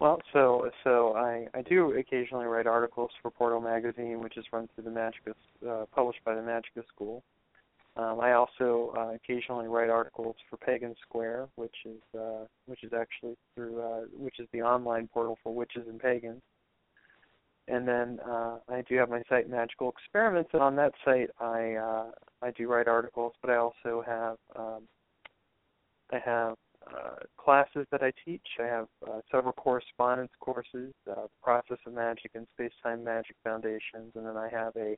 Well, 0.00 0.20
so 0.32 0.70
so 0.82 1.14
I 1.14 1.46
I 1.54 1.62
do 1.62 1.92
occasionally 1.96 2.46
write 2.46 2.66
articles 2.66 3.10
for 3.22 3.30
Portal 3.30 3.60
Magazine, 3.60 4.20
which 4.20 4.36
is 4.36 4.44
run 4.52 4.68
through 4.74 4.84
the 4.84 4.90
Magica, 4.90 5.34
uh, 5.68 5.86
published 5.94 6.24
by 6.24 6.34
the 6.34 6.40
Magica 6.40 6.86
School. 6.88 7.22
Um, 7.96 8.18
I 8.20 8.32
also 8.32 8.92
uh, 8.98 9.14
occasionally 9.14 9.68
write 9.68 9.88
articles 9.88 10.34
for 10.50 10.56
Pagan 10.56 10.96
Square, 11.06 11.46
which 11.54 11.76
is 11.84 12.02
uh, 12.18 12.44
which 12.66 12.82
is 12.82 12.92
actually 12.92 13.36
through 13.54 13.80
uh, 13.80 14.00
which 14.18 14.40
is 14.40 14.48
the 14.52 14.62
online 14.62 15.06
portal 15.06 15.38
for 15.44 15.54
witches 15.54 15.86
and 15.88 16.00
pagans. 16.00 16.42
And 17.66 17.88
then 17.88 18.18
uh, 18.28 18.58
I 18.68 18.82
do 18.88 18.96
have 18.96 19.08
my 19.08 19.22
site 19.28 19.48
Magical 19.48 19.88
Experiments, 19.90 20.50
and 20.52 20.62
on 20.62 20.76
that 20.76 20.92
site 21.04 21.30
I 21.40 21.74
uh, 21.74 22.10
I 22.42 22.50
do 22.50 22.68
write 22.68 22.88
articles, 22.88 23.32
but 23.40 23.50
I 23.50 23.56
also 23.56 24.02
have 24.06 24.36
um, 24.54 24.82
I 26.12 26.18
have 26.18 26.56
uh, 26.86 27.16
classes 27.38 27.86
that 27.90 28.02
I 28.02 28.12
teach. 28.24 28.46
I 28.60 28.66
have 28.66 28.88
uh, 29.06 29.20
several 29.30 29.54
correspondence 29.54 30.32
courses, 30.40 30.92
uh, 31.10 31.26
Process 31.42 31.78
of 31.86 31.94
Magic 31.94 32.32
and 32.34 32.46
Space 32.52 32.72
Time 32.82 33.02
Magic 33.02 33.36
Foundations, 33.42 34.12
and 34.14 34.26
then 34.26 34.36
I 34.36 34.48
have 34.50 34.76
a 34.76 34.96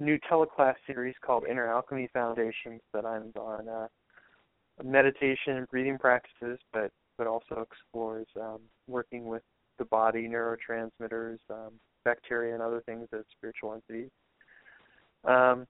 new 0.00 0.18
teleclass 0.28 0.74
series 0.86 1.14
called 1.24 1.44
Inner 1.48 1.68
Alchemy 1.68 2.08
Foundations 2.12 2.80
that 2.92 3.06
I'm 3.06 3.32
on 3.36 3.68
uh, 3.68 3.86
meditation 4.82 5.56
and 5.56 5.68
breathing 5.68 5.98
practices, 5.98 6.58
but 6.72 6.90
but 7.18 7.26
also 7.26 7.64
explores 7.70 8.26
um, 8.40 8.58
working 8.88 9.26
with 9.26 9.42
the 9.78 9.84
body, 9.84 10.28
neurotransmitters, 10.28 11.38
um, 11.50 11.72
bacteria, 12.04 12.54
and 12.54 12.62
other 12.62 12.82
things 12.86 13.08
as 13.12 13.24
spiritual 13.36 13.74
entities. 13.74 14.10
Um, 15.24 15.66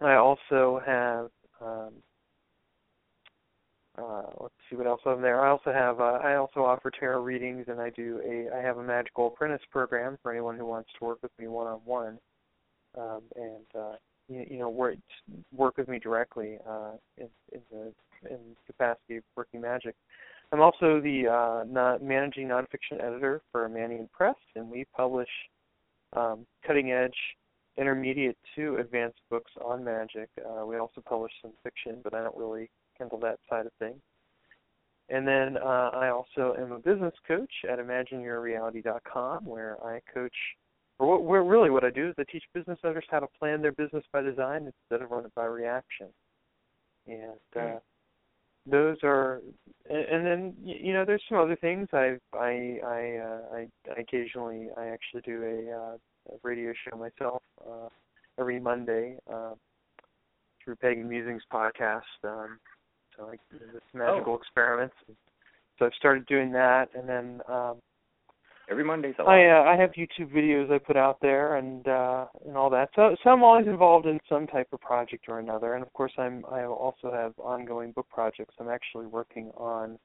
I 0.00 0.14
also 0.14 0.80
have 0.84 1.30
um, 1.60 1.92
uh, 3.98 4.22
let's 4.40 4.54
see 4.70 4.76
what 4.76 4.86
else 4.86 5.00
I'm 5.04 5.20
there. 5.20 5.44
I 5.44 5.50
also 5.50 5.72
have 5.72 6.00
uh, 6.00 6.18
I 6.22 6.36
also 6.36 6.60
offer 6.60 6.90
tarot 6.90 7.22
readings, 7.22 7.66
and 7.68 7.80
I 7.80 7.90
do 7.90 8.20
a 8.24 8.56
I 8.56 8.62
have 8.62 8.78
a 8.78 8.82
magical 8.82 9.28
apprentice 9.28 9.60
program 9.70 10.18
for 10.22 10.32
anyone 10.32 10.56
who 10.56 10.66
wants 10.66 10.90
to 10.98 11.04
work 11.04 11.18
with 11.22 11.32
me 11.38 11.46
one 11.46 11.66
on 11.66 11.80
one, 11.84 12.18
and 12.96 13.66
uh, 13.78 13.96
you, 14.28 14.46
you 14.50 14.58
know 14.58 14.70
work 14.70 14.96
work 15.54 15.76
with 15.76 15.88
me 15.88 15.98
directly 15.98 16.58
uh, 16.68 16.92
in, 17.18 17.28
in 17.52 17.60
the 17.70 17.92
in 18.30 18.38
capacity 18.66 19.16
of 19.16 19.24
working 19.36 19.60
magic. 19.60 19.94
I'm 20.52 20.60
also 20.60 21.00
the 21.00 21.28
uh, 21.28 21.64
not 21.66 22.02
managing 22.02 22.48
nonfiction 22.48 23.00
editor 23.00 23.40
for 23.50 23.66
Immanion 23.66 24.10
Press, 24.12 24.36
and 24.54 24.70
we 24.70 24.84
publish 24.94 25.28
um, 26.14 26.46
cutting 26.66 26.92
edge, 26.92 27.16
intermediate 27.78 28.36
to 28.54 28.76
advanced 28.76 29.20
books 29.30 29.50
on 29.64 29.82
magic. 29.82 30.28
Uh, 30.38 30.66
we 30.66 30.76
also 30.76 31.00
publish 31.00 31.32
some 31.40 31.52
fiction, 31.62 32.00
but 32.04 32.12
I 32.12 32.22
don't 32.22 32.36
really 32.36 32.70
handle 32.98 33.18
that 33.20 33.38
side 33.48 33.64
of 33.64 33.72
things. 33.78 34.00
And 35.08 35.26
then 35.26 35.56
uh, 35.56 35.90
I 35.94 36.10
also 36.10 36.54
am 36.58 36.72
a 36.72 36.78
business 36.78 37.14
coach 37.26 37.52
at 37.70 37.78
ImagineYourReality.com, 37.78 39.46
where 39.46 39.78
I 39.82 40.00
coach, 40.12 40.34
or 40.98 41.08
what, 41.08 41.24
where 41.24 41.42
really 41.42 41.70
what 41.70 41.84
I 41.84 41.90
do 41.90 42.10
is 42.10 42.14
I 42.18 42.24
teach 42.30 42.44
business 42.52 42.78
owners 42.84 43.04
how 43.10 43.20
to 43.20 43.26
plan 43.38 43.62
their 43.62 43.72
business 43.72 44.04
by 44.12 44.20
design 44.20 44.66
instead 44.66 45.02
of 45.02 45.10
run 45.10 45.24
it 45.24 45.34
by 45.34 45.44
reaction. 45.44 46.08
And 47.06 47.40
uh, 47.56 47.78
those 48.66 48.96
are, 49.02 49.40
and, 49.88 50.04
and 50.04 50.26
then 50.26 50.54
you 50.62 50.92
know 50.92 51.04
there's 51.04 51.22
some 51.28 51.38
other 51.38 51.56
things. 51.56 51.88
I 51.92 52.16
I 52.32 52.78
I 52.84 53.16
uh, 53.16 53.56
I, 53.56 53.68
I 53.90 54.00
occasionally 54.00 54.68
I 54.76 54.86
actually 54.86 55.22
do 55.22 55.42
a, 55.42 55.76
uh, 55.76 55.96
a 56.34 56.38
radio 56.42 56.72
show 56.72 56.96
myself 56.96 57.42
uh, 57.66 57.88
every 58.38 58.60
Monday 58.60 59.16
uh, 59.32 59.54
through 60.64 60.76
Pagan 60.76 61.08
Musings 61.08 61.42
podcast. 61.52 62.02
Um, 62.24 62.58
so 63.16 63.26
like 63.26 63.40
this 63.50 63.82
magical 63.92 64.34
oh. 64.34 64.36
experiments. 64.36 64.94
So 65.78 65.86
I've 65.86 65.94
started 65.94 66.26
doing 66.26 66.52
that, 66.52 66.88
and 66.94 67.08
then 67.08 67.40
um, 67.48 67.76
every 68.70 68.84
Monday's 68.84 69.14
a 69.18 69.22
lot. 69.22 69.30
I 69.30 69.50
uh, 69.50 69.62
I 69.62 69.76
have 69.76 69.92
YouTube 69.92 70.32
videos 70.32 70.72
I 70.72 70.78
put 70.78 70.96
out 70.96 71.18
there 71.20 71.56
and 71.56 71.86
uh, 71.86 72.26
and 72.46 72.56
all 72.56 72.70
that. 72.70 72.90
So 72.94 73.14
so 73.22 73.30
I'm 73.30 73.42
always 73.42 73.66
involved 73.66 74.06
in 74.06 74.18
some 74.28 74.46
type 74.46 74.68
of 74.72 74.80
project 74.80 75.26
or 75.28 75.38
another, 75.38 75.74
and 75.74 75.82
of 75.82 75.92
course 75.92 76.12
I'm 76.18 76.44
I 76.50 76.64
also 76.64 77.12
have 77.12 77.32
ongoing 77.38 77.92
book 77.92 78.06
projects. 78.10 78.54
I'm 78.58 78.68
actually 78.68 79.06
working 79.06 79.50
on. 79.56 79.98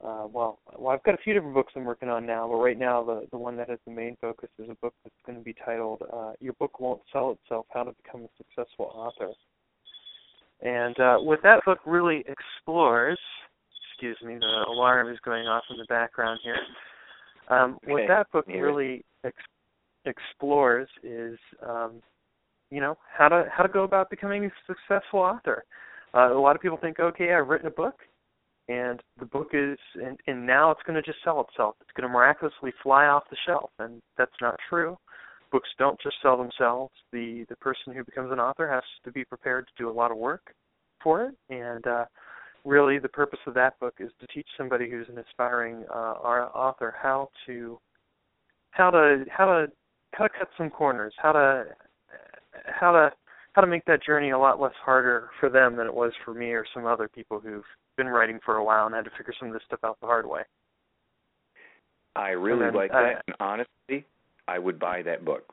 Uh, 0.00 0.28
well, 0.30 0.60
well, 0.78 0.94
I've 0.94 1.02
got 1.02 1.14
a 1.14 1.22
few 1.24 1.34
different 1.34 1.54
books 1.54 1.72
I'm 1.74 1.84
working 1.84 2.08
on 2.08 2.24
now, 2.24 2.46
but 2.46 2.58
right 2.58 2.78
now 2.78 3.02
the 3.02 3.26
the 3.32 3.38
one 3.38 3.56
that 3.56 3.68
has 3.68 3.80
the 3.84 3.92
main 3.92 4.16
focus 4.20 4.48
is 4.58 4.70
a 4.70 4.76
book 4.76 4.94
that's 5.02 5.16
going 5.26 5.36
to 5.36 5.44
be 5.44 5.54
titled 5.64 6.02
uh, 6.12 6.32
"Your 6.40 6.52
Book 6.52 6.78
Won't 6.78 7.00
Sell 7.12 7.36
Itself: 7.42 7.66
How 7.72 7.82
to 7.82 7.92
Become 8.04 8.22
a 8.22 8.28
Successful 8.36 8.92
Author." 8.94 9.32
And 10.60 10.98
uh, 10.98 11.18
what 11.18 11.40
that 11.42 11.64
book 11.64 11.78
really 11.86 12.24
explores, 12.26 13.18
excuse 13.90 14.18
me, 14.24 14.36
the 14.38 14.64
alarm 14.68 15.08
is 15.12 15.18
going 15.24 15.46
off 15.46 15.62
in 15.70 15.76
the 15.76 15.86
background 15.88 16.40
here. 16.42 16.56
Um, 17.48 17.78
okay. 17.84 17.92
What 17.92 18.02
that 18.08 18.30
book 18.32 18.46
really 18.46 19.04
ex- 19.24 19.36
explores 20.04 20.88
is, 21.02 21.38
um, 21.66 22.02
you 22.70 22.80
know, 22.80 22.96
how 23.16 23.28
to 23.28 23.44
how 23.50 23.62
to 23.62 23.68
go 23.68 23.84
about 23.84 24.10
becoming 24.10 24.44
a 24.44 24.50
successful 24.66 25.20
author. 25.20 25.64
Uh, 26.14 26.34
a 26.34 26.40
lot 26.40 26.56
of 26.56 26.62
people 26.62 26.78
think, 26.80 27.00
okay, 27.00 27.34
I've 27.34 27.48
written 27.48 27.66
a 27.66 27.70
book, 27.70 27.96
and 28.68 29.00
the 29.18 29.26
book 29.26 29.48
is, 29.52 29.78
and, 29.94 30.18
and 30.26 30.46
now 30.46 30.70
it's 30.70 30.80
going 30.86 30.96
to 30.96 31.02
just 31.02 31.18
sell 31.22 31.46
itself. 31.48 31.76
It's 31.80 31.90
going 31.94 32.08
to 32.08 32.12
miraculously 32.12 32.72
fly 32.82 33.06
off 33.06 33.24
the 33.30 33.36
shelf, 33.46 33.70
and 33.78 34.00
that's 34.16 34.32
not 34.40 34.56
true 34.68 34.96
books 35.50 35.68
don't 35.78 36.00
just 36.00 36.16
sell 36.22 36.36
themselves. 36.36 36.92
The 37.12 37.44
the 37.48 37.56
person 37.56 37.94
who 37.94 38.04
becomes 38.04 38.32
an 38.32 38.40
author 38.40 38.68
has 38.68 38.82
to 39.04 39.12
be 39.12 39.24
prepared 39.24 39.66
to 39.66 39.72
do 39.82 39.90
a 39.90 39.92
lot 39.92 40.10
of 40.10 40.16
work 40.16 40.52
for 41.02 41.24
it. 41.24 41.34
And 41.50 41.86
uh, 41.86 42.04
really, 42.64 42.98
the 42.98 43.08
purpose 43.08 43.38
of 43.46 43.54
that 43.54 43.78
book 43.80 43.94
is 43.98 44.10
to 44.20 44.26
teach 44.28 44.46
somebody 44.56 44.90
who's 44.90 45.08
an 45.08 45.18
aspiring 45.18 45.84
uh, 45.90 46.14
author 46.22 46.94
how 47.00 47.30
to 47.46 47.78
how 48.70 48.90
to 48.90 49.24
how 49.30 49.46
to 49.46 49.66
how 50.12 50.24
to 50.24 50.30
cut 50.38 50.48
some 50.56 50.70
corners, 50.70 51.14
how 51.16 51.32
to 51.32 51.64
how 52.66 52.92
to 52.92 53.10
how 53.52 53.62
to 53.62 53.66
make 53.66 53.84
that 53.86 54.04
journey 54.04 54.30
a 54.30 54.38
lot 54.38 54.60
less 54.60 54.74
harder 54.84 55.30
for 55.40 55.48
them 55.48 55.76
than 55.76 55.86
it 55.86 55.94
was 55.94 56.12
for 56.24 56.34
me 56.34 56.50
or 56.50 56.64
some 56.72 56.86
other 56.86 57.08
people 57.08 57.40
who've 57.40 57.64
been 57.96 58.06
writing 58.06 58.38
for 58.44 58.56
a 58.56 58.64
while 58.64 58.86
and 58.86 58.94
had 58.94 59.04
to 59.04 59.10
figure 59.16 59.34
some 59.38 59.48
of 59.48 59.54
this 59.54 59.62
stuff 59.66 59.80
out 59.84 59.98
the 60.00 60.06
hard 60.06 60.26
way. 60.26 60.42
I 62.14 62.30
really 62.30 62.66
then, 62.66 62.74
like 62.74 62.90
uh, 62.92 63.02
that. 63.02 63.22
And 63.26 63.36
honestly, 63.40 64.06
I 64.46 64.58
would 64.58 64.78
buy 64.78 65.02
that 65.02 65.24
book. 65.24 65.52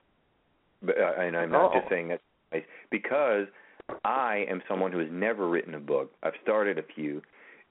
But, 0.82 0.98
uh, 0.98 1.22
and 1.22 1.36
I'm 1.36 1.52
not 1.52 1.72
oh. 1.72 1.80
just 1.80 1.90
saying 1.90 2.10
that 2.10 2.22
because 2.92 3.48
I 4.04 4.46
am 4.50 4.62
someone 4.68 4.92
who 4.92 5.00
has 5.00 5.10
never 5.12 5.48
written 5.48 5.76
a 5.76 5.80
book. 5.80 6.12
I've 6.24 6.34
started 6.42 6.78
a 6.78 6.84
few, 6.84 7.22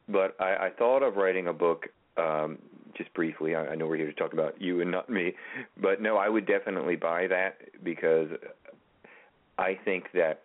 but 0.09 0.37
I, 0.41 0.67
I 0.67 0.71
thought 0.71 1.03
of 1.03 1.17
writing 1.17 1.49
a 1.49 1.53
book 1.53 1.89
um 2.17 2.59
just 2.97 3.13
briefly. 3.15 3.55
I, 3.57 3.69
I 3.69 3.75
know 3.75 3.87
we're 3.87 3.97
here 3.97 4.07
to 4.07 4.13
talk 4.13 4.33
about 4.33 4.61
you 4.61 4.81
and 4.81 4.91
not 4.91 5.11
me, 5.11 5.35
but 5.77 6.01
no, 6.01 6.17
I 6.17 6.29
would 6.29 6.47
definitely 6.47 6.97
buy 6.97 7.27
that 7.27 7.59
because 7.83 8.29
I 9.59 9.79
think 9.85 10.05
that 10.15 10.43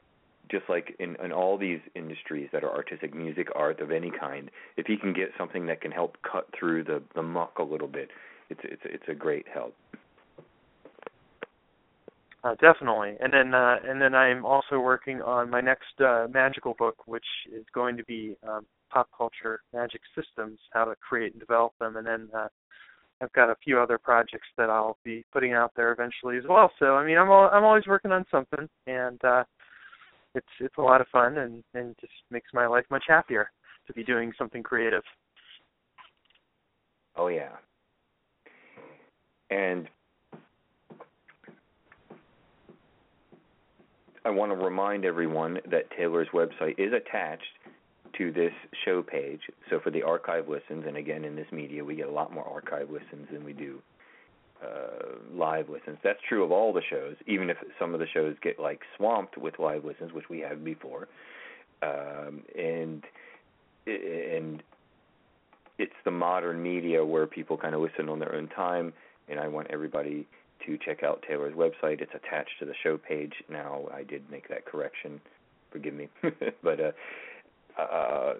just 0.49 0.67
like 0.67 0.95
in, 0.99 1.15
in 1.23 1.31
all 1.31 1.57
these 1.57 1.79
industries 1.95 2.49
that 2.51 2.63
are 2.63 2.73
artistic, 2.73 3.13
music, 3.13 3.49
art 3.55 3.79
of 3.81 3.91
any 3.91 4.11
kind, 4.11 4.49
if 4.77 4.89
you 4.89 4.97
can 4.97 5.13
get 5.13 5.29
something 5.37 5.67
that 5.67 5.81
can 5.81 5.91
help 5.91 6.17
cut 6.23 6.47
through 6.57 6.83
the 6.83 7.01
the 7.15 7.21
muck 7.21 7.59
a 7.59 7.63
little 7.63 7.87
bit, 7.87 8.09
it's 8.49 8.61
it's 8.63 8.81
it's 8.85 9.07
a 9.07 9.13
great 9.13 9.47
help. 9.47 9.75
Uh, 12.41 12.55
definitely, 12.61 13.15
and 13.19 13.33
then 13.33 13.53
uh, 13.53 13.75
and 13.85 14.01
then 14.01 14.15
I'm 14.15 14.45
also 14.45 14.79
working 14.79 15.21
on 15.21 15.49
my 15.49 15.59
next 15.59 15.99
uh, 15.99 16.25
magical 16.33 16.73
book, 16.79 16.95
which 17.05 17.25
is 17.53 17.65
going 17.73 17.97
to 17.97 18.05
be 18.05 18.37
um, 18.47 18.65
pop 18.89 19.09
culture 19.15 19.61
magic 19.73 19.99
systems, 20.15 20.57
how 20.71 20.85
to 20.85 20.95
create 20.95 21.33
and 21.33 21.39
develop 21.41 21.73
them, 21.79 21.97
and 21.97 22.07
then 22.07 22.29
uh, 22.33 22.47
I've 23.21 23.33
got 23.33 23.49
a 23.49 23.57
few 23.61 23.77
other 23.77 23.97
projects 23.97 24.47
that 24.57 24.69
I'll 24.69 24.97
be 25.03 25.25
putting 25.33 25.51
out 25.51 25.73
there 25.75 25.91
eventually 25.91 26.37
as 26.37 26.45
well. 26.47 26.71
So 26.79 26.95
I 26.95 27.05
mean, 27.05 27.17
I'm 27.17 27.27
al- 27.27 27.49
I'm 27.51 27.65
always 27.65 27.87
working 27.87 28.11
on 28.11 28.25
something, 28.31 28.69
and 28.87 29.21
uh, 29.25 29.43
it's 30.33 30.47
it's 30.61 30.77
a 30.77 30.81
lot 30.81 31.01
of 31.01 31.07
fun, 31.09 31.39
and 31.39 31.61
and 31.73 31.93
just 31.99 32.13
makes 32.31 32.53
my 32.53 32.67
life 32.67 32.85
much 32.89 33.03
happier 33.05 33.51
to 33.87 33.93
be 33.93 34.03
doing 34.03 34.31
something 34.37 34.63
creative. 34.63 35.03
Oh 37.17 37.27
yeah. 37.27 37.57
And 39.49 39.89
I 44.25 44.29
want 44.29 44.51
to 44.51 44.55
remind 44.55 45.05
everyone 45.05 45.59
that 45.69 45.89
Taylor's 45.97 46.27
website 46.33 46.77
is 46.77 46.93
attached 46.93 47.43
to 48.17 48.31
this 48.31 48.53
show 48.85 49.01
page. 49.01 49.41
So 49.69 49.79
for 49.79 49.91
the 49.91 50.03
archive 50.03 50.49
listens, 50.49 50.85
and 50.87 50.97
again 50.97 51.23
in 51.23 51.35
this 51.35 51.47
media, 51.51 51.83
we 51.83 51.95
get 51.95 52.07
a 52.07 52.11
lot 52.11 52.33
more 52.33 52.45
archive 52.45 52.89
listens 52.89 53.27
than 53.31 53.43
we 53.43 53.53
do 53.53 53.81
uh, 54.63 55.15
live 55.33 55.69
listens. 55.69 55.97
That's 56.03 56.19
true 56.27 56.43
of 56.43 56.51
all 56.51 56.73
the 56.73 56.81
shows, 56.89 57.15
even 57.27 57.49
if 57.49 57.57
some 57.79 57.93
of 57.93 57.99
the 57.99 58.07
shows 58.07 58.35
get 58.41 58.59
like 58.59 58.81
swamped 58.97 59.37
with 59.37 59.57
live 59.59 59.85
listens, 59.85 60.11
which 60.11 60.29
we 60.29 60.39
have 60.39 60.63
before. 60.63 61.07
Um, 61.81 62.43
and 62.57 63.03
and 63.87 64.61
it's 65.77 65.93
the 66.03 66.11
modern 66.11 66.61
media 66.61 67.05
where 67.05 67.25
people 67.25 67.57
kind 67.57 67.73
of 67.73 67.81
listen 67.81 68.09
on 68.09 68.19
their 68.19 68.35
own 68.35 68.49
time, 68.49 68.91
and 69.29 69.39
I 69.39 69.47
want 69.47 69.67
everybody 69.69 70.27
to 70.65 70.77
check 70.77 71.03
out 71.03 71.23
Taylor's 71.27 71.53
website. 71.53 72.01
It's 72.01 72.13
attached 72.13 72.59
to 72.59 72.65
the 72.65 72.73
show 72.83 72.97
page. 72.97 73.33
Now 73.49 73.87
I 73.93 74.03
did 74.03 74.29
make 74.29 74.47
that 74.49 74.65
correction. 74.65 75.21
Forgive 75.71 75.93
me, 75.93 76.09
but 76.63 76.79
uh, 76.79 77.81
uh, 77.81 78.33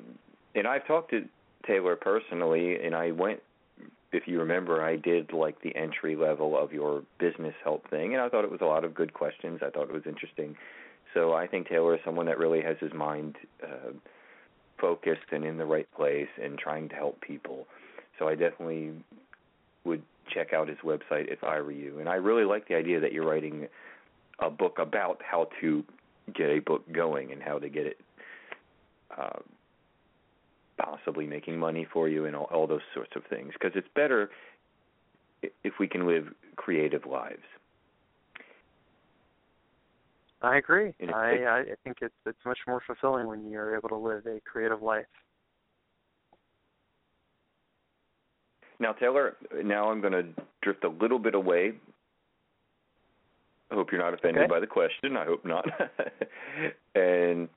and 0.55 0.67
I've 0.67 0.86
talked 0.88 1.11
to 1.11 1.26
Taylor 1.65 1.95
personally, 1.95 2.84
and 2.84 2.95
I 2.95 3.11
went. 3.11 3.41
If 4.11 4.28
you 4.28 4.39
remember, 4.39 4.84
I 4.84 4.95
did 4.95 5.34
like 5.34 5.61
the 5.61 5.76
entry 5.76 6.15
level 6.15 6.57
of 6.57 6.74
your 6.74 7.03
business 7.20 7.53
help 7.63 7.88
thing, 7.91 8.13
and 8.15 8.24
I 8.24 8.28
thought 8.28 8.43
it 8.43 8.49
was 8.49 8.61
a 8.61 8.65
lot 8.65 8.84
of 8.84 8.95
good 8.95 9.13
questions. 9.13 9.59
I 9.61 9.70
thought 9.70 9.84
it 9.84 9.93
was 9.93 10.07
interesting. 10.07 10.55
So 11.13 11.34
I 11.34 11.45
think 11.45 11.70
Taylor 11.70 11.93
is 11.93 12.01
someone 12.03 12.26
that 12.26 12.39
really 12.39 12.61
has 12.61 12.78
his 12.80 12.91
mind 12.91 13.36
uh, 13.63 13.91
focused 14.80 15.32
and 15.32 15.43
in 15.45 15.57
the 15.57 15.65
right 15.65 15.88
place 15.95 16.28
and 16.41 16.57
trying 16.57 16.89
to 16.89 16.95
help 16.95 17.22
people. 17.22 17.67
So 18.17 18.28
I 18.28 18.36
definitely 18.36 18.91
would 19.86 20.01
check 20.30 20.53
out 20.53 20.67
his 20.67 20.77
website 20.84 21.32
if 21.32 21.43
I 21.43 21.59
were 21.61 21.71
you. 21.71 21.99
And 21.99 22.09
I 22.09 22.15
really 22.15 22.45
like 22.45 22.67
the 22.67 22.75
idea 22.75 22.99
that 22.99 23.11
you're 23.11 23.25
writing 23.25 23.67
a 24.39 24.49
book 24.49 24.77
about 24.80 25.21
how 25.23 25.49
to 25.61 25.84
get 26.34 26.49
a 26.49 26.59
book 26.59 26.89
going 26.91 27.32
and 27.32 27.41
how 27.41 27.59
to 27.59 27.69
get 27.69 27.88
it 27.88 27.97
uh, 29.17 29.39
possibly 30.77 31.25
making 31.25 31.57
money 31.57 31.88
for 31.91 32.07
you 32.07 32.25
and 32.25 32.36
all, 32.36 32.45
all 32.45 32.67
those 32.67 32.82
sorts 32.93 33.11
of 33.15 33.23
things. 33.30 33.53
Because 33.53 33.71
it's 33.75 33.88
better 33.95 34.30
if 35.63 35.73
we 35.80 35.88
can 35.88 36.07
live 36.07 36.27
creative 36.55 37.05
lives. 37.05 37.43
I 40.41 40.57
agree. 40.57 40.93
I 41.13 41.45
I 41.45 41.63
think 41.84 41.97
it's 42.01 42.13
it's 42.25 42.45
much 42.45 42.59
more 42.65 42.82
fulfilling 42.86 43.27
when 43.27 43.49
you're 43.49 43.75
able 43.75 43.89
to 43.89 43.97
live 43.97 44.25
a 44.25 44.39
creative 44.49 44.82
life. 44.82 45.05
Now, 48.80 48.93
Taylor, 48.93 49.36
now 49.63 49.91
I'm 49.91 50.01
going 50.01 50.13
to 50.13 50.25
drift 50.61 50.84
a 50.84 50.89
little 50.89 51.19
bit 51.19 51.36
away. 51.36 51.73
I 53.71 53.75
hope 53.75 53.91
you're 53.91 54.01
not 54.01 54.13
offended 54.13 54.43
okay. 54.43 54.49
by 54.49 54.59
the 54.59 54.67
question. 54.67 55.15
I 55.15 55.25
hope 55.25 55.45
not. 55.45 55.65
and 56.95 57.49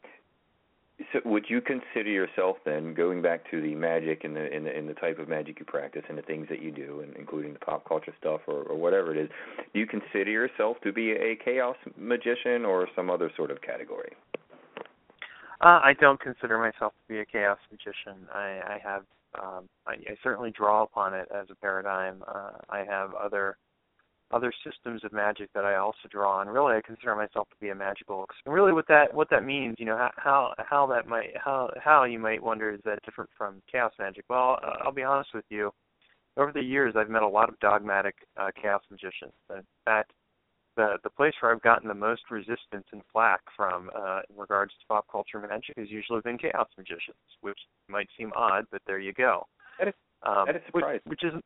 So, 1.12 1.20
would 1.24 1.46
you 1.48 1.60
consider 1.60 2.10
yourself 2.10 2.58
then, 2.64 2.94
going 2.94 3.22
back 3.22 3.50
to 3.50 3.60
the 3.60 3.74
magic 3.74 4.24
and 4.24 4.36
the 4.36 4.52
and 4.52 4.66
the, 4.66 4.76
and 4.76 4.88
the 4.88 4.94
type 4.94 5.18
of 5.18 5.28
magic 5.28 5.58
you 5.58 5.64
practice 5.64 6.02
and 6.08 6.18
the 6.18 6.22
things 6.22 6.48
that 6.48 6.60
you 6.60 6.70
do, 6.70 7.00
and 7.00 7.16
including 7.16 7.54
the 7.54 7.58
pop 7.58 7.88
culture 7.88 8.14
stuff 8.20 8.42
or, 8.46 8.62
or 8.62 8.76
whatever 8.76 9.14
it 9.14 9.18
is, 9.18 9.30
do 9.72 9.80
you 9.80 9.86
consider 9.86 10.30
yourself 10.30 10.76
to 10.82 10.92
be 10.92 11.12
a 11.12 11.36
chaos 11.42 11.76
magician 11.96 12.64
or 12.64 12.88
some 12.94 13.10
other 13.10 13.30
sort 13.36 13.50
of 13.50 13.60
category? 13.62 14.12
Uh, 15.60 15.80
I 15.82 15.94
don't 16.00 16.20
consider 16.20 16.58
myself 16.58 16.92
to 16.92 17.12
be 17.12 17.20
a 17.20 17.24
chaos 17.24 17.58
magician. 17.70 18.26
I, 18.34 18.60
I 18.66 18.80
have, 18.82 19.04
um, 19.40 19.68
I, 19.86 19.92
I 19.92 20.16
certainly 20.22 20.50
draw 20.50 20.82
upon 20.82 21.14
it 21.14 21.28
as 21.34 21.46
a 21.50 21.54
paradigm. 21.54 22.22
Uh, 22.26 22.50
I 22.68 22.84
have 22.88 23.14
other 23.14 23.56
other 24.32 24.52
systems 24.64 25.04
of 25.04 25.12
magic 25.12 25.50
that 25.54 25.64
I 25.64 25.76
also 25.76 26.08
draw 26.10 26.38
on. 26.38 26.48
Really, 26.48 26.74
I 26.74 26.80
consider 26.80 27.14
myself 27.14 27.48
to 27.50 27.56
be 27.60 27.68
a 27.68 27.74
magical. 27.74 28.26
And 28.46 28.54
really, 28.54 28.72
what 28.72 28.88
that 28.88 29.12
what 29.12 29.28
that 29.30 29.44
means, 29.44 29.76
you 29.78 29.86
know, 29.86 30.08
how 30.16 30.54
how 30.58 30.86
that 30.86 31.06
might 31.06 31.36
how 31.36 31.70
how 31.82 32.04
you 32.04 32.18
might 32.18 32.42
wonder 32.42 32.72
is 32.72 32.80
that 32.84 33.02
different 33.04 33.30
from 33.36 33.62
chaos 33.70 33.92
magic? 33.98 34.24
Well, 34.28 34.58
uh, 34.62 34.84
I'll 34.84 34.92
be 34.92 35.02
honest 35.02 35.30
with 35.34 35.44
you. 35.50 35.70
Over 36.38 36.50
the 36.50 36.62
years, 36.62 36.94
I've 36.96 37.10
met 37.10 37.22
a 37.22 37.28
lot 37.28 37.50
of 37.50 37.58
dogmatic 37.60 38.14
uh, 38.38 38.50
chaos 38.60 38.80
magicians. 38.90 39.34
In 39.50 39.62
fact, 39.84 40.12
the 40.76 40.98
the 41.02 41.10
place 41.10 41.34
where 41.40 41.52
I've 41.52 41.62
gotten 41.62 41.88
the 41.88 41.94
most 41.94 42.22
resistance 42.30 42.86
and 42.92 43.02
flack 43.12 43.40
from 43.56 43.90
uh, 43.96 44.20
in 44.28 44.36
regards 44.36 44.72
to 44.72 44.86
pop 44.88 45.06
culture 45.10 45.40
magic 45.40 45.76
has 45.76 45.90
usually 45.90 46.20
been 46.20 46.38
chaos 46.38 46.68
magicians, 46.76 47.16
which 47.40 47.58
might 47.88 48.08
seem 48.16 48.32
odd, 48.34 48.64
but 48.70 48.82
there 48.86 48.98
you 48.98 49.12
go. 49.12 49.46
That 49.78 49.88
is 49.88 49.94
um, 50.22 50.46
that 50.46 50.56
is 50.56 50.62
surprising. 50.66 51.00
Which, 51.04 51.20
which 51.22 51.30
isn't 51.30 51.44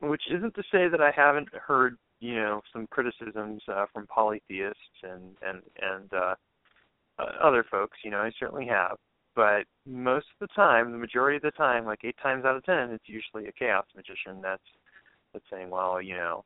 which 0.00 0.22
isn't 0.30 0.54
to 0.54 0.62
say 0.70 0.88
that 0.88 1.00
I 1.00 1.10
haven't 1.14 1.48
heard 1.54 1.96
you 2.20 2.34
know 2.34 2.60
some 2.72 2.86
criticisms 2.88 3.62
uh, 3.68 3.86
from 3.92 4.06
polytheists 4.06 4.78
and 5.02 5.36
and 5.42 5.62
and 5.80 6.12
uh, 6.12 6.34
uh, 7.18 7.26
other 7.42 7.64
folks. 7.70 7.98
You 8.04 8.10
know, 8.10 8.18
I 8.18 8.30
certainly 8.38 8.66
have. 8.66 8.96
But 9.36 9.64
most 9.84 10.26
of 10.40 10.48
the 10.48 10.54
time, 10.54 10.92
the 10.92 10.98
majority 10.98 11.36
of 11.36 11.42
the 11.42 11.50
time, 11.50 11.84
like 11.84 12.00
eight 12.04 12.16
times 12.22 12.44
out 12.44 12.56
of 12.56 12.64
ten, 12.64 12.90
it's 12.90 13.08
usually 13.08 13.48
a 13.48 13.52
chaos 13.52 13.86
magician 13.96 14.40
that's 14.40 14.62
that's 15.32 15.44
saying, 15.50 15.70
well, 15.70 16.00
you 16.00 16.14
know, 16.14 16.44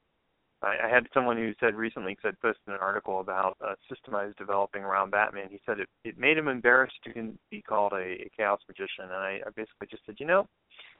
I, 0.62 0.86
I 0.86 0.88
had 0.88 1.06
someone 1.14 1.36
who 1.36 1.52
said 1.60 1.74
recently, 1.74 2.16
I 2.24 2.30
posted 2.42 2.68
an 2.68 2.74
article 2.80 3.20
about 3.20 3.56
uh, 3.64 3.74
systemized 3.90 4.36
developing 4.36 4.82
around 4.82 5.10
Batman. 5.10 5.48
He 5.50 5.60
said 5.64 5.80
it, 5.80 5.88
it 6.04 6.18
made 6.18 6.36
him 6.36 6.48
embarrassed 6.48 6.96
to 7.04 7.32
be 7.50 7.62
called 7.62 7.92
a, 7.92 7.96
a 7.96 8.30
chaos 8.36 8.60
magician, 8.68 9.04
and 9.04 9.12
I, 9.12 9.40
I 9.46 9.50
basically 9.54 9.86
just 9.90 10.04
said, 10.06 10.16
you 10.18 10.26
know, 10.26 10.48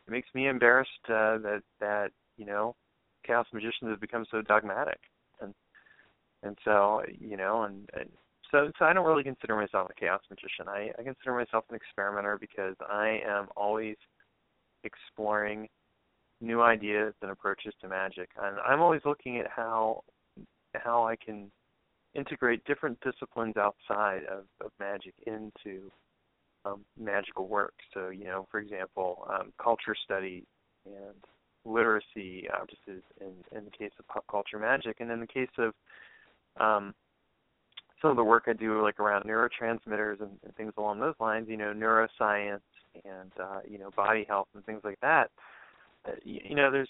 it 0.06 0.10
makes 0.10 0.28
me 0.34 0.48
embarrassed 0.48 0.90
uh, 1.08 1.38
that 1.38 1.62
that 1.80 2.10
you 2.36 2.46
know, 2.46 2.74
chaos 3.26 3.46
magicians 3.52 3.90
have 3.90 4.00
become 4.00 4.24
so 4.30 4.42
dogmatic, 4.42 5.00
and 5.40 5.52
and 6.42 6.56
so 6.64 7.02
you 7.18 7.36
know, 7.36 7.64
and, 7.64 7.88
and 7.98 8.08
so 8.50 8.70
so 8.78 8.84
I 8.84 8.92
don't 8.92 9.06
really 9.06 9.24
consider 9.24 9.56
myself 9.56 9.90
a 9.90 10.00
chaos 10.00 10.22
magician. 10.30 10.68
I, 10.68 10.90
I 10.98 11.02
consider 11.02 11.34
myself 11.34 11.64
an 11.68 11.76
experimenter 11.76 12.38
because 12.38 12.76
I 12.88 13.20
am 13.26 13.48
always 13.56 13.96
exploring 14.84 15.68
new 16.40 16.62
ideas 16.62 17.14
and 17.22 17.30
approaches 17.30 17.74
to 17.80 17.88
magic. 17.88 18.30
And 18.40 18.58
I'm 18.60 18.80
always 18.80 19.02
looking 19.04 19.38
at 19.38 19.46
how 19.48 20.02
how 20.74 21.06
I 21.06 21.16
can 21.16 21.50
integrate 22.14 22.64
different 22.64 22.98
disciplines 23.00 23.56
outside 23.56 24.22
of, 24.30 24.44
of 24.64 24.70
magic 24.78 25.14
into 25.26 25.90
um, 26.64 26.84
magical 26.98 27.48
work. 27.48 27.74
So, 27.94 28.10
you 28.10 28.24
know, 28.24 28.46
for 28.50 28.60
example, 28.60 29.26
um, 29.30 29.52
culture 29.62 29.96
study 30.04 30.44
and 30.86 31.14
literacy 31.64 32.46
practices 32.48 33.02
in, 33.20 33.32
in 33.56 33.64
the 33.64 33.70
case 33.70 33.90
of 33.98 34.06
pop 34.08 34.24
culture 34.30 34.58
magic, 34.58 34.96
and 35.00 35.10
in 35.10 35.20
the 35.20 35.26
case 35.26 35.48
of 35.58 35.74
um, 36.60 36.94
some 38.00 38.10
of 38.10 38.16
the 38.16 38.24
work 38.24 38.44
I 38.46 38.52
do, 38.52 38.82
like 38.82 39.00
around 39.00 39.24
neurotransmitters 39.24 40.20
and, 40.20 40.38
and 40.44 40.54
things 40.56 40.72
along 40.76 41.00
those 41.00 41.14
lines, 41.20 41.46
you 41.48 41.56
know, 41.56 41.72
neuroscience 41.72 42.60
and 43.04 43.32
uh, 43.40 43.60
you 43.68 43.78
know 43.78 43.90
body 43.96 44.24
health 44.28 44.48
and 44.54 44.64
things 44.64 44.80
like 44.82 44.98
that 45.00 45.30
you 46.24 46.54
know, 46.54 46.70
there's 46.70 46.88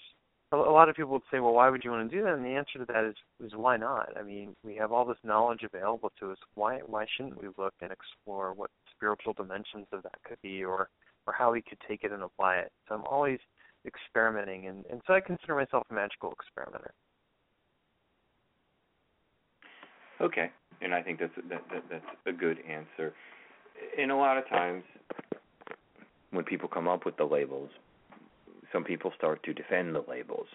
a, 0.52 0.56
lot 0.56 0.88
of 0.88 0.96
people 0.96 1.12
would 1.12 1.22
say, 1.30 1.40
well, 1.40 1.52
why 1.52 1.68
would 1.68 1.84
you 1.84 1.90
want 1.90 2.10
to 2.10 2.16
do 2.16 2.22
that? 2.22 2.34
And 2.34 2.44
the 2.44 2.56
answer 2.56 2.78
to 2.78 2.84
that 2.86 3.04
is, 3.04 3.14
is 3.44 3.52
why 3.54 3.76
not? 3.76 4.16
I 4.18 4.22
mean, 4.22 4.54
we 4.64 4.76
have 4.76 4.92
all 4.92 5.04
this 5.04 5.18
knowledge 5.22 5.62
available 5.62 6.10
to 6.20 6.32
us. 6.32 6.38
Why 6.54 6.78
why 6.86 7.06
shouldn't 7.16 7.40
we 7.40 7.48
look 7.58 7.74
and 7.82 7.92
explore 7.92 8.52
what 8.54 8.70
spiritual 8.94 9.34
dimensions 9.34 9.86
of 9.92 10.02
that 10.04 10.16
could 10.24 10.38
be, 10.42 10.64
or 10.64 10.88
or 11.26 11.32
how 11.32 11.52
we 11.52 11.62
could 11.62 11.78
take 11.86 12.02
it 12.02 12.12
and 12.12 12.22
apply 12.22 12.56
it? 12.56 12.72
So 12.88 12.94
I'm 12.94 13.04
always 13.04 13.38
experimenting, 13.86 14.66
and 14.66 14.84
and 14.90 15.02
so 15.06 15.14
I 15.14 15.20
consider 15.20 15.54
myself 15.54 15.84
a 15.90 15.94
magical 15.94 16.32
experimenter. 16.32 16.92
Okay, 20.20 20.50
and 20.80 20.94
I 20.94 21.02
think 21.02 21.20
that's 21.20 21.34
that, 21.48 21.62
that 21.70 21.84
that's 21.90 22.04
a 22.26 22.32
good 22.32 22.58
answer. 22.68 23.12
And 23.98 24.10
a 24.10 24.16
lot 24.16 24.38
of 24.38 24.48
times, 24.48 24.82
when 26.30 26.44
people 26.44 26.68
come 26.68 26.88
up 26.88 27.04
with 27.04 27.16
the 27.16 27.24
labels, 27.24 27.70
some 28.72 28.84
people 28.84 29.12
start 29.16 29.42
to 29.44 29.54
defend 29.54 29.94
the 29.94 30.04
labels. 30.08 30.46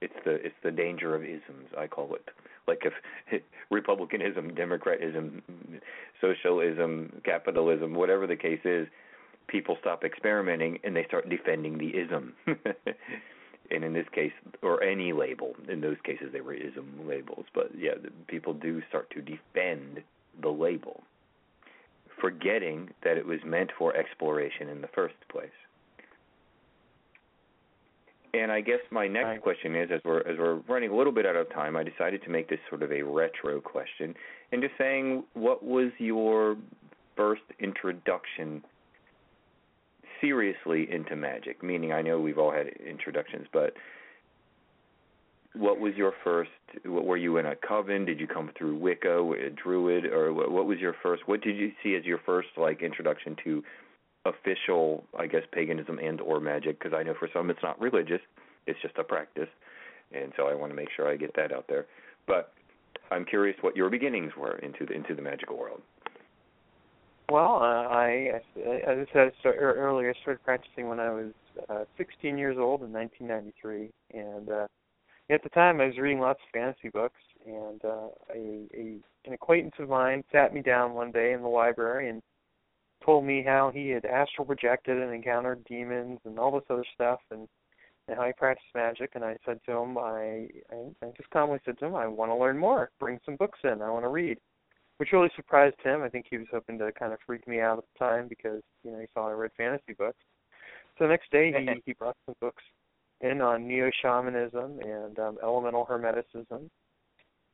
It's 0.00 0.14
the 0.24 0.34
it's 0.34 0.54
the 0.62 0.70
danger 0.70 1.14
of 1.14 1.22
isms, 1.22 1.68
I 1.76 1.86
call 1.86 2.14
it. 2.14 2.28
Like 2.66 2.84
if 2.84 3.42
republicanism, 3.70 4.52
democratism, 4.52 5.42
socialism, 6.20 7.20
capitalism, 7.24 7.94
whatever 7.94 8.26
the 8.26 8.36
case 8.36 8.60
is, 8.64 8.88
people 9.48 9.76
stop 9.80 10.04
experimenting 10.04 10.78
and 10.84 10.96
they 10.96 11.04
start 11.04 11.28
defending 11.28 11.76
the 11.76 11.88
ism. 11.88 12.34
and 13.70 13.84
in 13.84 13.92
this 13.92 14.06
case, 14.12 14.32
or 14.62 14.82
any 14.82 15.12
label, 15.12 15.54
in 15.68 15.80
those 15.80 15.98
cases 16.04 16.28
they 16.32 16.40
were 16.40 16.54
ism 16.54 17.06
labels, 17.06 17.46
but 17.54 17.70
yeah, 17.76 17.92
people 18.26 18.54
do 18.54 18.82
start 18.88 19.10
to 19.10 19.20
defend 19.20 20.02
the 20.40 20.48
label, 20.48 21.02
forgetting 22.20 22.90
that 23.02 23.16
it 23.16 23.26
was 23.26 23.40
meant 23.44 23.70
for 23.76 23.94
exploration 23.94 24.68
in 24.68 24.80
the 24.80 24.88
first 24.88 25.14
place. 25.30 25.50
And 28.32 28.52
I 28.52 28.60
guess 28.60 28.78
my 28.90 29.08
next 29.08 29.26
right. 29.26 29.42
question 29.42 29.74
is, 29.74 29.90
as 29.92 30.00
we're 30.04 30.20
as 30.20 30.38
we're 30.38 30.56
running 30.68 30.90
a 30.90 30.96
little 30.96 31.12
bit 31.12 31.26
out 31.26 31.36
of 31.36 31.50
time, 31.52 31.76
I 31.76 31.82
decided 31.82 32.22
to 32.22 32.30
make 32.30 32.48
this 32.48 32.60
sort 32.68 32.82
of 32.82 32.92
a 32.92 33.02
retro 33.02 33.60
question, 33.60 34.14
and 34.52 34.62
just 34.62 34.74
saying, 34.78 35.24
what 35.34 35.64
was 35.64 35.90
your 35.98 36.56
first 37.16 37.42
introduction 37.58 38.62
seriously 40.20 40.88
into 40.90 41.16
magic? 41.16 41.62
Meaning, 41.62 41.92
I 41.92 42.02
know 42.02 42.20
we've 42.20 42.38
all 42.38 42.52
had 42.52 42.68
introductions, 42.68 43.46
but 43.52 43.74
what 45.54 45.80
was 45.80 45.94
your 45.96 46.12
first? 46.22 46.50
What, 46.84 47.04
were 47.04 47.16
you 47.16 47.38
in 47.38 47.46
a 47.46 47.56
coven? 47.56 48.04
Did 48.04 48.20
you 48.20 48.28
come 48.28 48.50
through 48.56 48.76
Wicca, 48.76 49.18
a 49.32 49.50
Druid, 49.50 50.06
or 50.06 50.32
what, 50.32 50.52
what 50.52 50.66
was 50.66 50.78
your 50.78 50.94
first? 51.02 51.26
What 51.26 51.40
did 51.42 51.56
you 51.56 51.72
see 51.82 51.96
as 51.96 52.04
your 52.04 52.18
first 52.24 52.48
like 52.56 52.82
introduction 52.82 53.36
to 53.44 53.64
official, 54.24 55.04
I 55.18 55.26
guess, 55.26 55.42
paganism 55.52 55.98
and 55.98 56.20
or 56.20 56.40
magic 56.40 56.78
because 56.78 56.92
I 56.96 57.02
know 57.02 57.14
for 57.18 57.28
some 57.32 57.50
it's 57.50 57.62
not 57.62 57.80
religious, 57.80 58.20
it's 58.66 58.80
just 58.82 58.96
a 58.98 59.04
practice, 59.04 59.48
and 60.12 60.32
so 60.36 60.46
I 60.46 60.54
want 60.54 60.72
to 60.72 60.76
make 60.76 60.88
sure 60.94 61.08
I 61.08 61.16
get 61.16 61.34
that 61.36 61.52
out 61.52 61.66
there. 61.68 61.86
But 62.26 62.52
I'm 63.10 63.24
curious 63.24 63.56
what 63.60 63.76
your 63.76 63.90
beginnings 63.90 64.32
were 64.36 64.58
into 64.58 64.86
the 64.86 64.92
into 64.92 65.14
the 65.14 65.22
magical 65.22 65.56
world. 65.56 65.80
Well, 67.30 67.56
uh, 67.62 67.86
I, 67.86 68.40
as 68.64 68.98
I 68.98 69.06
said 69.12 69.32
earlier, 69.44 70.10
I 70.10 70.20
started 70.20 70.42
practicing 70.44 70.88
when 70.88 70.98
I 70.98 71.10
was 71.10 71.32
uh, 71.68 71.84
16 71.96 72.36
years 72.36 72.56
old 72.58 72.82
in 72.82 72.92
1993, 72.92 73.90
and 74.12 74.50
uh, 74.50 74.66
at 75.30 75.42
the 75.44 75.48
time 75.50 75.80
I 75.80 75.86
was 75.86 75.96
reading 75.96 76.18
lots 76.18 76.40
of 76.42 76.52
fantasy 76.52 76.88
books, 76.88 77.20
and 77.46 77.84
uh, 77.84 78.08
a, 78.34 78.66
a 78.74 78.96
an 79.26 79.32
acquaintance 79.32 79.74
of 79.78 79.88
mine 79.88 80.24
sat 80.32 80.52
me 80.52 80.62
down 80.62 80.94
one 80.94 81.12
day 81.12 81.32
in 81.32 81.42
the 81.42 81.48
library 81.48 82.08
and 82.08 82.22
told 83.10 83.24
me 83.24 83.42
how 83.44 83.72
he 83.74 83.88
had 83.88 84.04
astral 84.04 84.46
projected 84.46 84.96
and 84.96 85.12
encountered 85.12 85.64
demons 85.64 86.20
and 86.24 86.38
all 86.38 86.52
this 86.52 86.62
other 86.70 86.84
stuff 86.94 87.18
and 87.32 87.48
and 88.06 88.16
how 88.16 88.24
he 88.24 88.32
practiced 88.32 88.68
magic 88.72 89.10
and 89.16 89.24
I 89.24 89.36
said 89.44 89.58
to 89.66 89.72
him 89.72 89.98
I 89.98 90.46
I, 90.70 90.76
I 91.02 91.10
just 91.16 91.28
calmly 91.30 91.58
said 91.64 91.76
to 91.80 91.86
him 91.86 91.96
I 91.96 92.06
want 92.06 92.30
to 92.30 92.36
learn 92.36 92.56
more. 92.56 92.90
Bring 93.00 93.18
some 93.24 93.34
books 93.34 93.58
in. 93.64 93.82
I 93.82 93.90
want 93.90 94.04
to 94.04 94.08
read. 94.08 94.38
Which 94.98 95.10
really 95.12 95.30
surprised 95.34 95.76
him. 95.82 96.02
I 96.02 96.08
think 96.08 96.26
he 96.30 96.38
was 96.38 96.46
hoping 96.52 96.78
to 96.78 96.92
kind 96.92 97.12
of 97.12 97.18
freak 97.26 97.48
me 97.48 97.60
out 97.60 97.78
at 97.78 97.84
the 97.92 97.98
time 97.98 98.28
because 98.28 98.62
you 98.84 98.92
know 98.92 99.00
he 99.00 99.06
saw 99.12 99.28
I 99.28 99.32
read 99.32 99.50
fantasy 99.56 99.94
books. 99.98 100.22
So 100.96 101.04
the 101.04 101.08
next 101.08 101.32
day 101.32 101.52
he 101.52 101.82
he 101.86 101.92
brought 101.94 102.16
some 102.26 102.36
books 102.40 102.62
in 103.22 103.40
on 103.40 103.66
neo 103.66 103.90
shamanism 104.02 104.78
and 104.80 105.18
um, 105.18 105.38
elemental 105.42 105.84
hermeticism 105.84 106.70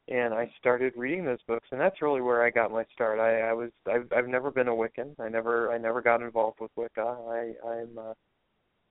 and 0.09 0.33
I 0.33 0.51
started 0.59 0.93
reading 0.97 1.25
those 1.25 1.43
books, 1.49 1.69
and 1.73 1.81
that's 1.81 2.01
really 2.01 2.21
where 2.21 2.45
I 2.45 2.51
got 2.51 2.71
my 2.71 2.85
start. 2.95 3.19
I, 3.19 3.49
I 3.49 3.53
was 3.53 3.71
I've, 3.91 4.07
I've 4.17 4.29
never 4.29 4.51
been 4.51 4.69
a 4.69 4.73
Wiccan. 4.73 5.19
I 5.19 5.29
never 5.29 5.73
I 5.73 5.79
never 5.79 6.01
got 6.01 6.23
involved 6.23 6.61
with 6.61 6.71
Wicca. 6.77 7.17
I 7.29 7.53
I'm 7.67 7.99
uh, 7.99 8.15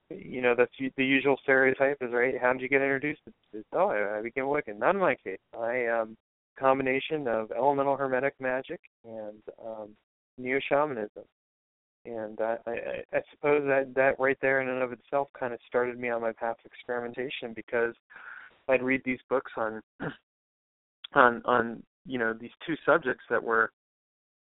you 0.09 0.41
know 0.41 0.55
that's 0.57 0.71
the 0.97 1.05
usual 1.05 1.37
stereotype 1.43 1.97
is 2.01 2.11
right. 2.11 2.35
How 2.39 2.51
did 2.53 2.61
you 2.61 2.69
get 2.69 2.81
introduced? 2.81 3.21
It's, 3.27 3.35
it's 3.53 3.67
oh 3.73 3.89
I, 3.89 4.19
I 4.19 4.21
became 4.21 4.43
a 4.43 4.47
Wiccan. 4.47 4.77
Not 4.77 4.95
in 4.95 5.01
my 5.01 5.15
case. 5.15 5.39
I 5.57 5.87
um 5.87 6.17
combination 6.59 7.27
of 7.27 7.51
elemental 7.51 7.97
hermetic 7.97 8.33
magic 8.39 8.81
and 9.05 9.41
um 9.65 9.89
neo 10.37 10.59
shamanism. 10.67 11.23
And 12.05 12.39
I, 12.39 12.57
I, 12.67 12.71
I 13.13 13.21
suppose 13.31 13.63
that 13.67 13.93
that 13.95 14.19
right 14.19 14.37
there 14.41 14.61
in 14.61 14.67
and 14.67 14.83
of 14.83 14.91
itself 14.91 15.29
kind 15.37 15.53
of 15.53 15.59
started 15.67 15.97
me 15.97 16.09
on 16.09 16.21
my 16.21 16.33
path 16.33 16.57
of 16.63 16.71
experimentation 16.71 17.53
because 17.55 17.95
I'd 18.67 18.83
read 18.83 19.01
these 19.05 19.19
books 19.29 19.51
on 19.57 19.81
on 21.15 21.41
on 21.45 21.83
you 22.05 22.19
know 22.19 22.33
these 22.33 22.51
two 22.65 22.75
subjects 22.85 23.23
that 23.29 23.43
were 23.43 23.71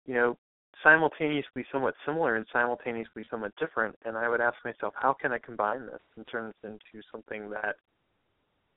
you 0.07 0.15
know 0.15 0.37
simultaneously 0.83 1.65
somewhat 1.71 1.95
similar 2.07 2.37
and 2.37 2.47
simultaneously 2.53 3.25
somewhat 3.31 3.53
different. 3.59 3.95
And 4.05 4.17
I 4.17 4.29
would 4.29 4.41
ask 4.41 4.57
myself, 4.65 4.95
how 4.97 5.13
can 5.13 5.33
I 5.33 5.39
combine 5.39 5.87
this 5.87 6.01
and 6.17 6.27
turn 6.27 6.47
this 6.47 6.71
into 6.71 7.05
something 7.13 7.51
that 7.51 7.77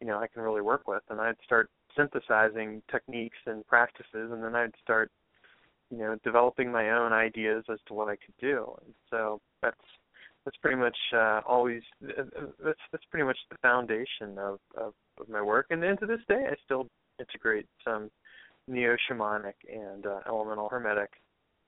you 0.01 0.07
know 0.07 0.19
I 0.19 0.27
can 0.27 0.41
really 0.41 0.61
work 0.61 0.87
with? 0.87 1.03
And 1.09 1.19
I'd 1.21 1.35
start 1.43 1.69
synthesizing 1.95 2.81
techniques 2.91 3.37
and 3.45 3.65
practices, 3.67 4.31
and 4.31 4.43
then 4.43 4.55
I'd 4.55 4.75
start 4.81 5.11
you 5.91 5.99
know 5.99 6.17
developing 6.23 6.71
my 6.71 6.91
own 6.91 7.13
ideas 7.13 7.63
as 7.71 7.79
to 7.87 7.93
what 7.93 8.09
I 8.09 8.15
could 8.15 8.35
do. 8.39 8.75
And 8.85 8.93
so 9.09 9.39
that's 9.61 9.77
that's 10.45 10.57
pretty 10.57 10.77
much 10.77 10.97
uh, 11.15 11.41
always 11.47 11.81
that's 12.01 12.79
that's 12.91 13.05
pretty 13.09 13.25
much 13.25 13.37
the 13.49 13.57
foundation 13.61 14.37
of, 14.37 14.59
of 14.75 14.93
of 15.19 15.29
my 15.29 15.41
work. 15.41 15.67
And 15.69 15.81
then 15.81 15.97
to 15.97 16.05
this 16.05 16.21
day, 16.27 16.45
I 16.49 16.55
still 16.65 16.87
integrate 17.19 17.67
some 17.83 18.09
neo 18.67 18.95
shamanic 19.09 19.53
and 19.71 20.05
uh, 20.05 20.19
elemental 20.27 20.69
hermetic 20.69 21.11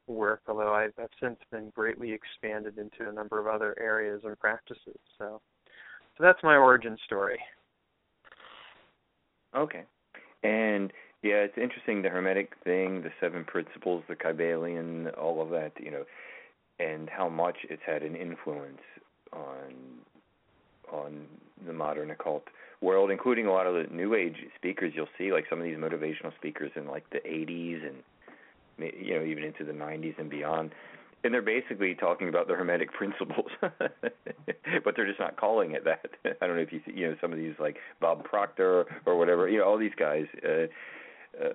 work, 0.08 0.41
although 0.48 0.74
I've, 0.74 0.93
I've 1.00 1.10
since 1.22 1.38
been 1.52 1.72
greatly 1.76 2.12
expanded 2.12 2.78
into 2.78 3.10
a 3.10 3.14
number 3.14 3.39
of 3.39 3.48
other 3.48 3.76
areas 3.80 4.22
and 4.24 4.38
practices. 4.39 5.00
So, 5.18 5.41
so 6.18 6.24
that's 6.24 6.43
my 6.43 6.56
origin 6.56 6.98
story. 7.06 7.39
Okay, 9.56 9.84
and 10.43 10.91
yeah, 11.24 11.36
it's 11.36 11.58
interesting 11.58 12.02
the 12.02 12.10
hermetic 12.10 12.54
thing, 12.64 13.02
the 13.02 13.12
seven 13.20 13.46
principles, 13.46 14.04
the 14.08 14.16
Kybalion, 14.16 15.18
all 15.18 15.41
of 15.41 15.50
that, 15.50 15.72
you 15.80 15.89
know, 15.89 16.04
and 16.80 17.10
how 17.10 17.30
much 17.30 17.58
it's 17.70 17.82
had 17.86 18.04
an 18.04 18.16
influence 18.16 18.82
on 19.34 19.74
on 20.91 21.26
the 21.66 21.74
modern 21.74 22.12
occult 22.12 22.43
world, 22.86 23.12
including 23.12 23.48
a 23.48 23.52
lot 23.52 23.68
of 23.68 23.74
the 23.74 23.94
new 23.94 24.14
age 24.14 24.38
speakers 24.56 24.94
you'll 24.96 25.10
see, 25.18 25.32
like 25.32 25.46
some 25.50 25.60
of 25.60 25.66
these 25.66 25.78
motivational 25.78 26.34
speakers 26.36 26.72
in 26.76 26.88
like 26.88 27.10
the 27.10 27.20
80s 27.20 27.82
and 27.86 28.92
you 29.02 29.18
know 29.18 29.26
even 29.26 29.44
into 29.44 29.64
the 29.64 29.74
90s 29.74 30.18
and 30.20 30.30
beyond. 30.30 30.72
And 31.24 31.34
they're 31.34 31.42
basically 31.42 31.96
talking 31.96 32.30
about 32.30 32.48
the 32.48 32.54
hermetic 32.54 32.94
principles 33.00 33.50
but 34.84 34.96
they're 34.96 35.08
just 35.08 35.20
not 35.20 35.38
calling 35.38 35.72
it 35.72 35.84
that. 35.86 36.06
I 36.42 36.48
don't 36.48 36.56
know 36.56 36.62
if 36.62 36.72
you 36.72 36.82
see 36.86 36.94
you 36.94 37.10
know 37.10 37.16
some 37.22 37.32
of 37.32 37.38
these 37.38 37.56
like 37.60 37.78
bob 38.00 38.24
proctor 38.24 38.86
or 39.06 39.18
whatever 39.18 39.50
you 39.50 39.60
know 39.60 39.66
all 39.66 39.78
these 39.78 39.96
guys 39.98 40.26
uh, 40.44 40.68
uh 41.44 41.50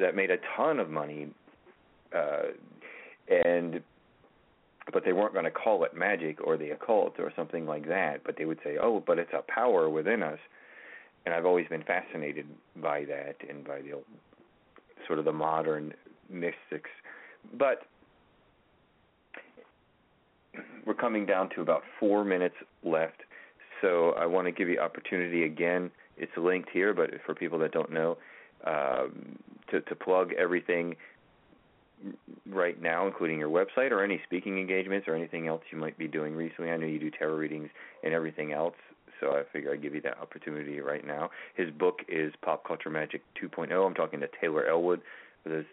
that 0.00 0.12
made 0.14 0.30
a 0.30 0.38
ton 0.56 0.78
of 0.78 0.90
money 0.90 1.28
uh 2.14 2.52
and 3.28 3.82
but 4.92 5.04
they 5.04 5.12
weren't 5.12 5.32
going 5.32 5.44
to 5.44 5.50
call 5.50 5.82
it 5.84 5.96
magic 5.96 6.38
or 6.44 6.56
the 6.56 6.70
occult 6.70 7.14
or 7.18 7.32
something 7.34 7.66
like 7.66 7.88
that 7.88 8.22
but 8.24 8.36
they 8.38 8.44
would 8.44 8.58
say 8.62 8.76
oh 8.80 9.02
but 9.04 9.18
it's 9.18 9.32
a 9.32 9.42
power 9.52 9.90
within 9.90 10.22
us 10.22 10.38
and 11.26 11.34
i've 11.34 11.44
always 11.44 11.66
been 11.68 11.82
fascinated 11.82 12.46
by 12.76 13.04
that 13.04 13.36
and 13.48 13.66
by 13.66 13.82
the 13.82 13.92
sort 15.06 15.18
of 15.18 15.24
the 15.24 15.32
modern 15.32 15.92
mystics. 16.28 16.90
But 17.56 17.82
we're 20.86 20.94
coming 20.94 21.26
down 21.26 21.50
to 21.54 21.62
about 21.62 21.82
four 22.00 22.24
minutes 22.24 22.56
left, 22.84 23.22
so 23.80 24.10
I 24.12 24.26
want 24.26 24.46
to 24.46 24.52
give 24.52 24.68
you 24.68 24.80
opportunity 24.80 25.44
again. 25.44 25.90
It's 26.16 26.32
linked 26.36 26.70
here, 26.70 26.94
but 26.94 27.10
for 27.24 27.34
people 27.34 27.58
that 27.60 27.72
don't 27.72 27.92
know, 27.92 28.16
um, 28.64 29.38
to, 29.70 29.80
to 29.82 29.94
plug 29.94 30.32
everything 30.38 30.96
right 32.48 32.80
now, 32.80 33.06
including 33.06 33.38
your 33.38 33.50
website 33.50 33.90
or 33.90 34.02
any 34.02 34.20
speaking 34.24 34.58
engagements 34.58 35.08
or 35.08 35.14
anything 35.14 35.46
else 35.46 35.62
you 35.70 35.78
might 35.78 35.98
be 35.98 36.08
doing 36.08 36.34
recently. 36.34 36.70
I 36.70 36.76
know 36.76 36.86
you 36.86 36.98
do 36.98 37.10
tarot 37.10 37.36
readings 37.36 37.68
and 38.02 38.14
everything 38.14 38.52
else, 38.52 38.74
so 39.20 39.32
I 39.32 39.42
figure 39.52 39.72
I'd 39.72 39.82
give 39.82 39.94
you 39.94 40.00
that 40.02 40.18
opportunity 40.18 40.80
right 40.80 41.06
now. 41.06 41.30
His 41.54 41.70
book 41.70 42.00
is 42.08 42.32
Pop 42.42 42.66
Culture 42.66 42.90
Magic 42.90 43.22
2.0. 43.42 43.86
I'm 43.86 43.94
talking 43.94 44.20
to 44.20 44.28
Taylor 44.40 44.66
Ellwood 44.66 45.00
for 45.42 45.48
those 45.50 45.64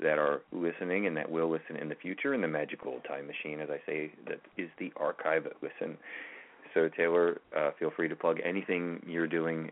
that 0.00 0.18
are 0.18 0.40
listening 0.52 1.06
and 1.06 1.16
that 1.16 1.30
will 1.30 1.50
listen 1.50 1.76
in 1.76 1.88
the 1.88 1.94
future, 1.94 2.34
in 2.34 2.40
the 2.40 2.48
magical 2.48 3.00
time 3.06 3.26
machine, 3.26 3.60
as 3.60 3.68
I 3.70 3.80
say, 3.86 4.12
that 4.26 4.40
is 4.56 4.68
the 4.78 4.92
archive 4.96 5.46
listen. 5.62 5.96
So 6.74 6.88
Taylor, 6.88 7.40
uh, 7.56 7.70
feel 7.78 7.90
free 7.90 8.08
to 8.08 8.16
plug 8.16 8.38
anything 8.44 9.02
you're 9.06 9.26
doing 9.26 9.70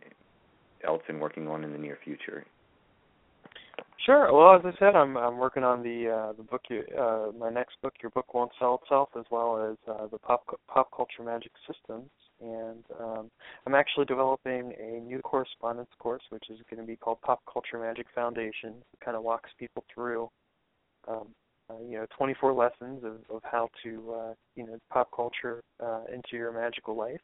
else 0.87 1.03
and 1.09 1.21
working 1.21 1.49
on 1.49 1.65
in 1.65 1.73
the 1.73 1.79
near 1.79 1.99
future. 2.03 2.45
Sure. 4.07 4.33
Well, 4.33 4.57
as 4.57 4.63
I 4.65 4.79
said, 4.79 4.97
I'm 4.97 5.17
I'm 5.17 5.39
working 5.39 5.65
on 5.65 5.83
the 5.83 6.09
uh, 6.09 6.33
the 6.33 6.43
book, 6.43 6.63
uh, 6.71 7.33
my 7.39 7.51
next 7.51 7.81
book, 7.83 7.95
Your 8.03 8.11
Book 8.11 8.33
Won't 8.33 8.53
Sell 8.59 8.81
Itself, 8.83 9.11
as 9.19 9.25
well 9.31 9.71
as 9.71 9.77
uh, 9.89 10.07
the 10.07 10.19
pop 10.19 10.45
pop 10.69 10.89
culture 10.97 11.23
magic 11.23 11.53
systems 11.67 12.09
and 12.41 12.85
um, 12.99 13.31
I'm 13.67 13.75
actually 13.75 14.07
developing 14.07 14.73
a 14.81 15.01
new 15.01 15.21
correspondence 15.21 15.91
course, 15.99 16.23
which 16.31 16.45
is 16.51 16.59
going 16.71 16.81
to 16.81 16.87
be 16.87 16.97
called 16.97 17.21
Pop 17.23 17.41
Culture 17.51 17.79
Magic 17.79 18.07
Foundation. 18.15 18.75
It 18.93 19.05
kind 19.05 19.17
of 19.17 19.23
walks 19.23 19.51
people 19.59 19.85
through, 19.95 20.31
um, 21.07 21.29
uh, 21.69 21.75
you 21.87 21.99
know, 21.99 22.07
24 22.17 22.53
lessons 22.53 23.05
of, 23.05 23.35
of 23.35 23.43
how 23.45 23.69
to, 23.83 24.15
uh, 24.15 24.35
you 24.57 24.67
know, 24.67 24.79
pop 24.91 25.09
culture 25.15 25.63
uh, 25.85 26.03
into 26.13 26.33
your 26.33 26.53
magical 26.53 26.97
life. 26.97 27.21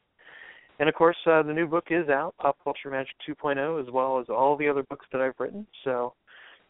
And 0.79 0.87
of 0.87 0.93
course, 0.93 1.17
uh, 1.25 1.41
the 1.41 1.53
new 1.53 1.65
book 1.65 1.85
is 1.89 2.07
out, 2.07 2.35
Pop 2.39 2.55
Culture 2.63 2.91
Magic 2.91 3.15
2.0, 3.27 3.81
as 3.81 3.91
well 3.91 4.19
as 4.19 4.27
all 4.29 4.55
the 4.55 4.69
other 4.69 4.83
books 4.83 5.07
that 5.11 5.21
I've 5.21 5.33
written. 5.39 5.65
So, 5.83 6.13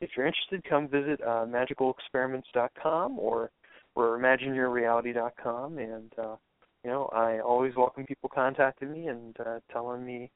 if 0.01 0.11
you're 0.15 0.27
interested, 0.27 0.63
come 0.69 0.87
visit 0.87 1.21
uh, 1.21 1.45
magicalexperiments.com 1.45 3.19
or 3.19 3.51
or 3.95 4.19
imagineyourreality.com 4.19 5.79
and 5.79 6.11
uh, 6.19 6.35
you 6.83 6.93
know, 6.93 7.09
I 7.13 7.39
always 7.39 7.75
welcome 7.75 8.05
people 8.05 8.29
contacting 8.33 8.93
me 8.93 9.07
and 9.07 9.35
uh, 9.39 9.59
telling 9.71 10.05
me, 10.05 10.31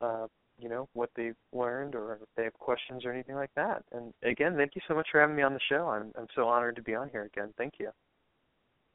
uh, 0.00 0.26
you 0.58 0.68
know, 0.68 0.88
what 0.94 1.10
they've 1.14 1.36
learned 1.52 1.94
or 1.94 2.14
if 2.14 2.28
they 2.36 2.44
have 2.44 2.54
questions 2.54 3.04
or 3.04 3.12
anything 3.12 3.34
like 3.34 3.50
that. 3.56 3.84
And 3.92 4.12
again, 4.22 4.56
thank 4.56 4.74
you 4.74 4.80
so 4.88 4.94
much 4.94 5.06
for 5.12 5.20
having 5.20 5.36
me 5.36 5.42
on 5.42 5.52
the 5.52 5.60
show. 5.68 5.88
I'm 5.88 6.12
I'm 6.18 6.26
so 6.34 6.48
honored 6.48 6.76
to 6.76 6.82
be 6.82 6.94
on 6.94 7.08
here 7.10 7.24
again. 7.24 7.52
Thank 7.58 7.74
you. 7.78 7.90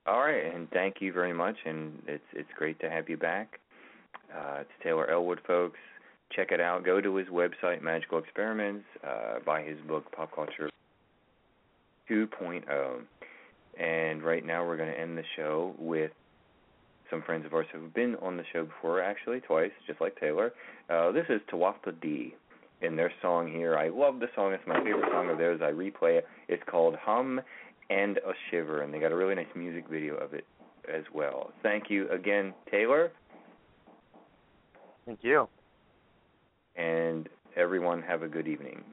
All 0.08 0.20
right, 0.20 0.54
and 0.54 0.70
thank 0.72 0.96
you 1.00 1.14
very 1.14 1.34
much. 1.34 1.56
And 1.66 2.02
it's 2.08 2.24
it's 2.34 2.50
great 2.58 2.80
to 2.82 2.90
have 2.90 3.08
you 3.08 3.18
back. 3.18 3.60
Uh, 4.36 4.64
Taylor 4.84 5.10
Ellwood, 5.10 5.40
folks. 5.46 5.78
Check 6.36 6.52
it 6.52 6.62
out. 6.62 6.86
Go 6.86 7.02
to 7.02 7.16
his 7.16 7.28
website, 7.28 7.82
Magical 7.82 8.18
Experiments. 8.18 8.86
Uh, 9.06 9.40
buy 9.46 9.64
his 9.64 9.78
book, 9.88 10.12
Pop 10.12 10.34
Culture 10.34 10.70
2.0. 12.10 13.02
And 13.80 14.24
right 14.24 14.46
now, 14.46 14.66
we're 14.66 14.78
going 14.78 14.92
to 14.92 15.00
end 15.00 15.18
the 15.18 15.24
show 15.36 15.76
with 15.78 16.12
some 17.10 17.22
friends 17.22 17.46
of 17.46 17.54
ours 17.54 17.68
who've 17.72 17.94
been 17.94 18.16
on 18.22 18.38
the 18.38 18.44
show 18.54 18.66
before, 18.66 19.02
actually 19.02 19.42
twice, 19.42 19.72
just 19.86 20.00
like 20.00 20.18
Taylor. 20.20 20.54
Uh, 20.90 21.12
this 21.12 21.26
is 21.30 21.42
Tuatha 21.52 22.00
Dea 22.02 22.34
in 22.82 22.96
their 22.96 23.12
song 23.22 23.52
here. 23.52 23.78
I 23.78 23.90
love 23.90 24.20
the 24.20 24.28
song. 24.36 24.54
It's 24.54 24.64
my 24.66 24.82
favorite 24.84 25.12
song 25.12 25.30
of 25.30 25.38
theirs. 25.38 25.62
I 25.62 25.72
replay 25.72 26.18
it. 26.18 26.28
It's 26.48 26.64
called 26.70 26.96
Hum 26.96 27.42
and 27.90 28.18
a 28.18 28.32
Shiver, 28.50 28.82
and 28.82 28.94
they 28.94 29.00
got 29.00 29.12
a 29.12 29.16
really 29.16 29.36
nice 29.36 29.48
music 29.56 29.86
video 29.90 30.16
of 30.16 30.34
it 30.34 30.46
as 30.92 31.04
well. 31.14 31.52
Thank 31.62 31.90
you 31.90 32.10
again, 32.10 32.54
Taylor. 32.70 33.12
Thank 35.06 35.20
you. 35.24 35.48
And 36.82 37.30
everyone, 37.56 38.02
have 38.02 38.24
a 38.24 38.28
good 38.28 38.48
evening. 38.48 38.84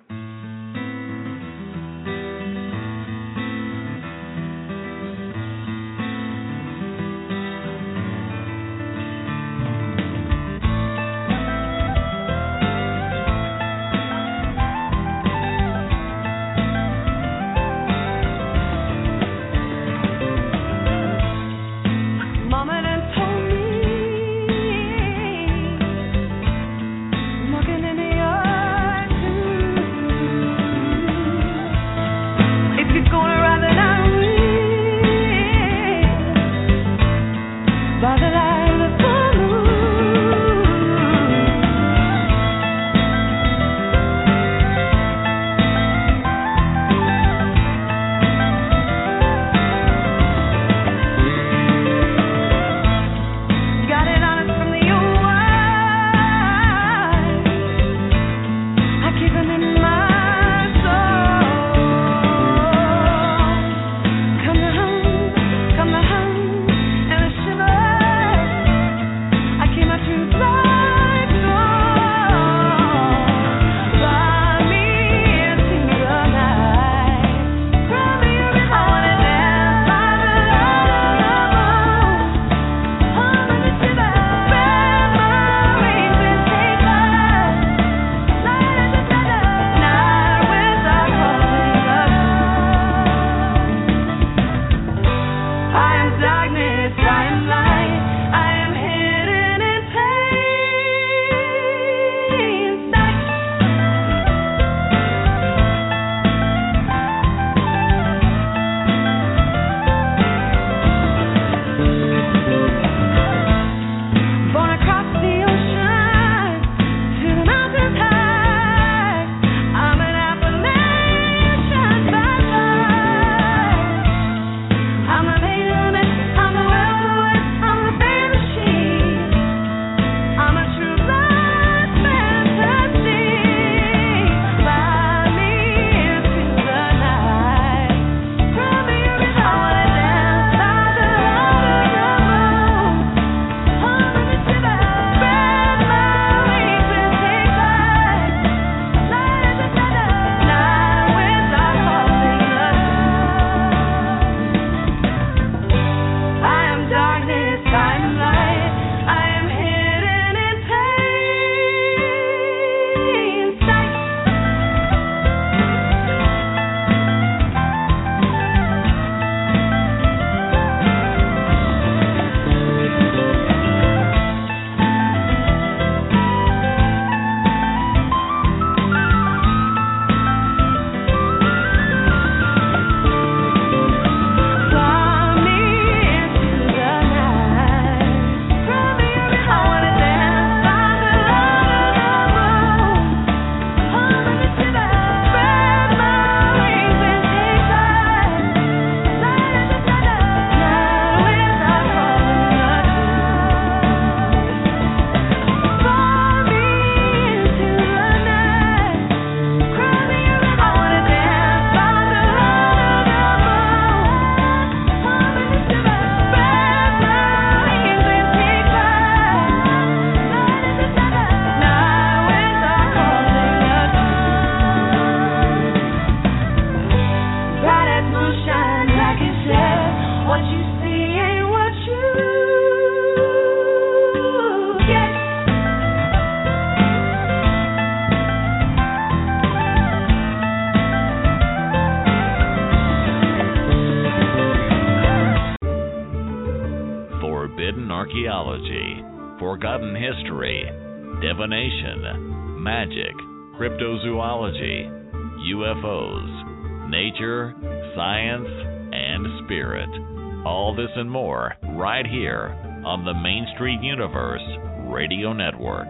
And 260.99 261.11
more 261.11 261.55
right 261.77 262.07
here 262.07 262.49
on 262.85 263.05
the 263.05 263.15
Main 263.15 263.47
Street 263.55 263.81
Universe 263.83 264.43
Radio 264.91 265.33
Network. 265.33 265.89